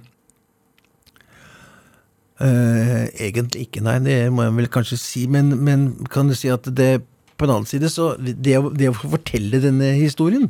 eh, 2.44 3.06
Egentlig 3.28 3.68
ikke, 3.68 3.84
nei. 3.86 4.00
Det 4.04 4.18
må 4.34 4.48
jeg 4.48 4.56
vel 4.58 4.72
kanskje 4.74 5.00
si. 5.02 5.26
Men, 5.32 5.54
men 5.64 5.92
kan 6.12 6.32
du 6.32 6.36
si 6.38 6.52
at 6.52 6.68
det 6.76 6.98
på 7.36 7.48
en 7.48 7.56
annen 7.58 7.70
side, 7.70 7.92
så 7.92 8.14
Det, 8.18 8.58
det 8.80 8.92
å 8.92 8.96
fortelle 8.96 9.64
denne 9.64 9.96
historien 10.00 10.50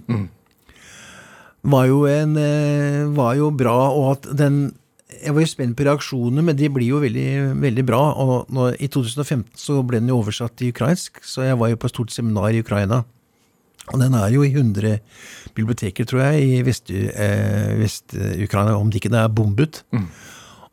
var 1.65 1.87
jo 1.89 2.03
en 2.05 2.35
eh, 2.37 3.07
Var 3.09 3.37
jo 3.39 3.47
bra, 3.57 3.73
og 3.89 4.11
at 4.11 4.27
den 4.37 4.75
Jeg 5.09 5.33
var 5.33 5.41
jo 5.41 5.49
spent 5.49 5.73
på 5.77 5.85
reaksjonene, 5.87 6.43
men 6.45 6.57
de 6.57 6.69
blir 6.69 6.91
jo 6.91 6.99
veldig, 7.01 7.29
veldig 7.61 7.83
bra. 7.87 8.01
Og 8.21 8.51
nå, 8.53 8.67
i 8.81 8.87
2015 8.91 9.45
så 9.57 9.77
ble 9.85 10.01
den 10.01 10.11
jo 10.11 10.17
oversatt 10.19 10.57
til 10.59 10.73
ukrainsk, 10.73 11.21
så 11.23 11.45
jeg 11.45 11.57
var 11.61 11.71
jo 11.71 11.77
på 11.79 11.87
et 11.87 11.93
stort 11.93 12.13
seminar 12.13 12.49
i 12.51 12.61
Ukraina. 12.61 13.03
Og 13.93 14.01
den 14.01 14.17
er 14.17 14.33
jo 14.33 14.43
i 14.43 14.49
100 14.49 14.97
biblioteker, 15.55 16.07
tror 16.09 16.23
jeg, 16.25 16.43
i 16.43 16.61
Vest-Ukraina, 16.65 18.73
eh, 18.73 18.81
om 18.81 18.89
det 18.91 19.01
ikke 19.01 19.13
er 19.15 19.29
bombet. 19.29 19.83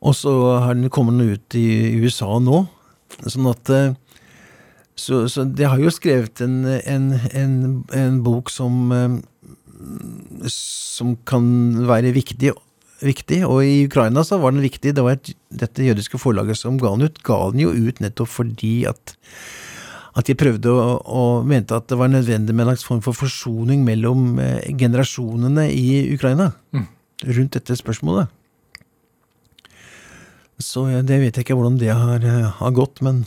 Og 0.03 0.15
så 0.17 0.31
har 0.63 0.75
den 0.75 0.91
kommet 0.91 1.21
ut 1.23 1.55
i 1.55 1.95
USA 2.03 2.35
nå. 2.43 2.65
Sånn 3.23 3.47
at 3.51 3.69
eh, 3.71 3.93
Så, 4.99 5.23
så 5.31 5.45
de 5.45 5.65
har 5.65 5.79
jo 5.81 5.89
skrevet 5.93 6.41
en, 6.45 6.65
en, 6.65 7.05
en, 7.33 7.53
en 7.97 8.19
bok 8.25 8.51
som 8.53 8.91
eh, 8.93 9.15
Som 10.49 11.15
kan 11.29 11.45
være 11.87 12.13
viktig, 12.13 12.53
viktig. 13.01 13.41
Og 13.47 13.63
i 13.65 13.83
Ukraina 13.87 14.25
så 14.27 14.39
var 14.41 14.53
den 14.53 14.65
viktig. 14.65 14.93
Det 14.95 15.03
var 15.05 15.17
et, 15.17 15.33
dette 15.49 15.87
jødiske 15.87 16.19
forlaget 16.21 16.59
som 16.59 16.77
ga 16.81 16.93
den 16.93 17.09
ut, 17.09 17.21
ga 17.25 17.39
den 17.53 17.63
jo 17.65 17.73
ut 17.73 18.03
nettopp 18.03 18.31
fordi 18.31 18.83
at 18.89 19.15
at 20.13 20.27
de 20.29 20.35
prøvde 20.37 20.69
å, 20.69 20.99
og 21.09 21.47
mente 21.49 21.73
at 21.73 21.87
det 21.89 21.97
var 21.97 22.11
nødvendig 22.13 22.53
med 22.53 22.67
en 22.67 22.75
slags 22.75 22.85
form 22.85 22.99
for 23.01 23.17
forsoning 23.17 23.81
mellom 23.81 24.37
eh, 24.37 24.67
generasjonene 24.77 25.65
i 25.73 26.13
Ukraina 26.13 26.51
rundt 27.25 27.55
dette 27.57 27.73
spørsmålet. 27.79 28.29
Så 30.63 30.85
det 31.03 31.19
vet 31.21 31.35
jeg 31.35 31.45
ikke 31.45 31.57
hvordan 31.59 31.79
det 31.81 31.91
har, 31.91 32.23
eh, 32.23 32.51
har 32.59 32.75
gått, 32.75 33.03
men 33.05 33.25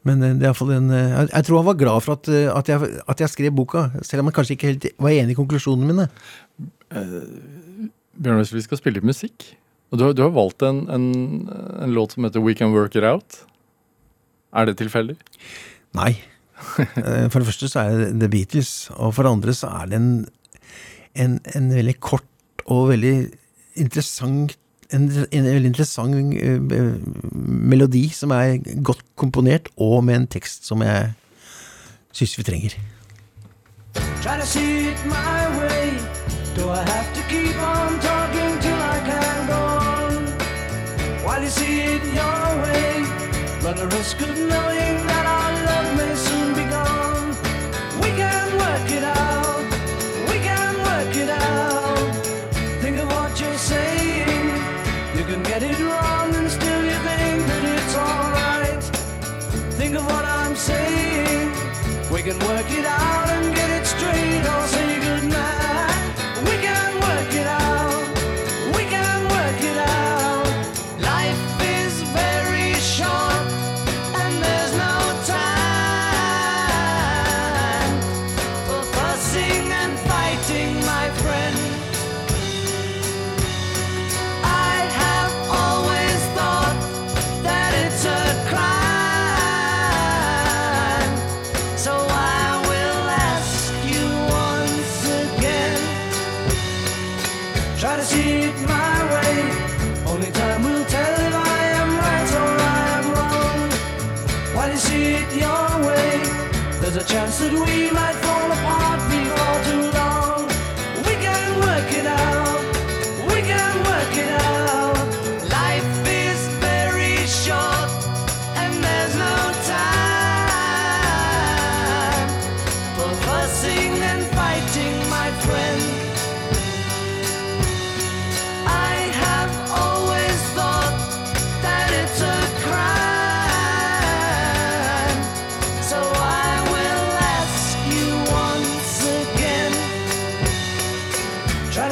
Men 0.00 0.22
eh, 0.24 0.32
det 0.32 0.46
er 0.46 0.48
iallfall 0.48 0.72
en 0.72 0.90
eh, 0.96 1.10
jeg, 1.12 1.28
jeg 1.28 1.44
tror 1.44 1.58
han 1.60 1.66
var 1.66 1.80
glad 1.82 2.04
for 2.04 2.16
at, 2.16 2.28
at, 2.32 2.68
jeg, 2.72 3.00
at 3.12 3.20
jeg 3.20 3.32
skrev 3.34 3.52
boka, 3.52 3.82
selv 4.00 4.22
om 4.22 4.30
han 4.30 4.36
kanskje 4.38 4.56
ikke 4.56 4.70
helt 4.70 4.86
var 4.96 5.12
enig 5.12 5.34
i 5.34 5.38
konklusjonene 5.38 5.90
mine. 5.90 6.06
Bjørn 8.16 8.40
Øst, 8.40 8.56
vi 8.56 8.64
skal 8.64 8.80
spille 8.80 9.04
musikk. 9.04 9.44
Og 9.90 10.00
du 10.00 10.06
har, 10.06 10.14
du 10.16 10.22
har 10.24 10.32
valgt 10.32 10.64
en, 10.64 10.84
en, 10.88 11.04
en 11.84 11.92
låt 11.92 12.14
som 12.14 12.24
heter 12.24 12.40
We 12.40 12.54
Can 12.56 12.72
Work 12.72 12.96
It 12.96 13.04
Out. 13.04 13.42
Er 14.56 14.70
det 14.70 14.78
tilfeldig? 14.80 15.18
Nei. 15.98 16.14
For 16.60 17.36
det 17.40 17.48
første 17.48 17.68
så 17.72 17.84
er 17.84 18.00
det 18.00 18.08
The 18.20 18.30
Beatles, 18.32 18.72
og 18.96 19.14
for 19.16 19.26
det 19.26 19.34
andre 19.36 19.54
så 19.56 19.70
er 19.82 19.90
det 19.90 20.00
en, 20.00 20.10
en, 21.14 21.38
en 21.56 21.70
veldig 21.74 21.96
kort 22.00 22.64
og 22.70 22.90
veldig 22.92 23.14
interessant 23.80 24.56
en, 24.92 25.26
en 25.30 25.44
veldig 25.44 25.70
interessant 25.70 26.14
eh, 26.14 26.60
melodi 27.72 28.08
som 28.14 28.30
er 28.34 28.58
godt 28.82 29.04
komponert, 29.16 29.68
og 29.76 30.04
med 30.04 30.16
en 30.16 30.26
tekst 30.26 30.66
som 30.66 30.82
jeg 30.82 31.12
syns 32.12 32.38
vi 32.38 32.42
trenger. 32.42 32.76
Try 34.22 34.38
to 34.38 34.46
see 34.46 34.90
it 34.90 35.06
my 35.06 35.40
way. 35.58 35.98
Do 36.56 36.68
I 36.68 36.82
have 36.82 37.08
to 37.14 37.22
keep 37.32 37.56
on 37.56 37.98
talking 38.00 38.52
till 38.60 38.80
I 38.94 38.98
can 39.10 39.46
go 39.46 39.62
on? 39.90 40.12
While 41.24 41.42
you 41.42 41.50
see 41.50 41.80
it 41.94 42.04
your 42.20 42.44
way, 42.64 43.02
run 43.64 43.76
the 43.76 43.88
risk 43.96 44.20
of 44.20 44.36
knowing 44.36 44.94
that 45.10 45.24
our 45.36 45.50
love 45.68 45.96
may 45.96 46.14
soon 46.14 46.54
be 46.54 46.69
We 62.20 62.30
can 62.30 62.38
work 62.40 62.70
it 62.70 62.84
out 62.84 62.99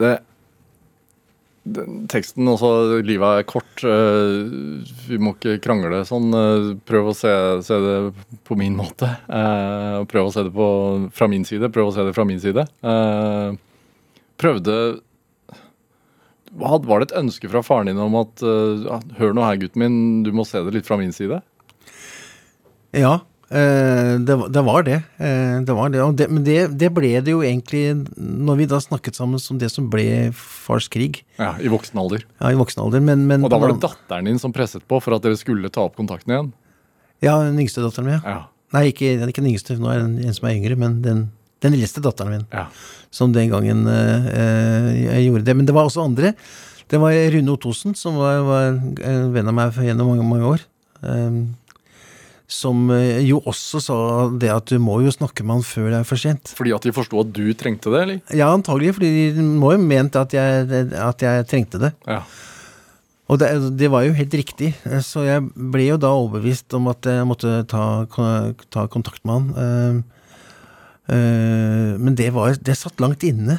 Det, 0.00 0.14
teksten 2.12 2.46
også, 2.46 3.00
livet 3.02 3.40
er 3.40 3.46
kort. 3.48 3.82
eh, 3.82 4.84
Vi 5.08 5.18
må 5.18 5.32
ikke 5.34 5.56
krangle 5.64 6.02
sånn. 6.06 6.28
eh, 6.36 6.68
Prøv 6.86 7.10
å 7.10 7.14
se, 7.16 7.32
se 7.66 7.78
det 7.82 7.96
på 8.46 8.58
min 8.58 8.76
måte. 8.78 9.08
eh, 9.26 10.04
Prøv 10.06 10.28
å 10.28 10.32
se 10.34 10.44
det 10.46 10.52
på, 10.54 10.68
fra 11.16 11.26
min 11.32 11.44
side. 11.48 11.72
Prøv 11.74 11.90
å 11.90 11.94
se 11.96 12.04
det 12.06 12.14
fra 12.14 12.24
min 12.28 12.40
side. 12.42 12.66
Prøvde 14.36 14.76
Var 16.56 17.00
det 17.00 17.08
et 17.10 17.18
ønske 17.18 17.48
fra 17.50 17.62
faren 17.66 17.90
din 17.90 17.98
om 18.00 18.14
at 18.20 18.40
Hør 19.18 19.34
nå 19.36 19.42
her, 19.44 19.58
gutten 19.60 19.82
min, 19.82 19.98
du 20.24 20.30
må 20.32 20.44
se 20.46 20.62
det 20.64 20.72
litt 20.76 20.86
fra 20.88 20.96
min 21.00 21.12
side? 21.12 21.40
Ja, 22.96 23.18
det, 23.48 24.34
var- 24.40 24.48
det 24.50 24.62
var 24.66 24.82
det. 24.82 24.96
Eh, 25.22 25.60
det 25.62 25.74
var 25.76 25.88
det. 25.94 26.00
Det 26.18 26.26
men 26.30 26.42
det, 26.44 26.56
det 26.78 26.88
ble 26.94 27.12
det 27.22 27.30
jo 27.30 27.44
egentlig 27.46 27.84
når 28.18 28.56
vi 28.58 28.66
da 28.72 28.80
snakket 28.82 29.14
sammen 29.14 29.38
som 29.42 29.58
det 29.60 29.70
som 29.70 29.86
ble 29.92 30.32
Fars 30.34 30.88
krig. 30.90 31.20
Ja, 31.38 31.52
I 31.62 31.70
voksen 31.70 31.98
alder. 32.02 32.24
Ja, 32.40 32.50
i 32.50 32.58
voksen 32.58 32.82
alder. 32.82 33.00
Men, 33.06 33.26
men 33.30 33.44
Og 33.46 33.52
da 33.52 33.60
var 33.62 33.70
det 33.74 33.80
datteren 33.84 34.26
din 34.26 34.38
som 34.42 34.52
presset 34.56 34.82
på 34.90 34.98
for 35.02 35.14
at 35.14 35.22
dere 35.22 35.38
skulle 35.38 35.70
ta 35.70 35.84
opp 35.86 35.94
kontakten 36.00 36.34
igjen? 36.34 36.52
Ja, 37.22 37.38
den 37.46 37.58
yngste 37.62 37.84
datteren 37.86 38.10
min. 38.10 38.18
Ja. 38.24 38.34
Ja. 38.40 38.44
Nei, 38.74 38.88
ikke, 38.90 39.12
ikke 39.30 39.40
den 39.44 39.52
yngste, 39.54 39.76
nå 39.78 39.88
er 39.92 40.00
det 40.02 40.26
en, 40.26 40.34
som 40.34 40.48
er 40.50 40.56
yngre, 40.58 40.74
men 40.76 40.96
den, 41.04 41.20
den 41.62 41.76
eldste 41.78 42.02
datteren 42.02 42.32
min. 42.34 42.46
ja. 42.52 42.66
som 43.14 43.30
den 43.32 43.48
gangen 43.48 43.86
eh, 43.88 44.26
eh, 44.36 44.88
jeg 45.06 45.28
gjorde 45.30 45.44
det. 45.46 45.54
Men 45.56 45.68
det 45.70 45.72
var 45.76 45.86
også 45.86 46.02
andre. 46.02 46.34
Det 46.90 46.98
var 47.00 47.14
Rune 47.32 47.54
Ottosen, 47.54 47.94
som 47.96 48.18
var, 48.18 48.42
var 48.44 48.66
en 49.06 49.30
venn 49.32 49.48
av 49.48 49.54
meg 49.56 49.78
gjennom 49.86 50.10
mange, 50.10 50.26
mange 50.26 50.50
år. 50.50 50.66
eh, 51.06 51.38
som 52.46 52.90
eh, 52.94 53.20
jo 53.26 53.40
også 53.42 53.80
sa 53.82 53.98
det 54.38 54.50
at 54.54 54.70
du 54.70 54.78
må 54.82 55.00
jo 55.02 55.12
snakke 55.14 55.42
med 55.42 55.58
han 55.58 55.66
før 55.66 55.90
det 55.90 56.00
er 56.00 56.08
for 56.08 56.20
sent. 56.20 56.52
Fordi 56.54 56.74
at 56.76 56.86
de 56.86 56.94
forsto 56.94 57.18
at 57.22 57.32
du 57.34 57.44
trengte 57.58 57.90
det, 57.90 58.02
eller? 58.04 58.20
Ja, 58.38 58.52
antagelig, 58.54 58.94
fordi 58.98 59.30
de 59.34 59.46
må 59.46 59.72
jo 59.74 59.82
ment 59.82 60.18
at 60.18 60.34
jeg, 60.36 60.84
at 60.94 61.24
jeg 61.26 61.48
trengte 61.50 61.82
det. 61.82 61.92
Ja. 62.06 62.22
Og 63.26 63.40
det, 63.42 63.48
det 63.74 63.90
var 63.90 64.04
jo 64.06 64.14
helt 64.14 64.34
riktig, 64.38 64.70
så 65.02 65.24
jeg 65.26 65.42
ble 65.50 65.88
jo 65.88 65.96
da 65.98 66.12
overbevist 66.14 66.76
om 66.78 66.86
at 66.92 67.08
jeg 67.10 67.26
måtte 67.26 67.56
ta, 67.66 68.06
ta 68.70 68.86
kontakt 68.92 69.24
med 69.26 69.34
han. 69.34 69.48
Eh, 69.64 71.16
eh, 71.16 71.90
Men 71.98 72.14
det 72.14 72.30
var 72.36 72.54
Det 72.62 72.78
satt 72.78 73.02
langt 73.02 73.26
inne. 73.26 73.58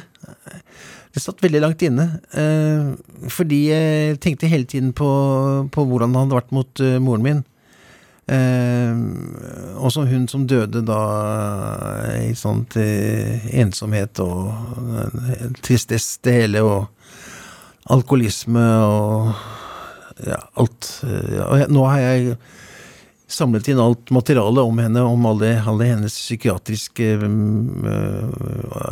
Det 1.12 1.20
satt 1.20 1.44
veldig 1.44 1.60
langt 1.60 1.82
inne. 1.84 2.04
Fordi 3.32 3.60
jeg 3.68 4.18
tenkte 4.22 4.48
hele 4.48 4.68
tiden 4.68 4.92
på, 4.96 5.08
på 5.72 5.84
hvordan 5.84 6.14
han 6.14 6.28
hadde 6.28 6.36
vært 6.38 6.52
mot 6.54 6.82
moren 7.04 7.24
min. 7.24 7.40
Eh, 8.28 8.92
også 9.78 10.04
hun 10.10 10.26
som 10.28 10.44
døde 10.48 10.82
da 10.84 11.00
i 12.20 12.34
sånt 12.36 12.76
eh, 12.76 13.46
ensomhet 13.62 14.20
og 14.20 14.50
eh, 15.00 15.48
tristesse 15.64 16.20
det 16.26 16.34
hele, 16.36 16.62
og 16.66 16.88
alkoholisme 17.88 18.66
og 18.84 19.32
ja, 20.26 20.42
alt. 20.60 20.90
Eh, 21.08 21.36
jeg, 21.38 21.68
nå 21.72 21.86
har 21.88 22.04
jeg 22.04 22.38
samlet 23.28 23.68
inn 23.68 23.80
alt 23.80 24.10
materialet 24.14 24.64
om 24.64 24.78
henne, 24.80 25.02
om 25.04 25.26
alle, 25.28 25.50
alle 25.68 25.90
hennes 25.90 26.14
psykiatriske 26.16 27.10
mm, 27.20 27.84
øh, 27.84 28.28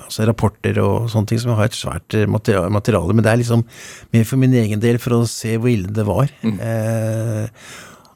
altså 0.03 0.27
rapporter 0.29 0.81
og 0.83 1.09
sånne 1.13 1.33
ting, 1.33 1.41
som 1.41 1.57
har 1.57 1.71
et 1.71 1.77
svært 1.77 2.17
eh, 2.17 2.29
materiale, 2.29 2.73
materiale. 2.73 3.17
Men 3.17 3.25
det 3.25 3.33
er 3.33 3.41
liksom 3.41 3.65
mer 4.13 4.29
for 4.29 4.41
min 4.41 4.57
egen 4.61 4.83
del, 4.83 5.01
for 5.03 5.17
å 5.17 5.23
se 5.31 5.57
hvor 5.57 5.73
ille 5.73 5.93
det 5.93 6.05
var. 6.09 6.33
Eh, 6.45 7.49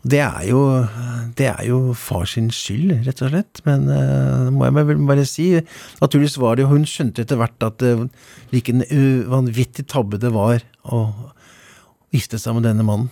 det 0.03 0.21
er 0.25 0.45
jo 0.49 0.61
Det 1.37 1.47
er 1.51 1.65
jo 1.69 1.93
far 1.93 2.25
sin 2.25 2.51
skyld, 2.51 3.05
rett 3.07 3.23
og 3.23 3.33
slett. 3.33 3.61
Men 3.67 3.87
det 3.87 4.53
må 4.55 4.67
jeg 4.67 4.89
vel 4.89 5.07
bare 5.09 5.27
si. 5.29 5.53
Naturligvis 6.01 6.39
var 6.41 6.57
det 6.57 6.65
jo 6.65 6.73
Hun 6.73 6.89
skjønte 6.89 7.25
etter 7.25 7.41
hvert 7.41 7.67
at 7.67 7.79
det, 7.83 7.95
hvilken 8.51 8.85
uh, 8.89 9.29
vanvittig 9.31 9.87
tabbe 9.89 10.21
det 10.21 10.33
var 10.35 10.65
å 10.89 11.05
gifte 12.11 12.41
seg 12.41 12.57
med 12.57 12.67
denne 12.67 12.87
mannen. 12.87 13.11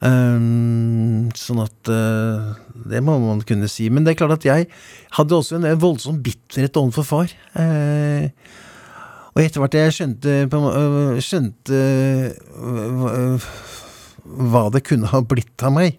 Um, 0.00 1.28
sånn 1.36 1.58
at 1.60 1.90
uh, 1.92 2.56
Det 2.88 3.02
må 3.04 3.18
man 3.20 3.42
kunne 3.44 3.68
si. 3.68 3.90
Men 3.92 4.06
det 4.06 4.14
er 4.14 4.22
klart 4.22 4.38
at 4.38 4.46
jeg 4.48 4.70
hadde 5.18 5.36
også 5.36 5.58
en, 5.58 5.68
voldsom 5.80 6.22
bitterhet 6.24 6.78
overfor 6.80 7.04
far. 7.04 7.34
Uh, 7.52 8.32
og 9.30 9.44
etter 9.44 9.62
hvert 9.62 9.76
jeg 9.76 9.94
skjønte, 9.94 10.32
skjønte 11.22 11.76
hva 14.30 14.68
det 14.74 14.84
kunne 14.86 15.10
ha 15.10 15.22
blitt 15.26 15.64
av 15.66 15.74
meg 15.76 15.96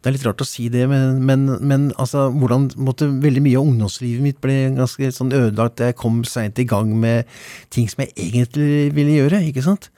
Det 0.00 0.10
er 0.10 0.14
litt 0.14 0.26
rart 0.26 0.42
å 0.42 0.46
si 0.46 0.68
det, 0.70 0.84
men, 0.90 1.22
men, 1.26 1.46
men 1.66 1.88
altså, 1.98 2.28
hvordan 2.30 2.68
måtte 2.78 3.08
veldig 3.10 3.42
mye 3.42 3.58
av 3.58 3.66
ungdomslivet 3.66 4.22
mitt 4.22 4.38
ble 4.44 4.54
ganske 4.76 5.08
sånn 5.10 5.32
ødelagt. 5.34 5.82
Jeg 5.82 5.96
kom 5.98 6.20
seint 6.28 6.60
i 6.62 6.66
gang 6.68 6.92
med 7.00 7.26
ting 7.74 7.88
som 7.90 8.04
jeg 8.04 8.12
egentlig 8.28 8.92
ville 8.94 9.16
gjøre. 9.16 9.42
ikke 9.48 9.64
sant? 9.66 9.90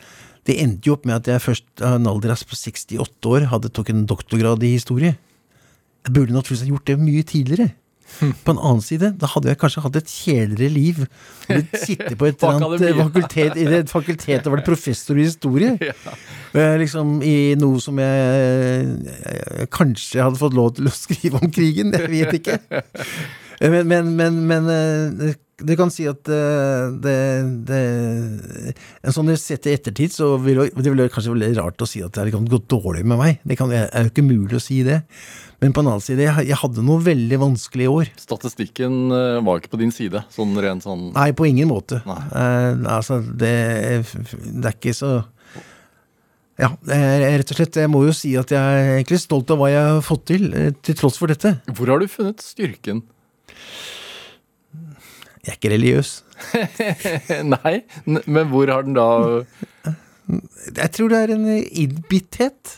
Det 0.49 0.57
endte 0.63 0.89
jo 0.89 0.95
opp 0.97 1.05
med 1.05 1.19
at 1.19 1.29
jeg 1.29 1.45
først 1.45 1.83
av 1.85 1.99
en 1.99 2.09
alder 2.09 2.33
av 2.33 2.41
68 2.41 3.29
år 3.29 3.51
hadde 3.51 3.73
tok 3.77 3.93
en 3.93 4.07
doktorgrad 4.09 4.65
i 4.65 4.73
historie. 4.79 5.19
Jeg 6.07 6.15
burde 6.17 6.33
naturligvis 6.33 6.71
gjort 6.71 6.89
det 6.89 6.97
mye 7.03 7.27
tidligere. 7.29 7.69
På 8.45 8.55
en 8.55 8.59
annen 8.59 8.83
side, 8.83 9.13
da 9.21 9.29
hadde 9.31 9.51
jeg 9.53 9.59
kanskje 9.61 9.83
hatt 9.85 9.99
et 10.01 10.13
kjedeligere 10.13 10.75
liv. 10.75 11.03
Blitt 11.49 11.75
Sitte 11.85 12.17
på 12.19 12.29
et 12.29 12.45
annet 12.49 12.85
fakultet, 12.99 13.59
i 13.61 13.67
et 13.79 13.93
fakultet 13.93 14.49
og 14.49 14.57
vært 14.57 14.69
professor 14.69 15.19
i 15.19 15.29
historie. 15.29 15.77
Eh, 16.57 16.79
Liksom 16.81 17.19
I 17.29 17.53
noe 17.61 17.77
som 17.85 17.99
jeg, 18.01 18.87
jeg, 19.05 19.43
jeg 19.61 19.69
kanskje 19.75 20.23
hadde 20.25 20.41
fått 20.41 20.57
lov 20.57 20.71
til 20.79 20.89
å 20.89 20.93
skrive 20.97 21.43
om 21.43 21.53
krigen, 21.53 21.93
jeg 21.93 22.09
vet 22.09 22.39
ikke. 22.41 22.57
Eh, 23.61 23.71
Men, 23.71 23.89
men, 23.89 24.17
men, 24.17 24.41
men 24.47 24.69
eh, 24.73 25.35
det 25.59 25.75
kan 25.75 25.91
si 25.91 26.05
at 26.07 26.29
eh, 26.31 26.93
det, 27.03 27.15
det 27.67 27.79
En 29.03 29.15
sånn 29.15 29.33
sett 29.41 29.67
i 29.67 29.75
ettertid, 29.75 30.13
så 30.15 30.37
vil 30.43 30.61
det 30.71 30.87
vil 30.93 31.09
kanskje 31.11 31.35
være 31.35 31.57
rart 31.59 31.83
å 31.83 31.89
si 31.89 32.03
at 32.05 32.15
det 32.15 32.29
har 32.29 32.47
gått 32.47 32.69
dårlig 32.71 33.03
med 33.05 33.19
meg. 33.19 33.41
Det 33.43 33.59
kan, 33.59 33.73
er 33.75 34.07
jo 34.07 34.13
ikke 34.13 34.27
mulig 34.27 34.61
å 34.61 34.63
si 34.63 34.83
det. 34.87 35.01
Men 35.59 35.75
på 35.75 35.83
en 35.83 35.91
annen 35.91 36.05
side, 36.05 36.23
jeg, 36.23 36.55
hadde 36.61 36.85
noe 36.87 37.03
veldig 37.03 37.41
vanskelig 37.43 37.89
i 37.89 37.91
år. 37.91 38.13
Statistikken 38.23 39.11
var 39.43 39.59
ikke 39.59 39.73
på 39.73 39.81
din 39.81 39.91
side, 39.91 40.23
sånn 40.31 40.55
rent 40.63 40.87
sånn 40.87 41.09
Nei, 41.17 41.33
på 41.35 41.49
ingen 41.49 41.67
måte. 41.73 41.99
Eh, 42.07 42.79
altså, 42.87 43.19
det, 43.27 43.57
det 44.31 44.71
er 44.71 44.77
ikke 44.77 44.95
så 44.95 45.17
Ja, 46.59 46.73
rett 46.87 47.51
og 47.53 47.59
slett 47.59 47.77
Jeg 47.79 47.91
må 47.91 48.01
jo 48.07 48.15
si 48.15 48.33
at 48.39 48.51
jeg 48.55 48.59
er 48.59 48.97
egentlig 48.97 49.19
stolt 49.23 49.51
av 49.55 49.59
hva 49.61 49.69
jeg 49.71 49.91
har 49.91 50.03
fått 50.07 50.29
til, 50.31 50.49
til 50.83 50.99
tross 50.99 51.19
for 51.19 51.31
dette. 51.31 51.57
Hvor 51.75 51.91
har 51.91 51.99
du 52.03 52.07
funnet 52.11 52.43
styrken? 52.43 53.03
Jeg 55.45 55.55
er 55.55 55.57
ikke 55.57 55.73
religiøs. 55.73 56.11
Nei, 57.55 57.75
men 58.07 58.51
hvor 58.51 58.71
har 58.71 58.85
den 58.87 58.95
da 58.95 59.07
Jeg 60.77 60.91
tror 60.95 61.13
det 61.13 61.21
er 61.23 61.33
en 61.35 61.47
innbitthet. 61.49 62.75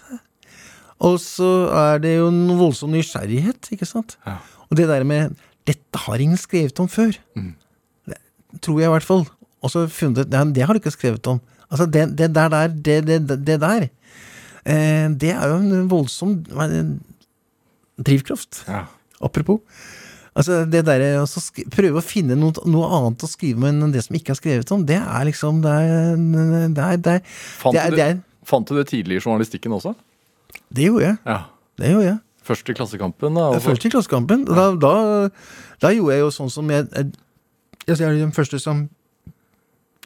Og 1.00 1.16
så 1.22 1.48
er 1.74 2.02
det 2.04 2.14
jo 2.18 2.28
en 2.30 2.44
voldsom 2.60 2.92
nysgjerrighet, 2.94 3.72
ikke 3.74 3.88
sant? 3.88 4.18
Ja. 4.28 4.38
Og 4.68 4.78
det 4.78 4.88
der 4.88 5.04
med 5.04 5.34
'Dette 5.66 5.98
har 6.06 6.20
ingen 6.20 6.38
skrevet 6.40 6.78
om 6.80 6.88
før'. 6.88 7.18
Det 8.06 8.18
tror 8.62 8.80
jeg 8.80 8.88
i 8.88 8.94
hvert 8.94 9.06
fall. 9.06 9.26
Og 9.62 9.70
så 9.70 9.86
funnet 9.86 10.24
ut 10.24 10.30
det 10.30 10.64
har 10.64 10.72
du 10.72 10.80
ikke 10.80 10.90
skrevet 10.90 11.26
om. 11.26 11.40
Altså, 11.70 11.86
det, 11.86 12.18
det 12.18 12.34
der 12.34 12.48
der, 12.48 12.68
det, 12.68 13.06
det, 13.06 13.46
det 13.46 13.60
der, 13.60 13.88
eh, 14.66 15.08
det 15.20 15.30
er 15.30 15.48
jo 15.48 15.56
en 15.56 15.90
voldsom 15.90 16.44
drivkraft. 17.98 18.64
Ja. 18.68 18.84
Apropos. 19.20 19.60
Altså, 20.36 20.60
det 20.70 20.84
derre 20.86 21.08
å 21.18 21.26
sk- 21.26 21.64
prøve 21.74 21.98
å 21.98 22.04
finne 22.06 22.36
noe, 22.38 22.52
noe 22.70 22.86
annet 23.00 23.24
å 23.26 23.28
skrive 23.28 23.58
om 23.58 23.64
enn 23.66 23.90
det 23.92 24.04
som 24.06 24.14
ikke 24.14 24.30
er 24.34 24.38
skrevet 24.38 24.70
om, 24.76 24.84
det 24.86 25.00
er 25.00 25.24
liksom 25.26 25.58
Det 25.64 25.72
er 25.74 26.20
Det 26.70 26.84
er, 26.84 26.96
det 27.02 27.14
er, 27.16 27.22
Fant, 27.58 27.74
det 27.74 27.82
er, 27.82 27.96
det, 27.96 28.04
er, 28.06 28.20
fant 28.46 28.68
du 28.70 28.76
det 28.78 28.86
tidlig 28.92 29.18
i 29.18 29.24
journalistikken 29.24 29.74
også? 29.74 29.94
det 30.70 30.84
gjorde 30.86 31.02
jeg. 31.08 31.16
Ja. 31.26 31.40
Det 31.80 31.90
gjorde 31.90 32.06
jeg. 32.06 32.18
Først 32.46 32.70
i 32.70 32.74
Klassekampen, 32.78 33.34
da. 33.34 33.48
og 33.56 33.62
Først 33.62 33.84
i 33.84 33.90
Klassekampen. 33.90 34.44
Da, 34.46 34.68
da, 34.78 34.92
da 35.82 35.90
gjorde 35.94 36.14
jeg 36.14 36.22
jo 36.24 36.30
sånn 36.34 36.50
som 36.50 36.70
jeg 36.70 36.86
Jeg, 36.94 37.10
jeg 37.90 38.06
er 38.06 38.14
den 38.20 38.32
første 38.36 38.58
som 38.62 38.84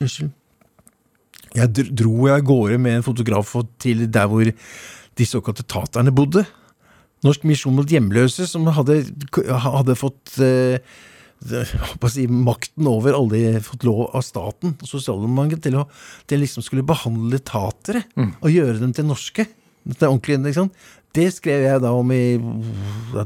Unnskyld. 0.00 0.32
Jeg 1.54 1.86
dro 1.94 2.26
av 2.32 2.40
gårde 2.42 2.80
med 2.82 2.96
en 2.98 3.04
fotograf 3.06 3.52
til 3.78 4.06
der 4.10 4.26
hvor 4.26 4.48
de 5.14 5.26
såkalte 5.28 5.62
taterne 5.70 6.10
bodde. 6.14 6.42
Norsk 7.24 7.44
misjon 7.48 7.74
mot 7.78 7.88
hjemløse, 7.88 8.46
som 8.50 8.66
hadde, 8.76 9.00
hadde 9.64 9.94
fått 9.96 10.34
eh, 10.44 10.78
det- 11.44 11.66
si, 12.12 12.26
makten 12.28 12.86
over 12.88 13.16
alle 13.16 13.60
fått 13.64 13.84
lov 13.84 14.10
av 14.16 14.22
staten 14.24 14.76
og 14.80 14.88
sosialdemokratiet 14.88 15.62
til 15.66 15.78
å 15.80 15.86
til 16.30 16.40
liksom 16.44 16.64
skulle 16.64 16.84
behandle 16.86 17.40
tatere 17.44 18.04
og 18.16 18.48
gjøre 18.52 18.78
dem 18.80 18.92
til 18.96 19.04
norske. 19.08 19.46
Dette 19.84 20.06
er 20.06 20.12
ordentlig, 20.14 20.38
ikke 20.48 20.62
sant? 20.62 20.72
Det 21.14 21.28
skrev 21.34 21.62
jeg 21.62 21.80
da 21.84 21.90
om 21.94 22.08
i 22.10 22.38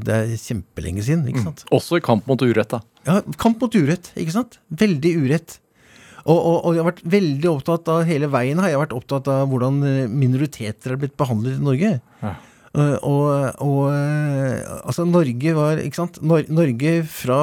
Det 0.03 0.13
er 0.13 0.33
kjempelenge 0.37 1.01
siden. 1.01 1.23
ikke 1.31 1.41
sant? 1.45 1.63
Også 1.71 1.97
i 1.97 2.03
Kamp 2.03 2.27
mot 2.27 2.37
urett, 2.43 2.69
da. 2.75 2.81
Ja, 3.07 3.21
Kamp 3.39 3.59
mot 3.63 3.73
urett, 3.73 4.11
ikke 4.19 4.31
sant? 4.35 4.59
Veldig 4.69 5.13
urett. 5.23 5.55
Og, 6.27 6.35
og, 6.37 6.57
og 6.67 6.75
jeg 6.75 6.83
har 6.83 6.91
vært 6.91 7.05
veldig 7.09 7.49
opptatt 7.49 7.87
av 7.89 8.03
hele 8.05 8.27
veien 8.29 8.59
har 8.59 8.69
jeg 8.69 8.81
vært 8.83 8.93
opptatt 8.93 9.27
av 9.31 9.47
hvordan 9.49 9.79
minoriteter 10.11 10.91
er 10.93 10.99
blitt 11.01 11.15
behandlet 11.17 11.55
i 11.57 11.63
Norge. 11.63 11.93
Ja. 12.21 12.33
Eh, 12.77 12.97
og, 13.01 13.61
og 13.65 13.85
eh, 13.89 14.59
altså 14.83 15.05
Norge 15.09 15.53
var 15.57 15.79
Ikke 15.81 15.97
sant? 16.03 16.19
Nor 16.21 16.45
Norge 16.53 16.99
fra 17.09 17.39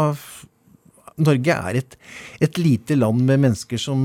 Norge 1.17 1.55
er 1.55 1.79
et, 1.81 1.97
et 2.45 2.59
lite 2.61 2.95
land 2.99 3.23
med 3.25 3.41
mennesker 3.41 3.81
som 3.81 4.01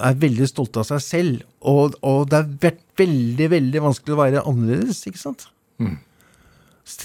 er 0.00 0.16
veldig 0.16 0.48
stolte 0.48 0.80
av 0.80 0.88
seg 0.88 1.02
selv. 1.04 1.42
Og, 1.60 1.98
og 2.00 2.30
det 2.30 2.40
har 2.40 2.54
vært 2.62 2.80
veldig, 2.96 3.48
veldig 3.52 3.82
vanskelig 3.84 4.14
å 4.14 4.20
være 4.22 4.44
annerledes, 4.48 5.02
ikke 5.10 5.20
sant? 5.20 5.44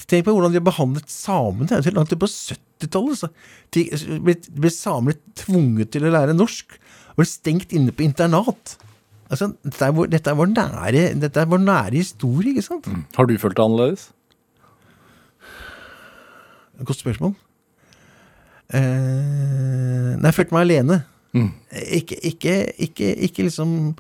Tenk 0.08 0.26
på 0.28 0.36
hvordan 0.36 0.56
de 0.56 0.62
har 0.62 0.68
behandlet 0.68 1.12
samene. 1.12 1.68
Det 1.68 1.90
helt 1.90 2.00
langt 2.00 2.16
på 2.24 2.32
70-tallet. 2.32 3.44
de 3.76 3.86
ble, 4.24 4.36
ble 4.64 4.72
samer 4.72 5.20
tvunget 5.40 5.92
til 5.92 6.08
å 6.08 6.14
lære 6.16 6.36
norsk. 6.36 6.80
Og 7.14 7.22
ble 7.22 7.28
stengt 7.28 7.76
inne 7.76 7.92
på 7.96 8.08
internat. 8.08 8.78
Altså, 9.30 9.52
dette 9.64 9.86
er 9.86 9.94
vår, 9.94 10.10
dette 10.10 10.32
er 10.32 10.38
vår, 10.38 10.50
nære, 10.56 11.04
dette 11.22 11.42
er 11.42 11.50
vår 11.50 11.62
nære 11.62 12.00
historie, 12.00 12.56
ikke 12.56 12.66
sant? 12.66 12.90
Har 13.16 13.30
du 13.30 13.38
følt 13.38 13.58
det 13.58 13.66
annerledes? 13.66 14.10
Godt 16.86 17.04
spørsmål. 17.04 17.36
Eh, 18.74 20.16
nei, 20.18 20.30
jeg 20.30 20.38
følte 20.38 20.56
meg 20.56 20.66
alene. 20.66 21.02
Ikke, 21.94 22.18
ikke, 22.26 22.54
ikke, 22.82 23.16
ikke 23.16 23.44
liksom 23.44 23.96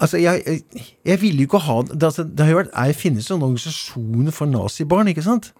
Altså, 0.00 0.16
jeg, 0.16 0.62
jeg, 1.04 1.20
ville 1.20 1.42
jo 1.42 1.42
ikke 1.42 1.58
ha 1.58 1.82
det, 1.82 2.02
altså, 2.02 2.24
det 2.24 2.40
har 2.40 2.50
jo 2.50 2.56
vært, 2.56 2.70
jeg 2.86 2.96
finnes 2.96 3.26
jo 3.30 3.36
en 3.36 3.42
organisasjon 3.42 4.32
for 4.32 4.48
nazibarn, 4.48 5.10
ikke 5.12 5.22
sant? 5.22 5.50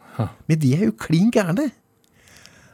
Men 0.48 0.61
de 0.62 0.70
er 0.74 0.86
jo 0.86 0.94
klin 0.96 1.28
gærne. 1.30 1.66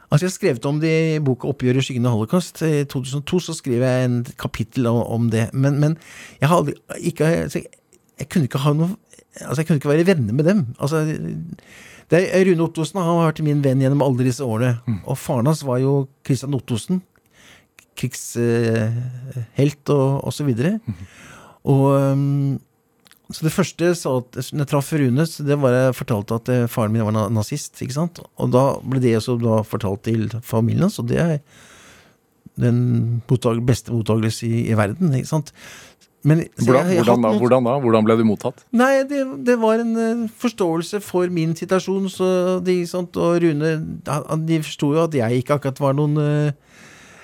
Altså, 0.07 0.23
jeg 0.23 0.29
har 0.29 0.35
skrevet 0.37 0.65
om 0.65 0.79
det 0.79 0.91
i 1.15 1.19
boka 1.19 1.47
'Oppgjør 1.47 1.77
i 1.77 1.81
skyggen 1.83 2.05
av 2.07 2.15
holocaust'. 2.15 2.61
I 2.63 2.85
2002 2.87 3.39
så 3.39 3.53
skrev 3.53 3.83
jeg 3.83 4.05
en 4.05 4.25
kapittel 4.39 4.87
om, 4.87 5.29
det. 5.29 5.49
Men, 5.53 5.79
men 5.79 5.97
jeg 6.41 6.49
hadde, 6.49 6.73
ikke 6.99 7.25
altså, 7.25 7.59
jeg, 7.59 7.67
jeg 8.19 8.29
kunne 8.29 8.47
ikke 8.47 8.63
ha 8.63 8.73
noe 8.73 8.95
Altså, 9.37 9.61
jeg 9.61 9.67
kunne 9.67 9.77
ikke 9.77 9.89
være 9.89 10.07
venner 10.07 10.33
med 10.33 10.45
dem. 10.45 10.65
Altså, 10.81 11.03
det 12.09 12.47
Rune 12.47 12.63
Ottosen 12.63 12.97
han 12.97 13.19
har 13.19 13.27
vært 13.27 13.43
min 13.45 13.63
venn 13.63 13.81
gjennom 13.83 14.01
alle 14.01 14.25
disse 14.25 14.41
årene. 14.43 14.79
Og 15.05 15.17
faren 15.17 15.45
hans 15.45 15.61
var 15.67 15.77
jo 15.77 16.07
Christian 16.25 16.55
Ottosen. 16.57 17.03
Krigshelt 17.97 19.89
og, 19.93 20.25
og 20.25 20.33
så 20.33 20.43
videre. 20.47 20.79
Og 21.69 21.85
um, 22.01 22.57
så 23.31 23.43
det 23.43 23.51
første 23.51 23.89
jeg 23.89 23.97
sa 23.99 24.13
at 24.21 24.37
når 24.53 24.61
jeg 24.63 24.69
traff 24.71 24.91
Rune, 24.95 25.25
så 25.27 25.43
det 25.43 25.57
var 25.59 25.73
jeg 25.75 25.95
fortalte 25.97 26.35
at 26.39 26.49
eh, 26.53 26.67
faren 26.71 26.93
min 26.95 27.03
var 27.03 27.15
nazist. 27.33 27.75
ikke 27.83 27.93
sant? 27.97 28.21
Og 28.39 28.51
da 28.53 28.61
ble 28.87 29.01
det 29.03 29.17
også 29.19 29.35
da 29.41 29.57
fortalt 29.67 30.05
til 30.07 30.29
familien 30.47 30.85
hans, 30.87 30.99
og 31.03 31.09
det 31.11 31.19
er 31.19 31.33
den 32.57 33.21
beste 33.67 33.91
mottakelse 33.93 34.47
i, 34.47 34.63
i 34.71 34.77
verden. 34.79 35.11
ikke 35.13 35.27
sant? 35.29 35.51
Men, 36.27 36.41
Hvordan, 36.57 36.87
jeg- 36.87 36.95
jeg 36.97 37.03
hvordan, 37.05 37.21
da? 37.21 37.27
noen- 37.29 37.39
hvordan 37.39 37.63
da? 37.67 37.73
Hvordan 37.83 38.05
ble 38.07 38.15
du 38.17 38.23
mottatt? 38.25 38.63
Nei, 38.73 39.03
det, 39.03 39.19
det 39.45 39.57
var 39.61 39.79
en 39.83 39.91
eh, 40.01 40.23
forståelse 40.41 40.99
for 41.05 41.29
min 41.29 41.53
situasjon, 41.55 42.07
så 42.11 42.29
de, 42.65 42.79
sant, 42.89 43.15
og 43.21 43.37
Rune 43.43 43.75
De 44.47 44.57
forsto 44.63 44.89
jo 44.95 45.03
at 45.03 45.13
jeg 45.13 45.43
ikke 45.43 45.55
akkurat 45.59 45.79
var 45.79 45.93
noen 45.99 46.17
eh, 46.17 46.51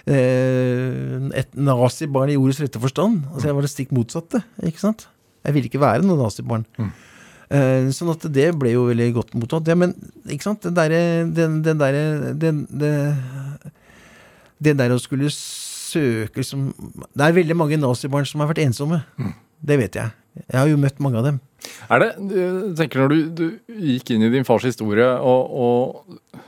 eh, 0.08 1.30
et 1.42 1.56
nazibarn 1.58 2.32
i 2.32 2.38
ordets 2.40 2.62
rette 2.64 2.80
forstand. 2.80 3.24
Altså, 3.34 3.50
jeg 3.50 3.56
var 3.58 3.66
det 3.66 3.72
stikk 3.74 3.92
motsatte, 3.98 4.44
ikke 4.64 4.80
sant? 4.84 5.08
Jeg 5.44 5.56
ville 5.56 5.70
ikke 5.70 5.82
være 5.84 6.06
noe 6.06 6.20
nazibarn. 6.20 6.64
Eh, 7.54 7.90
sånn 7.94 8.14
at 8.14 8.24
det 8.34 8.48
ble 8.58 8.72
jo 8.74 8.88
veldig 8.90 9.10
godt 9.18 9.34
mottatt. 9.38 9.68
Ja, 9.70 9.76
men 9.78 9.94
ikke 10.26 10.48
sant, 10.48 10.64
den 10.66 10.78
derre 10.78 11.02
den, 11.30 11.60
den 11.66 11.82
derre 11.82 12.34
den, 12.40 12.64
det, 12.72 12.94
det 14.64 14.78
der 14.80 14.96
å 14.96 15.02
skulle 15.02 15.30
søke 15.34 16.40
liksom 16.42 16.72
Det 17.14 17.22
er 17.22 17.36
veldig 17.36 17.58
mange 17.60 17.78
nazibarn 17.78 18.26
som 18.26 18.42
har 18.42 18.50
vært 18.50 18.64
ensomme. 18.66 19.04
Det 19.64 19.78
vet 19.80 20.00
jeg. 20.00 20.16
Jeg 20.48 20.58
har 20.58 20.68
jo 20.72 20.80
møtt 20.82 20.98
mange 21.04 21.20
av 21.20 21.28
dem. 21.28 21.38
Er 21.94 22.02
det, 22.02 22.10
du 22.18 22.74
tenker 22.76 23.04
Når 23.04 23.14
du, 23.14 23.20
du 23.38 23.76
gikk 23.94 24.16
inn 24.16 24.26
i 24.26 24.32
din 24.34 24.48
fars 24.48 24.66
historie, 24.68 25.06
og, 25.06 25.42
og 25.54 26.42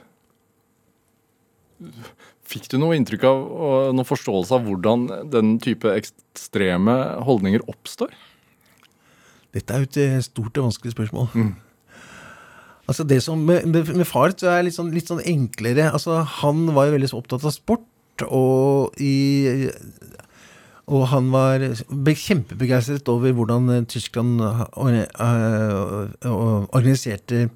Fikk 2.45 2.67
du 2.71 2.77
noe 2.79 2.95
inntrykk 2.97 3.23
av 3.25 3.39
og 3.41 3.95
noen 3.97 4.07
forståelse 4.07 4.53
av 4.57 4.65
hvordan 4.67 5.05
den 5.33 5.55
type 5.61 5.89
ekstreme 5.91 6.93
holdninger 7.25 7.63
oppstår? 7.71 8.13
Dette 9.55 9.73
er 9.73 9.83
jo 9.83 9.89
et 9.89 9.97
eh, 10.03 10.21
stort 10.23 10.57
og 10.59 10.69
vanskelig 10.69 10.95
spørsmål. 10.95 11.29
Altså 12.85 13.03
det 13.07 13.23
som 13.23 13.39
Med, 13.41 13.65
med, 13.65 14.05
far 14.05 14.29
så 14.37 14.51
er 14.51 14.59
det 14.59 14.67
litt 14.67 14.77
sånn, 14.77 14.91
litt 14.93 15.09
sånn 15.09 15.23
enklere. 15.25 15.87
Altså 15.91 16.19
Han 16.41 16.67
var 16.75 16.89
jo 16.89 16.95
veldig 16.97 17.09
så 17.09 17.21
opptatt 17.21 17.45
av 17.47 17.55
sport, 17.55 17.87
og 18.29 18.93
i 19.01 19.69
og 20.85 21.07
han 21.09 21.31
var 21.33 21.63
kjempebegeistret 21.65 23.09
over 23.09 23.33
hvordan 23.33 23.69
eh, 23.73 23.85
Tyskland 23.89 24.37
eh, 24.37 24.65
organiserte 26.69 27.47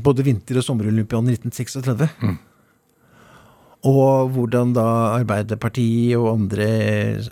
både 0.00 0.24
vinter- 0.24 0.56
og 0.56 0.64
sommerolympiaden 0.64 1.28
i 1.28 1.36
1936. 1.36 2.38
Og 3.86 4.34
hvordan 4.34 4.74
da 4.76 4.84
Arbeiderpartiet 5.16 6.18
og 6.18 6.34
andre 6.34 6.66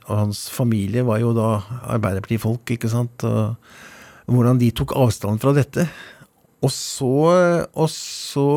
Og 0.09 0.14
hans 0.16 0.46
familie 0.49 1.05
var 1.05 1.20
jo 1.20 1.34
da 1.36 1.59
Arbeiderpartifolk, 1.92 2.72
ikke 2.72 2.88
sant? 2.88 3.24
Og 3.24 4.32
hvordan 4.32 4.61
de 4.61 4.70
tok 4.72 4.96
avstand 4.96 5.42
fra 5.42 5.53
dette. 5.57 5.88
Og 6.64 6.72
så 6.72 7.12
Og 7.74 7.88
så 7.92 8.49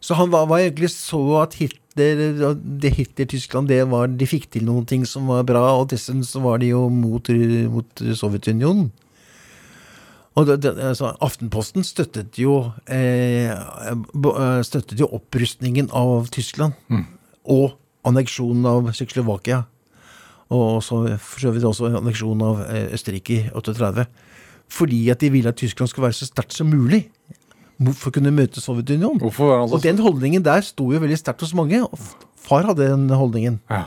Så 0.00 0.14
han 0.14 0.30
var, 0.30 0.46
var 0.46 0.58
egentlig 0.58 0.92
så 0.92 1.42
at 1.42 1.54
Hitler 1.54 1.82
det 1.96 2.92
Hitler-Tyskland 2.92 3.68
det 3.68 3.80
var, 3.88 4.06
De 4.06 4.26
fikk 4.28 4.50
til 4.52 4.66
noen 4.66 4.84
ting 4.84 5.06
som 5.08 5.26
var 5.32 5.46
bra, 5.48 5.62
og 5.80 5.88
dessuten 5.88 6.22
så 6.24 6.42
var 6.44 6.58
de 6.60 6.66
jo 6.74 6.90
mot, 6.92 7.24
mot 7.72 8.02
Sovjetunionen. 8.12 8.90
Og 10.36 10.44
det, 10.46 10.58
det, 10.66 10.74
altså, 10.84 11.14
Aftenposten 11.24 11.84
støttet 11.86 12.36
jo, 12.38 12.58
eh, 12.92 13.48
eh, 13.52 14.60
støttet 14.68 15.00
jo 15.00 15.08
opprustningen 15.16 15.88
av 15.96 16.28
Tyskland. 16.34 16.76
Og 17.48 17.78
anneksjonen 18.06 18.66
av 18.68 18.92
Tsjekkoslovakia. 18.92 19.64
Og 20.52 20.82
så 20.84 21.00
for 21.18 21.42
så 21.42 21.50
vidt 21.54 21.64
også 21.66 21.88
anneksjonen 21.90 22.44
av 22.46 22.60
eh, 22.68 22.92
Østerrike 22.94 23.38
i 23.38 23.48
38. 23.56 24.06
Fordi 24.76 25.00
at 25.10 25.22
de 25.22 25.30
ville 25.32 25.50
at 25.50 25.58
Tyskland 25.58 25.90
skulle 25.90 26.10
være 26.10 26.18
så 26.20 26.28
sterkt 26.28 26.54
som 26.54 26.68
mulig 26.70 27.06
for 27.96 28.10
å 28.10 28.14
kunne 28.14 28.32
møte 28.34 28.60
Sovjetunionen. 28.62 29.20
Hvorfor 29.20 29.50
var 29.50 29.58
han 29.62 29.70
så 29.70 29.78
Og 29.78 29.84
den 29.84 29.98
holdningen 30.00 30.44
der 30.44 30.64
sto 30.64 30.90
jo 30.92 31.00
veldig 31.02 31.18
sterkt 31.20 31.44
hos 31.44 31.54
mange. 31.56 31.82
Far 32.46 32.68
hadde 32.68 32.88
den 32.92 33.08
holdningen. 33.10 33.60
ja. 33.70 33.86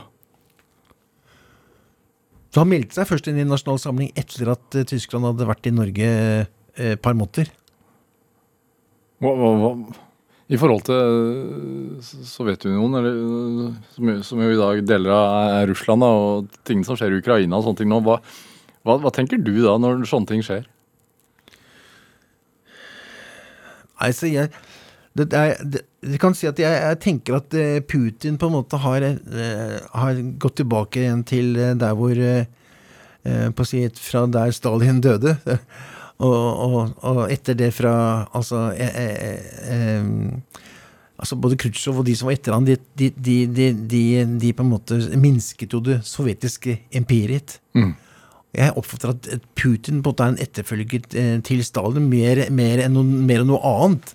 Så 2.50 2.64
han 2.64 2.70
meldte 2.70 2.98
seg 2.98 3.06
først 3.06 3.28
inn 3.30 3.38
i 3.38 3.46
Nasjonal 3.46 3.78
Samling 3.78 4.10
etter 4.18 4.50
at 4.56 4.76
eh, 4.78 4.86
Tyskland 4.88 5.28
hadde 5.28 5.46
vært 5.46 5.68
i 5.70 5.74
Norge 5.74 6.06
eh, 6.10 6.46
et 6.80 7.02
par 7.02 7.14
måneder. 7.14 7.50
hva, 9.22 9.34
hva, 9.38 9.50
hva, 9.60 9.70
I 10.50 10.58
forhold 10.58 10.82
til 10.88 10.98
eh, 10.98 12.08
Sovjetunionen, 12.26 12.98
eller, 12.98 13.76
som, 13.94 14.10
som 14.26 14.42
jo 14.42 14.50
i 14.50 14.58
dag 14.58 14.82
deler 14.88 15.14
av 15.14 15.68
Russland, 15.70 16.02
da, 16.02 16.10
og 16.10 16.66
ting 16.66 16.82
som 16.86 16.98
skjer 16.98 17.14
i 17.14 17.22
Ukraina 17.22 17.60
og 17.60 17.68
sånne 17.68 17.82
ting 17.82 17.92
nå, 17.92 18.02
hva, 18.06 18.18
hva 18.82 19.14
tenker 19.14 19.38
du 19.38 19.54
da 19.62 19.76
når 19.78 20.02
sånne 20.10 20.32
ting 20.32 20.42
skjer? 20.46 20.66
Nei, 24.00 24.10
så 24.16 24.26
jeg 24.30 24.50
det, 25.18 25.26
det 25.30 25.84
det, 26.00 26.18
kan 26.22 26.34
si 26.36 26.48
at 26.48 26.58
jeg, 26.60 26.70
jeg 26.70 27.00
tenker 27.04 27.38
at 27.40 27.54
eh, 27.58 27.78
Putin 27.84 28.38
på 28.40 28.48
en 28.48 28.56
måte 28.56 28.80
har, 28.80 29.04
eh, 29.04 29.76
har 29.92 30.24
gått 30.40 30.60
tilbake 30.62 31.04
igjen 31.04 31.24
til 31.28 31.54
eh, 31.58 31.76
der 31.78 31.96
hvor 31.98 32.16
på 33.20 33.60
å 33.60 33.68
si, 33.68 33.82
Fra 34.00 34.22
der 34.32 34.48
Stalin 34.56 35.02
døde. 35.04 35.34
Og, 36.20 36.34
og, 36.36 36.90
og 37.08 37.20
etter 37.32 37.56
det 37.56 37.70
fra 37.72 37.92
Altså 38.36 38.66
eh, 38.76 38.98
eh, 39.00 39.46
eh, 39.72 40.58
Altså 41.20 41.36
Både 41.40 41.56
Khrusjtsjov 41.60 42.00
og 42.00 42.06
de 42.08 42.14
som 42.16 42.28
var 42.28 42.36
etter 42.36 42.54
han, 42.56 42.64
de, 42.64 42.76
de, 42.96 43.36
de, 43.52 43.66
de, 44.40 44.52
på 44.56 44.64
en 44.64 44.70
måte 44.70 44.96
minsket 45.20 45.74
jo 45.76 45.82
det 45.84 45.98
sovjetiske 46.08 46.78
empiriet. 46.96 47.58
Mm. 47.76 47.90
Jeg 48.56 48.72
oppfatter 48.80 49.12
at 49.12 49.28
Putin 49.52 49.98
på 50.00 50.08
en 50.08 50.14
måte 50.14 50.24
er 50.24 50.32
en 50.32 50.40
etterfølger 50.40 51.04
til 51.44 51.60
Stalin 51.66 52.08
mer, 52.08 52.46
mer, 52.48 52.80
enn 52.86 52.96
noe, 52.96 53.04
mer 53.04 53.44
enn 53.44 53.52
noe 53.52 53.60
annet. 53.68 54.14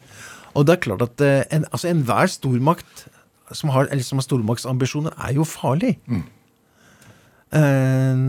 Og 0.55 0.65
det 0.67 0.75
er 0.75 0.83
klart 0.87 1.03
at 1.03 1.21
eh, 1.23 1.43
en, 1.53 1.67
altså 1.71 1.91
enhver 1.91 2.31
stormakt 2.31 3.05
som 3.53 3.69
har, 3.75 3.89
eller 3.91 4.03
som 4.03 4.17
har 4.17 4.25
stormaktsambisjoner, 4.25 5.13
er 5.27 5.35
jo 5.37 5.45
farlig. 5.45 5.97
Eh, 7.55 8.21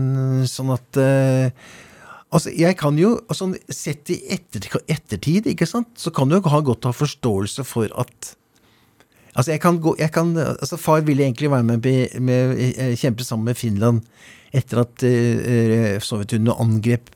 sånn 0.47 0.73
at 0.75 1.01
uh, 1.01 1.49
Altså, 2.27 2.51
jeg 2.51 2.75
kan 2.75 2.97
jo, 2.99 3.13
altså, 3.31 3.45
Sett 3.71 4.11
i 4.11 4.17
etter, 4.35 4.65
ettertid, 4.91 5.45
ikke 5.47 5.65
sant, 5.67 5.93
så 5.95 6.11
kan 6.11 6.27
du 6.27 6.35
jo 6.35 6.41
ha 6.51 6.59
godt 6.59 6.83
ha 6.89 6.91
forståelse 6.91 7.63
for 7.67 7.91
at 7.97 8.33
Altså, 9.31 9.53
jeg 9.53 9.61
kan 9.63 9.79
gå, 9.79 9.93
jeg 9.99 10.11
kan, 10.11 10.33
altså 10.37 10.79
Far 10.81 11.05
ville 11.07 11.23
egentlig 11.23 11.51
være 11.53 11.63
med, 11.63 11.87
med, 11.87 12.19
med 12.19 12.97
kjempe 12.99 13.23
sammen 13.23 13.47
med 13.47 13.57
Finland 13.57 14.03
etter 14.55 14.83
at 14.83 15.03
uh, 15.07 15.97
Sovjetunionen 16.03 16.55
angrep 16.57 17.11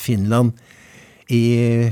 Finland 0.00 0.52
i 1.32 1.42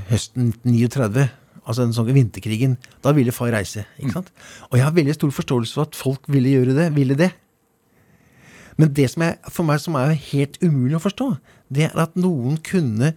høsten 0.08 0.52
1939. 0.64 1.28
Altså 1.64 1.86
den 1.86 1.94
sånne 1.96 2.14
vinterkrigen. 2.16 2.76
Da 3.04 3.14
ville 3.16 3.32
far 3.32 3.52
reise. 3.54 3.86
ikke 3.98 4.18
sant? 4.18 4.30
Og 4.70 4.78
jeg 4.78 4.84
har 4.84 4.96
veldig 4.96 5.16
stor 5.16 5.32
forståelse 5.32 5.76
for 5.76 5.88
at 5.88 5.96
folk 5.96 6.28
ville 6.28 6.52
gjøre 6.52 6.76
det. 6.76 6.90
ville 6.96 7.16
det. 7.16 7.30
Men 8.76 8.92
det 8.94 9.08
som 9.12 9.22
er, 9.22 9.36
for 9.48 9.66
meg 9.66 9.80
som 9.80 9.96
er 9.98 10.16
helt 10.32 10.58
umulig 10.62 10.98
å 10.98 11.04
forstå, 11.04 11.28
det 11.72 11.88
er 11.88 12.00
at 12.04 12.16
noen 12.18 12.58
kunne 12.64 13.14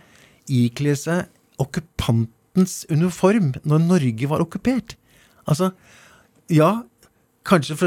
ikle 0.47 0.93
seg 0.95 1.25
okkupantens 1.61 2.83
uniform 2.93 3.55
når 3.65 3.83
Norge 3.83 4.29
var 4.29 4.43
okkupert. 4.43 4.95
Altså, 5.49 5.71
ja, 6.53 6.83
kanskje 7.47 7.77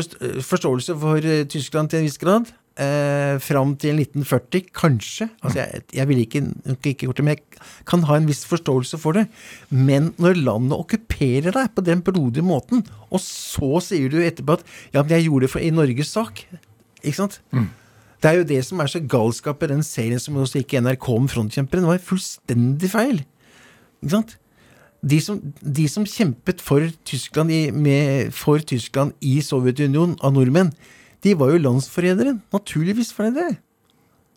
forståelse 0.43 0.97
for 0.99 1.25
eh, 1.25 1.47
Tyskland 1.49 1.91
til 1.91 2.01
en 2.01 2.09
viss 2.09 2.21
grad. 2.21 2.51
Eh, 2.81 3.37
fram 3.45 3.75
til 3.77 3.99
1940, 4.01 4.71
kanskje. 4.73 5.27
Altså, 5.43 5.59
jeg, 5.59 5.83
jeg 5.93 6.09
ville 6.09 6.23
ikke, 6.25 6.41
ikke 6.79 7.05
gjort 7.05 7.19
det, 7.19 7.25
men 7.27 7.35
jeg 7.35 7.65
kan 7.91 8.07
ha 8.09 8.17
en 8.17 8.29
viss 8.29 8.47
forståelse 8.49 8.97
for 9.03 9.19
det. 9.19 9.27
Men 9.69 10.15
når 10.17 10.39
landet 10.41 10.79
okkuperer 10.79 11.53
deg 11.53 11.75
på 11.77 11.85
den 11.85 12.01
blodige 12.07 12.47
måten, 12.47 12.87
og 13.11 13.21
så 13.21 13.83
sier 13.85 14.09
du 14.09 14.17
etterpå 14.25 14.57
at 14.57 14.65
ja, 14.95 15.03
men 15.03 15.13
jeg 15.13 15.27
gjorde 15.27 15.45
det 15.45 15.51
for, 15.53 15.61
i 15.61 15.75
Norges 15.75 16.15
sak. 16.17 16.41
Ikke 17.03 17.19
sant? 17.19 17.37
Det 18.23 18.31
er 18.31 18.39
jo 18.39 18.47
det 18.49 18.61
som 18.65 18.81
er 18.81 18.89
så 18.93 19.03
galskap 19.13 19.61
i 19.65 19.69
den 19.75 19.85
serien 19.85 20.23
som 20.23 20.39
også 20.41 20.63
gikk 20.63 20.79
i 20.79 20.81
NRK 20.81 21.09
om 21.13 21.29
frontkjemperen. 21.29 21.85
Det 21.85 21.91
var 21.91 22.07
fullstendig 22.07 22.91
feil. 22.93 23.21
Ikke 24.01 24.15
sant? 24.15 24.33
De 25.01 25.19
som, 25.25 25.43
de 25.61 25.85
som 25.89 26.09
kjempet 26.09 26.65
for 26.65 26.89
Tyskland, 27.09 27.53
i, 27.53 27.61
med, 27.73 28.33
for 28.37 28.65
Tyskland 28.65 29.13
i 29.21 29.39
Sovjetunionen 29.45 30.17
av 30.25 30.33
nordmenn, 30.37 30.73
de 31.25 31.35
var 31.39 31.53
jo 31.53 31.61
landsforrædere. 31.61 32.39
Naturligvis 32.53 33.13
var 33.19 33.31
det. 33.35 33.51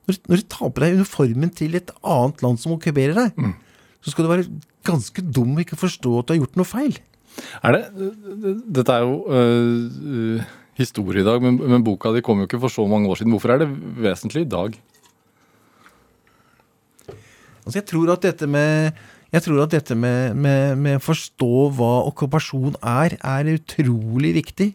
Når, 0.07 0.19
når 0.27 0.41
du 0.41 0.47
tar 0.51 0.69
på 0.69 0.83
deg 0.83 0.97
uniformen 0.99 1.51
til 1.55 1.77
et 1.79 1.91
annet 2.03 2.43
land 2.43 2.59
som 2.59 2.75
okkuperer 2.75 3.15
deg, 3.15 3.45
så 4.03 4.11
skal 4.11 4.25
du 4.25 4.31
være 4.33 4.49
ganske 4.83 5.23
dum 5.23 5.55
og 5.55 5.63
ikke 5.63 5.79
forstå 5.79 6.17
at 6.19 6.27
du 6.27 6.33
har 6.33 6.41
gjort 6.43 6.59
noe 6.59 6.67
feil. 6.67 6.97
Er 7.63 7.77
det, 7.77 7.83
dette 8.75 8.93
er 8.93 9.05
jo 9.07 9.23
øh, 9.31 9.87
øh, 10.03 10.43
historie 10.77 11.23
i 11.23 11.25
dag, 11.25 11.41
men, 11.41 11.57
men 11.57 11.85
boka 11.85 12.11
di 12.13 12.21
kom 12.21 12.43
jo 12.43 12.49
ikke 12.49 12.61
for 12.65 12.73
så 12.73 12.85
mange 12.89 13.09
år 13.09 13.21
siden. 13.21 13.33
Hvorfor 13.33 13.55
er 13.55 13.63
det 13.63 13.69
vesentlig 14.03 14.45
i 14.45 14.51
dag? 14.51 14.77
Altså 17.63 17.79
jeg 17.79 17.87
tror 17.87 18.11
at 18.11 18.23
dette 18.27 18.47
med 18.47 18.91
jeg 19.33 19.41
tror 19.47 19.63
at 19.63 19.71
dette 19.73 19.95
med, 19.97 20.35
med, 20.37 20.75
med 20.77 20.99
å 20.99 21.01
forstå 21.01 21.53
hva 21.73 21.93
okkupasjon 22.11 22.75
er, 22.85 23.15
er 23.17 23.47
utrolig 23.55 24.35
viktig. 24.35 24.67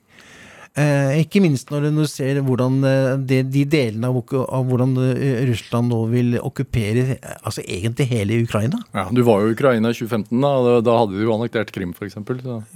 Eh, 0.78 1.22
ikke 1.24 1.40
minst 1.42 1.72
når 1.72 1.88
du 1.90 2.02
ser 2.06 2.38
hvordan 2.44 2.76
eh, 2.86 3.14
det, 3.26 3.38
de 3.50 3.64
delene 3.66 4.10
av, 4.12 4.18
av 4.46 4.66
hvordan 4.68 4.92
eh, 5.02 5.40
Russland 5.48 5.90
nå 5.90 6.02
vil 6.12 6.36
okkupere 6.38 7.16
altså 7.40 7.64
egentlig 7.64 8.06
hele 8.12 8.42
Ukraina. 8.44 8.78
Ja, 8.94 9.08
du 9.10 9.24
var 9.26 9.42
jo 9.42 9.50
i 9.50 9.56
Ukraina 9.56 9.90
i 9.90 9.96
2015, 9.96 10.36
da, 10.44 10.76
da- 10.84 10.98
hadde 11.00 11.16
de 11.16 11.24
jo 11.26 11.34
annektert 11.34 11.72
Krim 11.74 11.96
f.eks. 11.96 12.20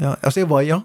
Ja, 0.01 0.17
altså 0.17 0.43
jeg 0.43 0.51
var, 0.51 0.65
ja. 0.67 0.81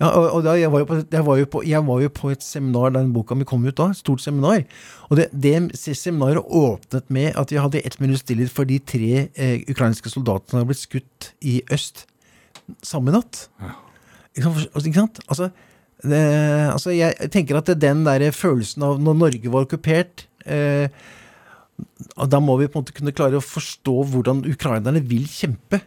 ja 0.00 0.10
og, 0.10 0.26
og 0.40 0.48
da, 0.48 0.56
jeg, 0.58 0.72
var 0.74 0.82
jo 0.82 0.88
på, 0.90 0.98
jeg, 1.04 1.26
var 1.28 1.38
jo 1.38 1.50
på, 1.52 1.62
jeg 1.68 1.84
var 1.92 2.02
jo 2.02 2.12
på 2.18 2.32
et 2.34 2.48
seminar 2.48 2.90
da 2.90 3.04
den 3.04 3.14
boka 3.14 3.38
mi 3.38 3.46
kom 3.46 3.68
ut 3.68 3.78
da, 3.78 3.92
et 3.94 4.02
stort 4.02 4.24
seminar. 4.24 4.66
Og 5.12 5.20
det, 5.20 5.28
det 5.30 5.54
seminaret 5.78 6.42
åpnet 6.42 7.06
med 7.14 7.38
at 7.38 7.54
vi 7.54 7.62
hadde 7.62 7.84
ett 7.84 8.00
minutts 8.02 8.26
stillhet 8.26 8.50
for 8.50 8.66
de 8.66 8.80
tre 8.82 9.28
eh, 9.28 9.62
ukrainske 9.70 10.10
soldatene 10.10 10.56
som 10.56 10.62
hadde 10.62 10.72
blitt 10.72 10.82
skutt 10.82 11.32
i 11.38 11.60
øst 11.70 12.08
samme 12.82 13.14
natt. 13.14 13.46
Ja. 13.62 13.76
Altså, 14.42 14.86
Ikke 14.86 15.00
sant? 15.04 15.22
Altså, 15.28 15.52
det, 16.06 16.22
altså, 16.70 16.92
jeg 16.94 17.30
tenker 17.34 17.58
at 17.58 17.70
den 17.80 18.04
der 18.06 18.28
følelsen 18.30 18.84
av 18.86 19.00
når 19.02 19.16
Norge 19.18 19.50
var 19.50 19.66
okkupert 19.66 20.28
eh, 20.46 20.86
Da 22.14 22.38
må 22.38 22.54
vi 22.60 22.68
på 22.70 22.78
en 22.78 22.84
måte 22.84 22.94
kunne 22.94 23.14
klare 23.16 23.40
å 23.40 23.44
forstå 23.44 23.96
hvordan 24.12 24.44
ukrainerne 24.46 25.02
vil 25.02 25.26
kjempe. 25.30 25.80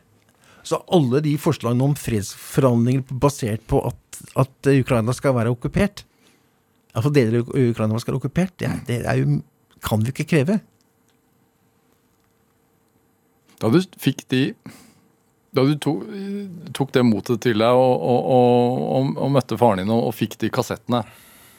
Så 0.68 0.82
alle 0.91 1.24
de 1.24 1.38
forslagene 1.41 1.88
om 1.88 1.95
fredsforhandlinger 1.97 3.16
basert 3.24 3.64
på 3.72 3.80
at, 3.88 4.22
at 4.43 4.72
Ukraina 4.72 5.16
skal 5.16 5.38
være 5.39 5.53
okkupert 5.55 6.05
Altså 6.91 7.12
deler 7.16 7.39
av 7.39 7.51
Ukraina 7.55 7.99
skal 8.03 8.16
være 8.16 8.20
okkupert, 8.20 8.53
det, 8.59 8.70
det 8.89 8.99
jo, 9.22 9.38
kan 9.80 10.01
vi 10.03 10.12
ikke 10.12 10.28
kreve. 10.28 10.57
Da 13.62 13.70
du 13.72 13.78
fikk 14.01 14.26
de 14.34 14.41
Da 15.52 15.66
du 15.68 15.74
tok, 15.84 16.06
tok 16.76 16.93
det 16.95 17.04
motet 17.04 17.41
til 17.43 17.60
deg 17.60 17.76
og, 17.76 17.95
og, 17.99 18.28
og, 18.32 19.10
og, 19.18 19.32
møtte 19.36 19.58
faren 19.60 19.82
din 19.84 19.91
og, 19.91 20.14
fikk 20.16 20.38
de 20.39 20.52
kassettene 20.54 21.04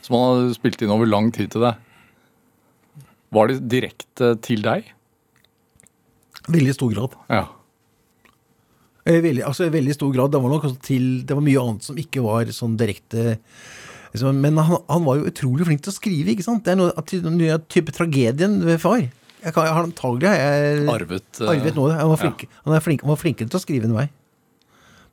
som 0.02 0.16
han 0.16 0.30
hadde 0.30 0.56
spilt 0.56 0.80
inn 0.82 0.92
over 0.94 1.06
lang 1.06 1.28
tid 1.34 1.52
til 1.52 1.62
deg, 1.62 1.76
var 3.32 3.50
de 3.50 3.60
direkte 3.60 4.32
til 4.44 4.64
deg? 4.64 4.88
Veldig 6.50 6.74
stor 6.74 6.90
grad. 6.96 7.14
Ja. 7.30 7.44
Eh, 9.06 9.20
Veldig, 9.22 9.44
altså 9.46 9.68
veldig 9.70 9.94
stor 9.94 10.10
grad. 10.14 10.32
Det 10.32 10.40
var 10.42 10.52
nok 10.52 10.66
til 10.82 11.06
Det 11.26 11.34
var 11.34 11.44
mye 11.44 11.62
annet 11.62 11.86
som 11.86 11.98
ikke 11.98 12.22
var 12.22 12.50
sånn 12.54 12.76
direkte 12.78 13.38
liksom, 14.12 14.38
Men 14.42 14.58
han, 14.58 14.78
han 14.88 15.06
var 15.06 15.18
jo 15.18 15.30
utrolig 15.30 15.66
flink 15.68 15.82
til 15.84 15.92
å 15.92 15.96
skrive, 15.96 16.34
ikke 16.34 16.46
sant? 16.46 16.64
Det 16.64 16.74
er 16.74 16.80
noe 16.80 17.54
av 17.54 17.66
type 17.72 17.94
tragedien 17.94 18.60
ved 18.66 18.80
far. 18.82 19.04
Jeg, 19.42 19.54
kan, 19.56 19.66
jeg 19.66 19.74
har 19.74 19.86
antagelig 19.88 20.30
jeg, 20.30 20.82
Arvet, 20.92 21.40
eh, 21.40 21.50
arvet 21.50 21.78
noe. 21.78 21.94
Han 21.98 22.12
var, 22.12 22.20
flink, 22.20 22.44
han, 22.62 22.74
er 22.76 22.84
flink, 22.84 23.02
han 23.02 23.10
var 23.10 23.18
flinkere 23.18 23.50
til 23.50 23.58
å 23.58 23.62
skrive 23.62 23.88
enn 23.88 23.96
meg. 23.96 24.12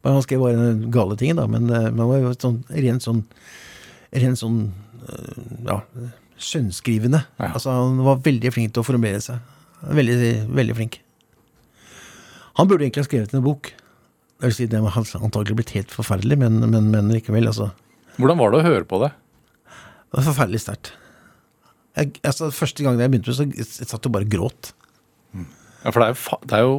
Men 0.06 0.16
han 0.16 0.24
skrev 0.24 0.44
bare 0.46 0.70
gale 0.94 1.18
ting, 1.20 1.34
da, 1.40 1.48
men, 1.50 1.66
eh, 1.74 1.90
han 1.90 2.00
var 2.00 2.22
jo 2.22 2.34
sånn, 2.38 2.62
rent 2.70 3.06
sånn 3.06 3.26
Rent 4.10 4.40
sånn 4.42 4.56
eh, 5.06 5.42
ja, 5.68 5.76
skjønnskrivende. 6.42 7.20
Ja. 7.38 7.52
Altså, 7.52 7.76
han 7.78 8.00
var 8.02 8.24
veldig 8.26 8.50
flink 8.56 8.72
til 8.74 8.82
å 8.82 8.88
formulere 8.88 9.20
seg. 9.22 9.44
Veldig, 9.86 10.32
veldig 10.50 10.76
flink. 10.80 10.98
Han 12.58 12.72
burde 12.72 12.88
egentlig 12.88 13.04
ha 13.04 13.06
skrevet 13.06 13.36
en 13.38 13.46
bok. 13.46 13.70
Det 14.40 14.50
vil 14.50 14.56
si, 14.56 14.66
det 14.72 14.82
har 14.82 14.98
antagelig 15.20 15.60
blitt 15.60 15.76
helt 15.78 15.94
forferdelig, 15.94 16.40
men, 16.42 16.58
men, 16.74 16.90
men 16.90 17.14
likevel, 17.14 17.52
altså. 17.52 17.70
Hvordan 18.18 18.42
var 18.42 18.50
det 18.56 18.64
å 18.64 18.66
høre 18.66 18.90
på 18.90 18.98
det? 19.04 19.12
Det 20.10 20.18
var 20.18 20.26
forferdelig 20.32 20.64
sterkt. 20.66 20.92
Jeg, 21.98 22.16
altså, 22.24 22.50
første 22.54 22.86
gang 22.86 23.00
jeg 23.00 23.12
begynte 23.12 23.34
med 23.34 23.54
det, 23.56 23.68
så 23.68 23.82
jeg 23.82 23.90
satt 23.90 24.08
og 24.08 24.16
bare 24.16 24.30
gråt. 24.30 24.74
Ja, 25.84 25.92
For 25.92 26.02
det 26.02 26.10
er 26.10 26.12
jo, 26.12 26.20
fa 26.20 26.38
det 26.44 26.58
er 26.58 26.66
jo, 26.66 26.76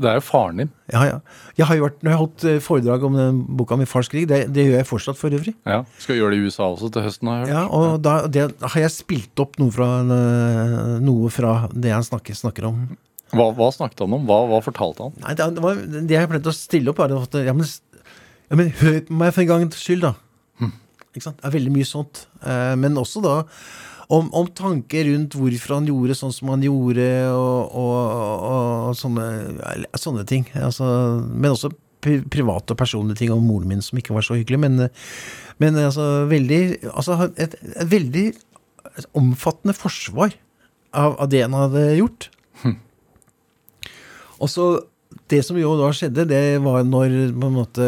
det 0.00 0.08
er 0.08 0.16
jo 0.16 0.24
faren 0.24 0.62
din. 0.62 0.70
Ja, 0.92 1.02
ja. 1.04 1.16
Jeg 1.58 1.68
har 1.68 1.76
jo 1.76 1.84
vært, 1.84 1.98
når 2.00 2.10
jeg 2.10 2.16
har 2.16 2.22
holdt 2.22 2.44
eh, 2.48 2.60
foredrag 2.64 3.04
om 3.04 3.18
den 3.18 3.40
boka 3.58 3.76
om 3.76 3.82
fars 3.90 4.08
krig, 4.08 4.28
det, 4.30 4.46
det 4.54 4.64
gjør 4.68 4.78
jeg 4.78 4.88
fortsatt 4.88 5.18
for 5.18 5.34
øvrig. 5.34 5.52
Ja. 5.68 5.82
Skal 6.00 6.20
gjøre 6.20 6.34
det 6.34 6.38
i 6.38 6.46
USA 6.46 6.70
også 6.70 6.88
til 6.94 7.04
høsten, 7.04 7.30
har 7.30 7.42
jeg 7.42 7.48
hørt. 7.48 7.56
Ja, 7.56 7.64
og 7.76 7.98
da, 8.06 8.14
det, 8.32 8.46
har 8.62 8.84
jeg 8.84 8.94
spilt 8.94 9.42
opp 9.44 9.58
noe 9.60 9.74
fra, 9.74 9.90
eh, 10.14 10.94
noe 11.04 11.32
fra 11.34 11.58
det 11.74 11.92
han 11.92 12.06
snakker, 12.06 12.38
snakker 12.38 12.70
om. 12.70 12.86
Hva, 13.34 13.50
hva 13.58 13.68
snakket 13.74 14.06
han 14.06 14.16
om? 14.16 14.24
Hva, 14.30 14.40
hva 14.48 14.62
fortalte 14.64 15.04
han? 15.04 15.18
Nei, 15.26 15.36
det, 15.36 15.50
var, 15.60 15.82
det 15.98 16.16
jeg 16.16 16.30
pleide 16.30 16.54
å 16.54 16.56
stille 16.56 16.94
opp, 16.94 17.02
er 17.04 17.18
at 17.18 17.36
ja, 17.44 17.52
men, 17.56 17.68
ja, 18.48 18.56
men 18.62 18.72
hør 18.80 19.02
på 19.04 19.20
meg 19.20 19.34
for 19.36 19.44
en 19.44 19.52
gangs 19.52 19.82
skyld, 19.84 20.06
da. 20.06 20.14
Ikke 21.18 21.24
sant? 21.24 21.38
Det 21.40 21.48
er 21.48 21.54
veldig 21.56 21.74
mye 21.74 21.88
sånt. 21.88 22.24
Eh, 22.46 22.74
men 22.78 22.98
også 23.00 23.22
da 23.24 23.36
om, 24.08 24.30
om 24.32 24.46
tanker 24.56 25.04
rundt 25.10 25.36
hvorfor 25.36 25.76
han 25.76 25.88
gjorde 25.88 26.16
sånn 26.16 26.32
som 26.32 26.52
han 26.54 26.64
gjorde, 26.64 27.08
og, 27.34 27.76
og, 27.76 27.98
og, 28.48 28.96
sånne, 28.96 29.26
sånne 30.00 30.24
ting. 30.28 30.46
Altså, 30.56 30.88
men 31.28 31.52
også 31.52 31.72
private 32.00 32.72
og 32.72 32.78
personlige 32.78 33.24
ting 33.24 33.32
om 33.34 33.42
moren 33.44 33.68
min 33.68 33.84
som 33.84 33.98
ikke 34.00 34.14
var 34.16 34.24
så 34.24 34.38
hyggelig. 34.38 34.60
Men, 34.64 34.88
men 35.60 35.80
altså, 35.82 36.06
veldig, 36.30 36.62
altså 36.94 37.18
et, 37.34 37.58
et 37.58 37.90
veldig 37.90 38.26
omfattende 39.18 39.76
forsvar 39.76 40.32
av, 40.96 41.18
av 41.18 41.28
det 41.30 41.44
han 41.44 41.56
hadde 41.58 41.84
gjort. 41.98 42.30
Og 44.38 44.50
så 44.50 44.68
Det 45.28 45.40
som 45.44 45.56
jo 45.56 45.70
da 45.76 45.88
skjedde, 45.92 46.26
det 46.28 46.60
var 46.60 46.84
når 46.84 47.32
på 47.32 47.48
en 47.48 47.54
måte 47.56 47.84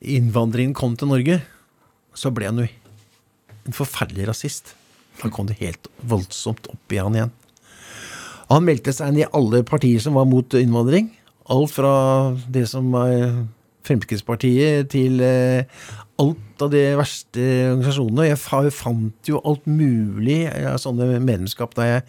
innvandringen 0.00 0.74
kom 0.76 0.92
til 0.96 1.08
Norge, 1.08 1.38
så 2.16 2.30
ble 2.32 2.48
han 2.48 2.60
jo 2.60 2.66
en 3.66 3.76
forferdelig 3.76 4.28
rasist. 4.28 4.74
Da 5.22 5.32
kom 5.32 5.48
det 5.48 5.60
helt 5.62 5.90
voldsomt 6.06 6.68
opp 6.72 6.92
i 6.92 7.00
han 7.00 7.16
igjen. 7.16 7.34
Han 8.50 8.66
meldte 8.66 8.94
seg 8.94 9.10
inn 9.10 9.22
i 9.24 9.30
alle 9.34 9.64
partier 9.66 10.02
som 10.02 10.18
var 10.18 10.28
mot 10.28 10.54
innvandring. 10.54 11.10
Alt 11.50 11.72
fra 11.74 11.94
det 12.52 12.66
som 12.70 12.92
var 12.94 13.12
Fremskrittspartiet 13.86 14.88
til 14.90 15.20
eh, 15.22 15.66
alt 16.18 16.62
av 16.62 16.70
de 16.72 16.82
verste 16.98 17.42
organisasjonene. 17.72 18.28
Jeg 18.30 18.74
fant 18.74 19.30
jo 19.30 19.40
alt 19.46 19.66
mulig 19.68 20.44
av 20.48 20.78
sånne 20.82 21.20
medlemskap 21.22 21.76
da, 21.76 21.88
jeg, 21.90 22.06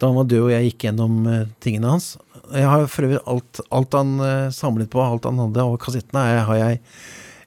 da 0.00 0.10
han 0.10 0.18
var 0.18 0.28
død 0.32 0.48
og 0.48 0.52
jeg 0.52 0.70
gikk 0.70 0.88
gjennom 0.88 1.20
eh, 1.30 1.46
tingene 1.64 1.94
hans. 1.94 2.10
Jeg 2.52 2.68
har 2.68 2.88
for 2.90 3.08
øvrig 3.08 3.22
alt, 3.26 3.62
alt 3.74 3.96
han 3.96 4.16
eh, 4.24 4.48
samlet 4.54 4.92
på, 4.92 5.02
alt 5.02 5.28
han 5.28 5.40
hadde, 5.44 5.64
og 5.64 5.80
kassettene 5.82 6.26
har 6.48 6.60
jeg 6.60 6.82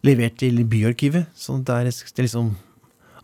levert 0.08 0.40
til 0.42 0.64
Byarkivet. 0.70 1.30
Så 1.38 1.60
der 1.66 1.90
det 1.90 2.26
liksom 2.26 2.56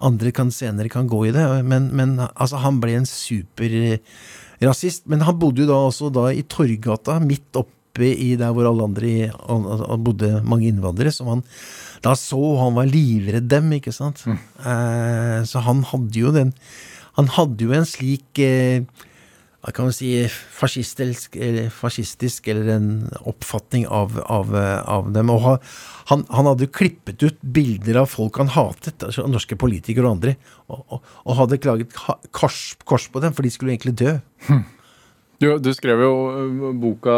andre 0.03 0.31
kan 0.35 0.51
senere 0.51 0.89
kan 0.91 1.07
gå 1.07 1.25
i 1.27 1.33
det. 1.35 1.45
Men, 1.67 1.89
men 1.95 2.19
altså, 2.27 2.57
han 2.63 2.79
ble 2.83 2.95
en 2.99 3.07
superrasist. 3.09 5.05
Men 5.11 5.21
han 5.27 5.39
bodde 5.39 5.61
jo 5.63 5.69
da 5.71 5.77
også 5.87 6.11
da 6.13 6.23
i 6.33 6.43
Torgata, 6.49 7.19
midt 7.23 7.55
oppe 7.59 8.11
i 8.11 8.35
der 8.35 8.51
hvor 8.51 8.67
alle 8.67 8.83
andre 8.89 9.31
han, 9.31 10.03
bodde 10.03 10.43
mange 10.43 10.67
innvandrere, 10.67 11.13
som 11.15 11.27
han 11.31 11.43
da 12.03 12.11
så, 12.19 12.39
han 12.59 12.75
var 12.75 12.91
livredd 12.91 13.47
dem, 13.49 13.71
ikke 13.77 13.93
sant. 13.95 14.25
Eh, 14.27 15.39
så 15.47 15.57
han 15.63 15.79
hadde 15.89 16.19
jo 16.19 16.33
den 16.35 16.51
Han 17.15 17.27
hadde 17.31 17.63
jo 17.63 17.71
en 17.71 17.87
slik 17.87 18.39
eh, 18.43 18.83
kan 19.74 19.88
man 19.88 19.93
si, 19.95 20.11
fascistisk 20.30 21.36
eller, 21.41 21.70
fascistisk, 21.74 22.47
eller 22.51 22.68
en 22.76 22.89
oppfatning 23.26 23.88
av, 23.88 24.20
av, 24.30 24.51
av 24.86 25.09
dem. 25.16 25.32
Og 25.34 25.41
han, 26.11 26.26
han 26.30 26.49
hadde 26.51 26.68
klippet 26.70 27.24
ut 27.26 27.39
bilder 27.41 28.03
av 28.03 28.11
folk 28.11 28.38
han 28.38 28.51
hatet, 28.53 29.01
altså 29.07 29.26
norske 29.32 29.57
politikere 29.57 30.05
og 30.05 30.18
andre, 30.20 30.36
og, 30.70 30.84
og, 30.93 31.11
og 31.26 31.39
hadde 31.41 31.61
klaget 31.63 31.97
kors, 32.36 32.76
kors 32.86 33.07
på 33.09 33.24
dem, 33.24 33.34
for 33.34 33.41
de 33.47 33.53
skulle 33.55 33.74
egentlig 33.74 33.95
dø. 34.03 34.18
Du, 35.41 35.49
du 35.59 35.72
skrev 35.76 35.99
jo 35.99 36.13
boka 36.80 37.16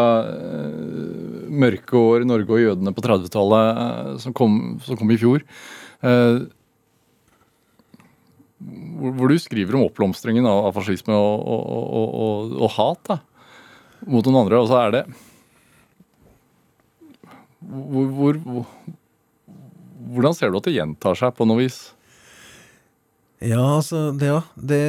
'Mørke 1.47 1.93
år 1.99 2.25
Norge 2.25 2.49
og 2.55 2.63
jødene 2.63 2.93
på 2.95 3.03
30-tallet', 3.05 4.17
som, 4.23 4.33
kom- 4.33 4.79
som 4.85 4.97
kom 4.97 5.11
i 5.13 5.19
fjor. 5.21 5.43
Hvor, 8.57 9.29
du 9.29 9.37
skriver 9.37 9.77
om 9.77 9.85
oppblomstringen 9.85 10.45
av, 10.49 10.69
av 10.69 10.77
fascisme 10.79 11.13
og, 11.13 11.43
og, 11.45 11.65
og, 11.67 12.55
og, 12.57 12.69
hat 12.73 13.03
da, 13.11 13.17
mot 14.09 14.25
noen 14.25 14.39
andre. 14.41 14.61
Og 14.63 14.71
så 14.71 14.79
er 14.81 14.95
det 14.95 15.03
hvor, 17.67 18.07
hvor, 18.15 18.39
hvor, 18.41 18.65
Hvordan 20.07 20.35
ser 20.37 20.49
du 20.49 20.57
at 20.57 20.69
det 20.69 20.77
gjentar 20.77 21.17
seg 21.19 21.35
på 21.35 21.45
noe 21.49 21.65
vis? 21.65 21.77
Ja, 23.43 23.61
altså, 23.77 24.09
det, 24.17 24.31
ja, 24.31 24.41
det 24.55 24.81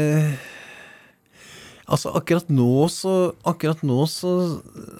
Altså, 1.88 2.12
akkurat 2.16 2.48
nå 2.52 2.86
så 2.92 3.34
Akkurat 3.48 3.82
nå 3.84 4.04
så 4.08 4.32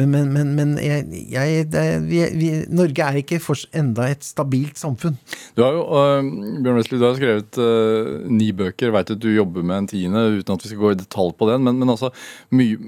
Men, 0.00 0.08
men, 0.08 0.30
men, 0.32 0.52
men 0.56 0.70
jeg, 0.80 1.04
jeg, 1.28 1.66
det, 1.72 1.82
vi, 2.08 2.22
vi, 2.40 2.50
Norge 2.72 3.04
er 3.04 3.18
ikke 3.20 3.40
for, 3.44 3.60
enda 3.76 4.06
et 4.08 4.24
stabilt 4.24 4.80
samfunn. 4.80 5.18
Du 5.56 5.60
har 5.66 5.76
jo, 5.76 5.82
uh, 5.84 6.24
Bjørn 6.64 6.80
Wesley, 6.80 6.96
du 6.96 7.04
har 7.04 7.18
skrevet 7.18 7.60
uh, 7.60 8.24
ni 8.32 8.48
bøker. 8.56 8.88
Jeg 8.88 8.96
vet 8.96 9.12
at 9.16 9.20
du 9.20 9.28
jobber 9.34 9.66
med 9.66 9.82
en 9.82 9.90
tiende, 9.92 10.24
uten 10.38 10.56
at 10.56 10.64
vi 10.64 10.72
skal 10.72 10.80
gå 10.80 10.94
i 10.94 11.00
detalj 11.02 11.36
på 11.36 11.50
den. 11.50 11.68
Men, 11.68 11.92
altså, 11.92 12.08
mye, 12.56 12.80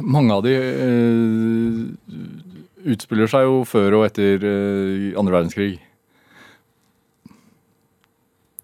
mange 0.00 0.38
av 0.38 0.46
de 0.48 0.56
uh, 0.56 1.84
utspiller 2.88 3.28
seg 3.28 3.44
jo 3.44 3.60
før 3.68 3.98
og 3.98 4.06
etter 4.08 4.40
øh, 4.40 5.10
andre 5.20 5.34
verdenskrig. 5.34 5.74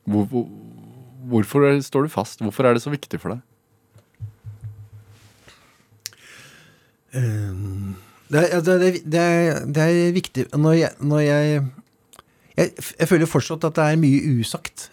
Hvor, 0.06 0.24
hvor, 0.30 0.46
hvorfor 1.28 1.66
står 1.84 2.06
du 2.06 2.12
fast? 2.12 2.40
Hvorfor 2.40 2.64
er 2.64 2.76
det 2.76 2.84
så 2.84 2.92
viktig 2.92 3.20
for 3.20 3.34
deg? 3.34 3.44
Det 7.16 8.40
er, 8.40 8.48
altså, 8.58 8.76
det, 8.80 8.88
er, 8.88 8.98
det, 9.04 9.20
er, 9.22 9.60
det 9.70 9.82
er 9.82 10.12
viktig 10.12 10.44
Når 10.58 10.72
jeg, 10.74 10.90
når 10.98 11.20
jeg, 11.22 11.62
jeg 12.56 12.72
Jeg 12.98 13.08
føler 13.08 13.30
fortsatt 13.30 13.64
at 13.68 13.76
det 13.78 13.84
er 13.84 14.00
mye 14.02 14.40
usagt. 14.40 14.90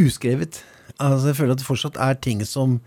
Uskrevet. 0.00 0.62
Altså, 0.98 1.28
jeg 1.28 1.36
føler 1.36 1.52
at 1.52 1.60
det 1.60 1.66
fortsatt 1.68 2.00
er 2.00 2.18
ting 2.22 2.42
som 2.46 2.80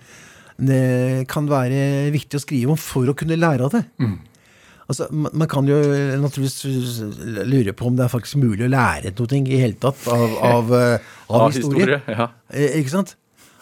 det 0.61 1.25
kan 1.31 1.47
være 1.49 2.11
viktig 2.13 2.37
å 2.37 2.43
skrive 2.43 2.73
om 2.75 2.77
for 2.79 3.09
å 3.09 3.15
kunne 3.17 3.39
lære 3.39 3.65
av 3.65 3.73
det. 3.73 3.81
Altså, 4.91 5.07
man, 5.15 5.31
man 5.39 5.47
kan 5.47 5.67
jo 5.69 5.77
naturligvis 6.21 6.99
lure 7.47 7.73
på 7.73 7.87
om 7.87 7.95
det 7.97 8.05
er 8.05 8.11
faktisk 8.11 8.41
mulig 8.41 8.65
å 8.67 8.71
lære 8.71 9.13
noe 9.15 9.39
i 9.39 9.59
hele 9.61 9.77
tatt 9.79 10.03
av, 10.11 10.35
av, 10.43 10.73
av, 10.75 11.37
av, 11.39 11.45
historie. 11.55 12.01
Ja. 12.11 12.27
Eh, 12.51 12.77
Ikke 12.81 12.93
sant? 12.93 13.15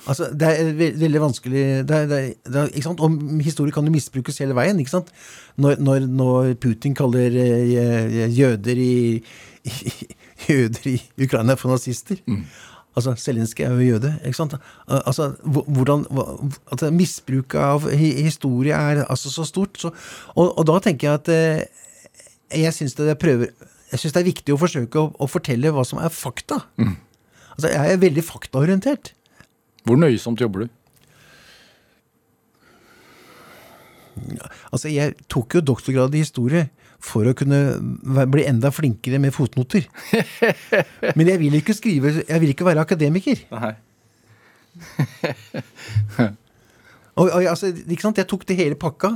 Altså, 0.07 0.29
det 0.31 0.47
er 0.47 0.71
ve 0.77 0.91
veldig 0.95 1.21
vanskelig 1.21 1.63
det 1.89 1.95
er, 1.95 2.05
det 2.07 2.19
er, 2.19 2.29
det 2.47 2.63
ikke 2.71 2.87
sant? 2.87 3.01
Og 3.03 3.43
historie 3.43 3.73
kan 3.75 3.85
jo 3.85 3.91
misbrukes 3.93 4.39
hele 4.39 4.55
veien. 4.57 4.79
ikke 4.79 4.93
sant? 4.93 5.11
Når, 5.59 5.75
når, 5.83 6.07
når 6.07 6.53
Putin 6.61 6.95
kaller 6.95 7.35
eh, 7.35 8.29
jøder 8.37 8.79
i, 8.79 9.19
i 9.67 9.75
jøder 10.47 10.87
i 10.93 10.97
Ukraina 11.25 11.57
for 11.59 11.73
nazister. 11.73 12.21
Altså, 12.97 13.13
Zelenskyj 13.21 13.65
er 13.67 13.75
jo 13.75 13.89
jøde. 13.93 14.13
ikke 14.25 14.39
sant? 14.39 14.55
Altså, 14.87 15.33
hvordan, 15.43 16.07
at 16.71 16.83
Misbruket 16.93 17.59
av 17.59 17.85
hi 17.91 18.13
historie 18.23 18.75
er 18.75 19.03
altså 19.05 19.31
så 19.31 19.45
stort. 19.47 19.77
Så, 19.79 19.91
og, 20.35 20.57
og 20.57 20.65
da 20.67 20.79
tenker 20.83 21.07
jeg 21.09 21.19
at 21.21 21.29
eh, 21.35 22.63
jeg 22.63 22.73
syns 22.73 22.97
det, 22.97 23.11
det 23.19 24.17
er 24.17 24.25
viktig 24.27 24.55
å 24.55 24.59
forsøke 24.59 24.99
å, 24.99 25.11
å 25.13 25.29
fortelle 25.29 25.71
hva 25.75 25.85
som 25.85 26.01
er 26.01 26.09
fakta. 26.13 26.63
Altså, 26.79 27.69
Jeg 27.69 27.93
er 27.93 28.01
veldig 28.01 28.23
faktaorientert. 28.25 29.13
Hvor 29.87 29.99
nøysomt 29.99 30.41
jobber 30.41 30.65
du? 30.65 30.67
Altså, 34.73 34.89
Jeg 34.91 35.15
tok 35.31 35.55
jo 35.55 35.61
doktorgrad 35.61 36.15
i 36.15 36.23
historie 36.23 36.69
for 36.99 37.23
å 37.29 37.35
kunne 37.37 37.79
bli 38.27 38.43
enda 38.49 38.71
flinkere 38.75 39.19
med 39.23 39.31
fotnoter. 39.35 39.87
Men 41.17 41.31
jeg 41.31 41.39
vil 41.39 41.55
ikke 41.61 41.75
skrive 41.77 42.11
Jeg 42.27 42.41
vil 42.43 42.51
ikke 42.51 42.67
være 42.67 42.83
akademiker. 42.83 43.45
Nei. 43.55 43.73
Og, 47.19 47.27
og, 47.27 47.43
altså, 47.51 47.67
ikke 47.67 48.05
sant? 48.05 48.19
Jeg 48.21 48.29
tok 48.31 48.45
det 48.47 48.55
hele 48.55 48.77
pakka 48.79 49.09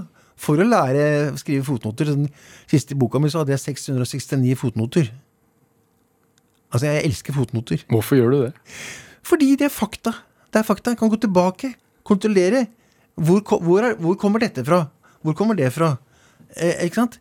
for 0.43 0.59
å 0.59 0.65
lære 0.67 1.03
å 1.31 1.37
skrive 1.39 1.63
fotnoter. 1.63 2.09
Den 2.11 2.25
siste 2.67 2.97
boka 2.99 3.21
mi 3.21 3.29
så 3.31 3.39
hadde 3.39 3.53
jeg 3.53 3.61
669 3.63 4.57
fotnoter. 4.59 5.07
Altså, 6.73 6.89
jeg 6.89 7.05
elsker 7.07 7.37
fotnoter. 7.37 7.85
Hvorfor 7.87 8.19
gjør 8.19 8.33
du 8.33 8.37
det? 8.41 8.51
Fordi 9.23 9.53
det 9.55 9.69
er 9.69 9.71
fakta. 9.71 10.11
Det 10.53 10.61
er 10.61 10.67
fakta. 10.67 10.93
Jeg 10.93 11.01
kan 11.01 11.09
gå 11.09 11.17
tilbake, 11.21 11.73
kontrollere. 12.05 12.67
Hvor, 13.15 13.41
hvor, 13.41 13.79
er, 13.81 13.95
hvor 13.97 14.17
kommer 14.21 14.41
dette 14.43 14.65
fra? 14.65 14.85
Hvor 15.25 15.33
kommer 15.37 15.57
det 15.57 15.71
fra? 15.73 15.95
Eh, 16.55 16.85
ikke 16.85 17.01
sant? 17.01 17.19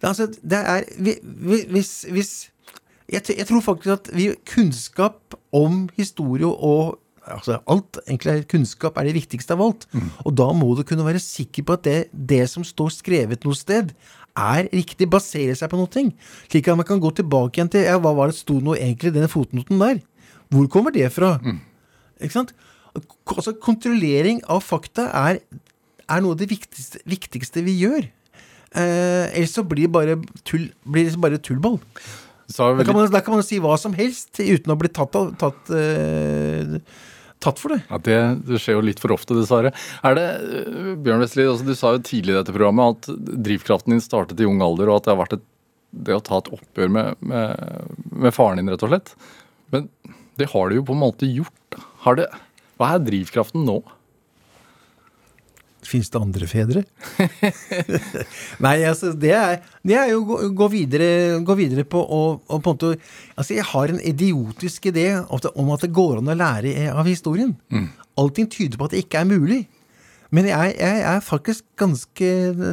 Det, 0.00 0.08
altså, 0.10 0.26
det 0.28 0.60
er 0.60 0.84
vi, 1.00 1.16
vi, 1.24 1.62
Hvis, 1.72 2.04
hvis 2.12 2.50
jeg, 3.08 3.22
jeg 3.38 3.46
tror 3.48 3.64
faktisk 3.64 3.92
at 3.94 4.10
vi, 4.12 4.28
kunnskap 4.44 5.36
om 5.52 5.88
historie 5.96 6.46
og 6.46 6.98
altså 7.26 7.58
alt, 7.66 7.98
egentlig 8.06 8.44
kunnskap 8.50 8.98
er 8.98 9.08
det 9.08 9.16
viktigste 9.16 9.54
av 9.56 9.62
alt. 9.64 9.86
Og 10.24 10.36
da 10.36 10.50
må 10.52 10.74
du 10.76 10.84
kunne 10.86 11.06
være 11.06 11.22
sikker 11.22 11.66
på 11.66 11.76
at 11.78 11.84
det, 11.84 11.96
det 12.12 12.44
som 12.50 12.64
står 12.64 12.92
skrevet 12.94 13.46
noe 13.46 13.56
sted, 13.56 13.94
er 14.36 14.68
riktig, 14.68 15.08
baserer 15.10 15.56
seg 15.56 15.70
på 15.72 15.80
noe. 15.80 16.04
Slik 16.50 16.68
at 16.68 16.76
man 16.76 16.86
kan 16.86 17.00
gå 17.00 17.10
tilbake 17.16 17.56
igjen 17.56 17.72
til 17.72 17.86
ja, 17.88 17.96
hva 17.98 18.12
var 18.14 18.30
det 18.30 18.36
sto 18.38 18.60
noe 18.60 18.76
egentlig 18.76 19.10
i 19.10 19.16
denne 19.16 19.32
fotnoten 19.32 19.80
der? 19.80 20.02
Hvor 20.52 20.68
kommer 20.70 20.94
det 20.94 21.08
fra? 21.14 21.38
Ikke 22.20 22.36
sant? 22.36 22.52
Altså, 23.32 23.54
kontrollering 23.62 24.42
av 24.52 24.62
fakta 24.64 25.08
er, 25.26 25.40
er 26.06 26.22
noe 26.22 26.36
av 26.36 26.40
det 26.40 26.50
viktigste, 26.50 27.02
viktigste 27.08 27.64
vi 27.66 27.74
gjør. 27.80 28.06
Eh, 28.76 29.32
ellers 29.32 29.54
så 29.56 29.64
blir 29.66 29.86
det 29.86 29.94
bare, 29.94 30.16
tull, 30.44 30.68
blir 30.84 31.08
det 31.08 31.20
bare 31.22 31.40
tullball. 31.40 31.78
Veldig... 32.46 32.78
Da 32.78 32.86
kan, 32.86 32.94
man, 32.94 33.10
da 33.10 33.22
kan 33.24 33.34
man 33.34 33.44
si 33.46 33.58
hva 33.62 33.74
som 33.80 33.94
helst 33.96 34.38
uten 34.38 34.72
å 34.72 34.78
bli 34.78 34.90
tatt, 34.94 35.16
tatt, 35.40 35.72
eh, 35.74 36.76
tatt 37.42 37.62
for 37.62 37.74
det. 37.74 37.80
ja, 37.88 37.98
det, 38.06 38.18
det 38.46 38.60
skjer 38.62 38.78
jo 38.78 38.84
litt 38.86 39.02
for 39.02 39.14
ofte, 39.16 39.34
dessverre. 39.38 39.72
Er 40.06 40.18
det, 40.18 40.26
eh, 40.60 40.92
Bjørn 41.02 41.24
Westli, 41.24 41.46
altså, 41.48 41.66
du 41.66 41.74
sa 41.78 41.96
jo 41.96 42.04
tidlig 42.06 42.36
i 42.36 42.38
dette 42.38 42.54
programmet 42.54 43.00
at 43.08 43.26
drivkraften 43.48 43.96
din 43.96 44.04
startet 44.04 44.42
i 44.42 44.48
ung 44.48 44.62
alder, 44.64 44.92
og 44.92 45.00
at 45.00 45.08
det 45.08 45.14
har 45.14 45.22
vært 45.24 45.38
et, 45.38 45.48
det 46.06 46.14
å 46.18 46.22
ta 46.22 46.42
et 46.42 46.52
oppgjør 46.54 46.92
med, 46.92 47.26
med, 47.32 47.90
med 48.12 48.36
faren 48.36 48.60
din, 48.60 48.70
rett 48.70 48.84
og 48.84 48.92
slett. 48.92 49.14
Men 49.74 49.88
det 50.36 50.50
har 50.52 50.68
du 50.68 50.78
jo 50.78 50.86
på 50.86 50.94
en 50.94 51.02
måte 51.02 51.28
gjort. 51.30 51.80
Har 52.04 52.18
det, 52.20 52.28
hva 52.76 52.94
er 52.94 53.04
drivkraften 53.04 53.64
nå? 53.66 53.80
Fins 55.86 56.10
det 56.10 56.18
andre 56.18 56.48
fedre? 56.50 56.82
Nei, 58.64 58.74
altså, 58.88 59.12
det 59.14 59.32
er, 59.36 59.60
det 59.86 59.94
er 60.00 60.10
jo 60.10 60.22
å 60.24 60.26
gå, 60.26 60.38
gå, 60.58 60.68
videre, 60.72 61.08
gå 61.46 61.56
videre 61.58 61.86
på 61.86 62.00
å 62.02 62.20
og 62.40 62.50
på 62.50 62.58
en 62.58 62.66
måte 62.74 62.90
Altså, 63.36 63.54
jeg 63.54 63.66
har 63.70 63.92
en 63.92 64.02
idiotisk 64.02 64.90
idé 64.90 65.08
om 65.22 65.72
at, 65.74 65.84
det 65.84 65.94
går 65.94 66.20
an 66.20 66.32
å 66.32 66.36
lære 66.36 66.90
av 66.90 67.06
historien. 67.06 67.54
Allting 68.18 68.50
tyder 68.50 68.80
på 68.80 68.88
at 68.88 68.96
det 68.96 69.04
ikke 69.04 69.22
er 69.22 69.30
mulig. 69.30 69.62
Men 70.34 70.48
jeg, 70.48 70.72
jeg 70.80 71.02
er 71.06 71.20
faktisk 71.22 71.64
ganske 71.78 72.30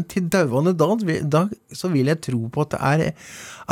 til 0.09 0.29
dauende 0.31 0.73
dag, 0.77 1.03
dag 1.29 1.51
så 1.75 1.91
vil 1.93 2.09
jeg 2.09 2.23
tro 2.25 2.47
på 2.49 2.63
at 2.65 2.73
det 2.73 2.79
er, 2.81 3.03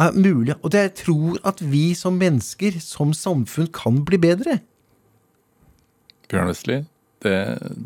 er 0.04 0.20
mulig. 0.20 0.54
Og 0.62 0.76
jeg 0.78 0.94
tror 1.02 1.40
at 1.50 1.64
vi 1.66 1.92
som 1.98 2.20
mennesker, 2.20 2.78
som 2.84 3.16
samfunn, 3.18 3.72
kan 3.74 4.04
bli 4.06 4.22
bedre. 4.22 4.60
Bjørn 6.32 6.52
Østli. 6.54 6.80
det, 7.22 7.36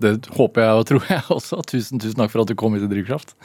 det 0.06 0.14
håper 0.38 0.62
jeg 0.64 0.78
og 0.80 0.86
tror 0.92 1.10
jeg 1.12 1.24
også. 1.40 1.60
Tusen, 1.68 2.00
tusen 2.00 2.22
takk 2.22 2.32
for 2.32 2.46
at 2.46 2.52
du 2.52 2.56
kom 2.56 2.74
hit 2.78 2.86
til 2.86 2.94
Drivkraft. 2.94 3.36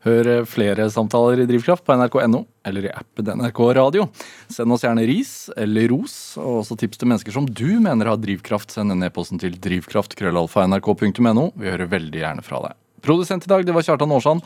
Hør 0.00 0.28
eh, 0.32 0.44
flere 0.48 0.86
samtaler 0.90 1.42
i 1.42 1.46
Drivkraft 1.46 1.84
på 1.84 1.92
nrk.no 1.92 2.38
eller 2.64 2.86
i 2.88 2.92
appen 2.96 3.26
NRK 3.36 3.58
Radio. 3.76 4.06
Send 4.48 4.72
oss 4.72 4.80
gjerne 4.86 5.04
ris 5.04 5.50
eller 5.60 5.90
ros, 5.92 6.14
og 6.40 6.62
også 6.62 6.76
tips 6.80 6.96
til 7.02 7.10
mennesker 7.12 7.36
som 7.36 7.44
du 7.46 7.66
mener 7.84 8.08
har 8.08 8.16
drivkraft. 8.20 8.72
Send 8.72 8.94
en 8.96 9.04
e-posten 9.04 9.36
til 9.42 9.58
drivkraft.krøllalfa.nrk.no. 9.60 11.50
Vi 11.60 11.68
hører 11.68 11.90
veldig 11.92 12.22
gjerne 12.22 12.44
fra 12.46 12.62
deg. 12.64 12.78
Produsent 13.04 13.46
i 13.46 13.48
dag 13.48 13.62
det 13.64 13.72
var 13.72 13.84
Kjartan 13.86 14.12
Aarsand, 14.12 14.42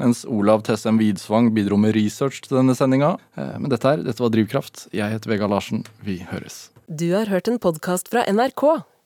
mens 0.00 0.22
Olav 0.32 0.62
Tessem 0.64 0.96
Widsvang 1.00 1.50
bidro 1.56 1.76
med 1.80 1.92
research 1.96 2.38
til 2.46 2.56
denne 2.60 2.76
sendinga. 2.76 3.14
Eh, 3.36 3.56
Men 3.60 3.68
dette 3.72 3.84
her, 3.88 4.00
dette 4.04 4.22
var 4.24 4.32
Drivkraft. 4.32 4.86
Jeg 4.96 5.12
heter 5.12 5.28
Vegard 5.34 5.52
Larsen. 5.52 5.82
Vi 6.04 6.20
høres. 6.30 6.68
Du 6.88 7.10
har 7.12 7.28
hørt 7.28 7.48
en 7.52 7.58
podkast 7.60 8.08
fra 8.08 8.24
NRK. 8.32 8.64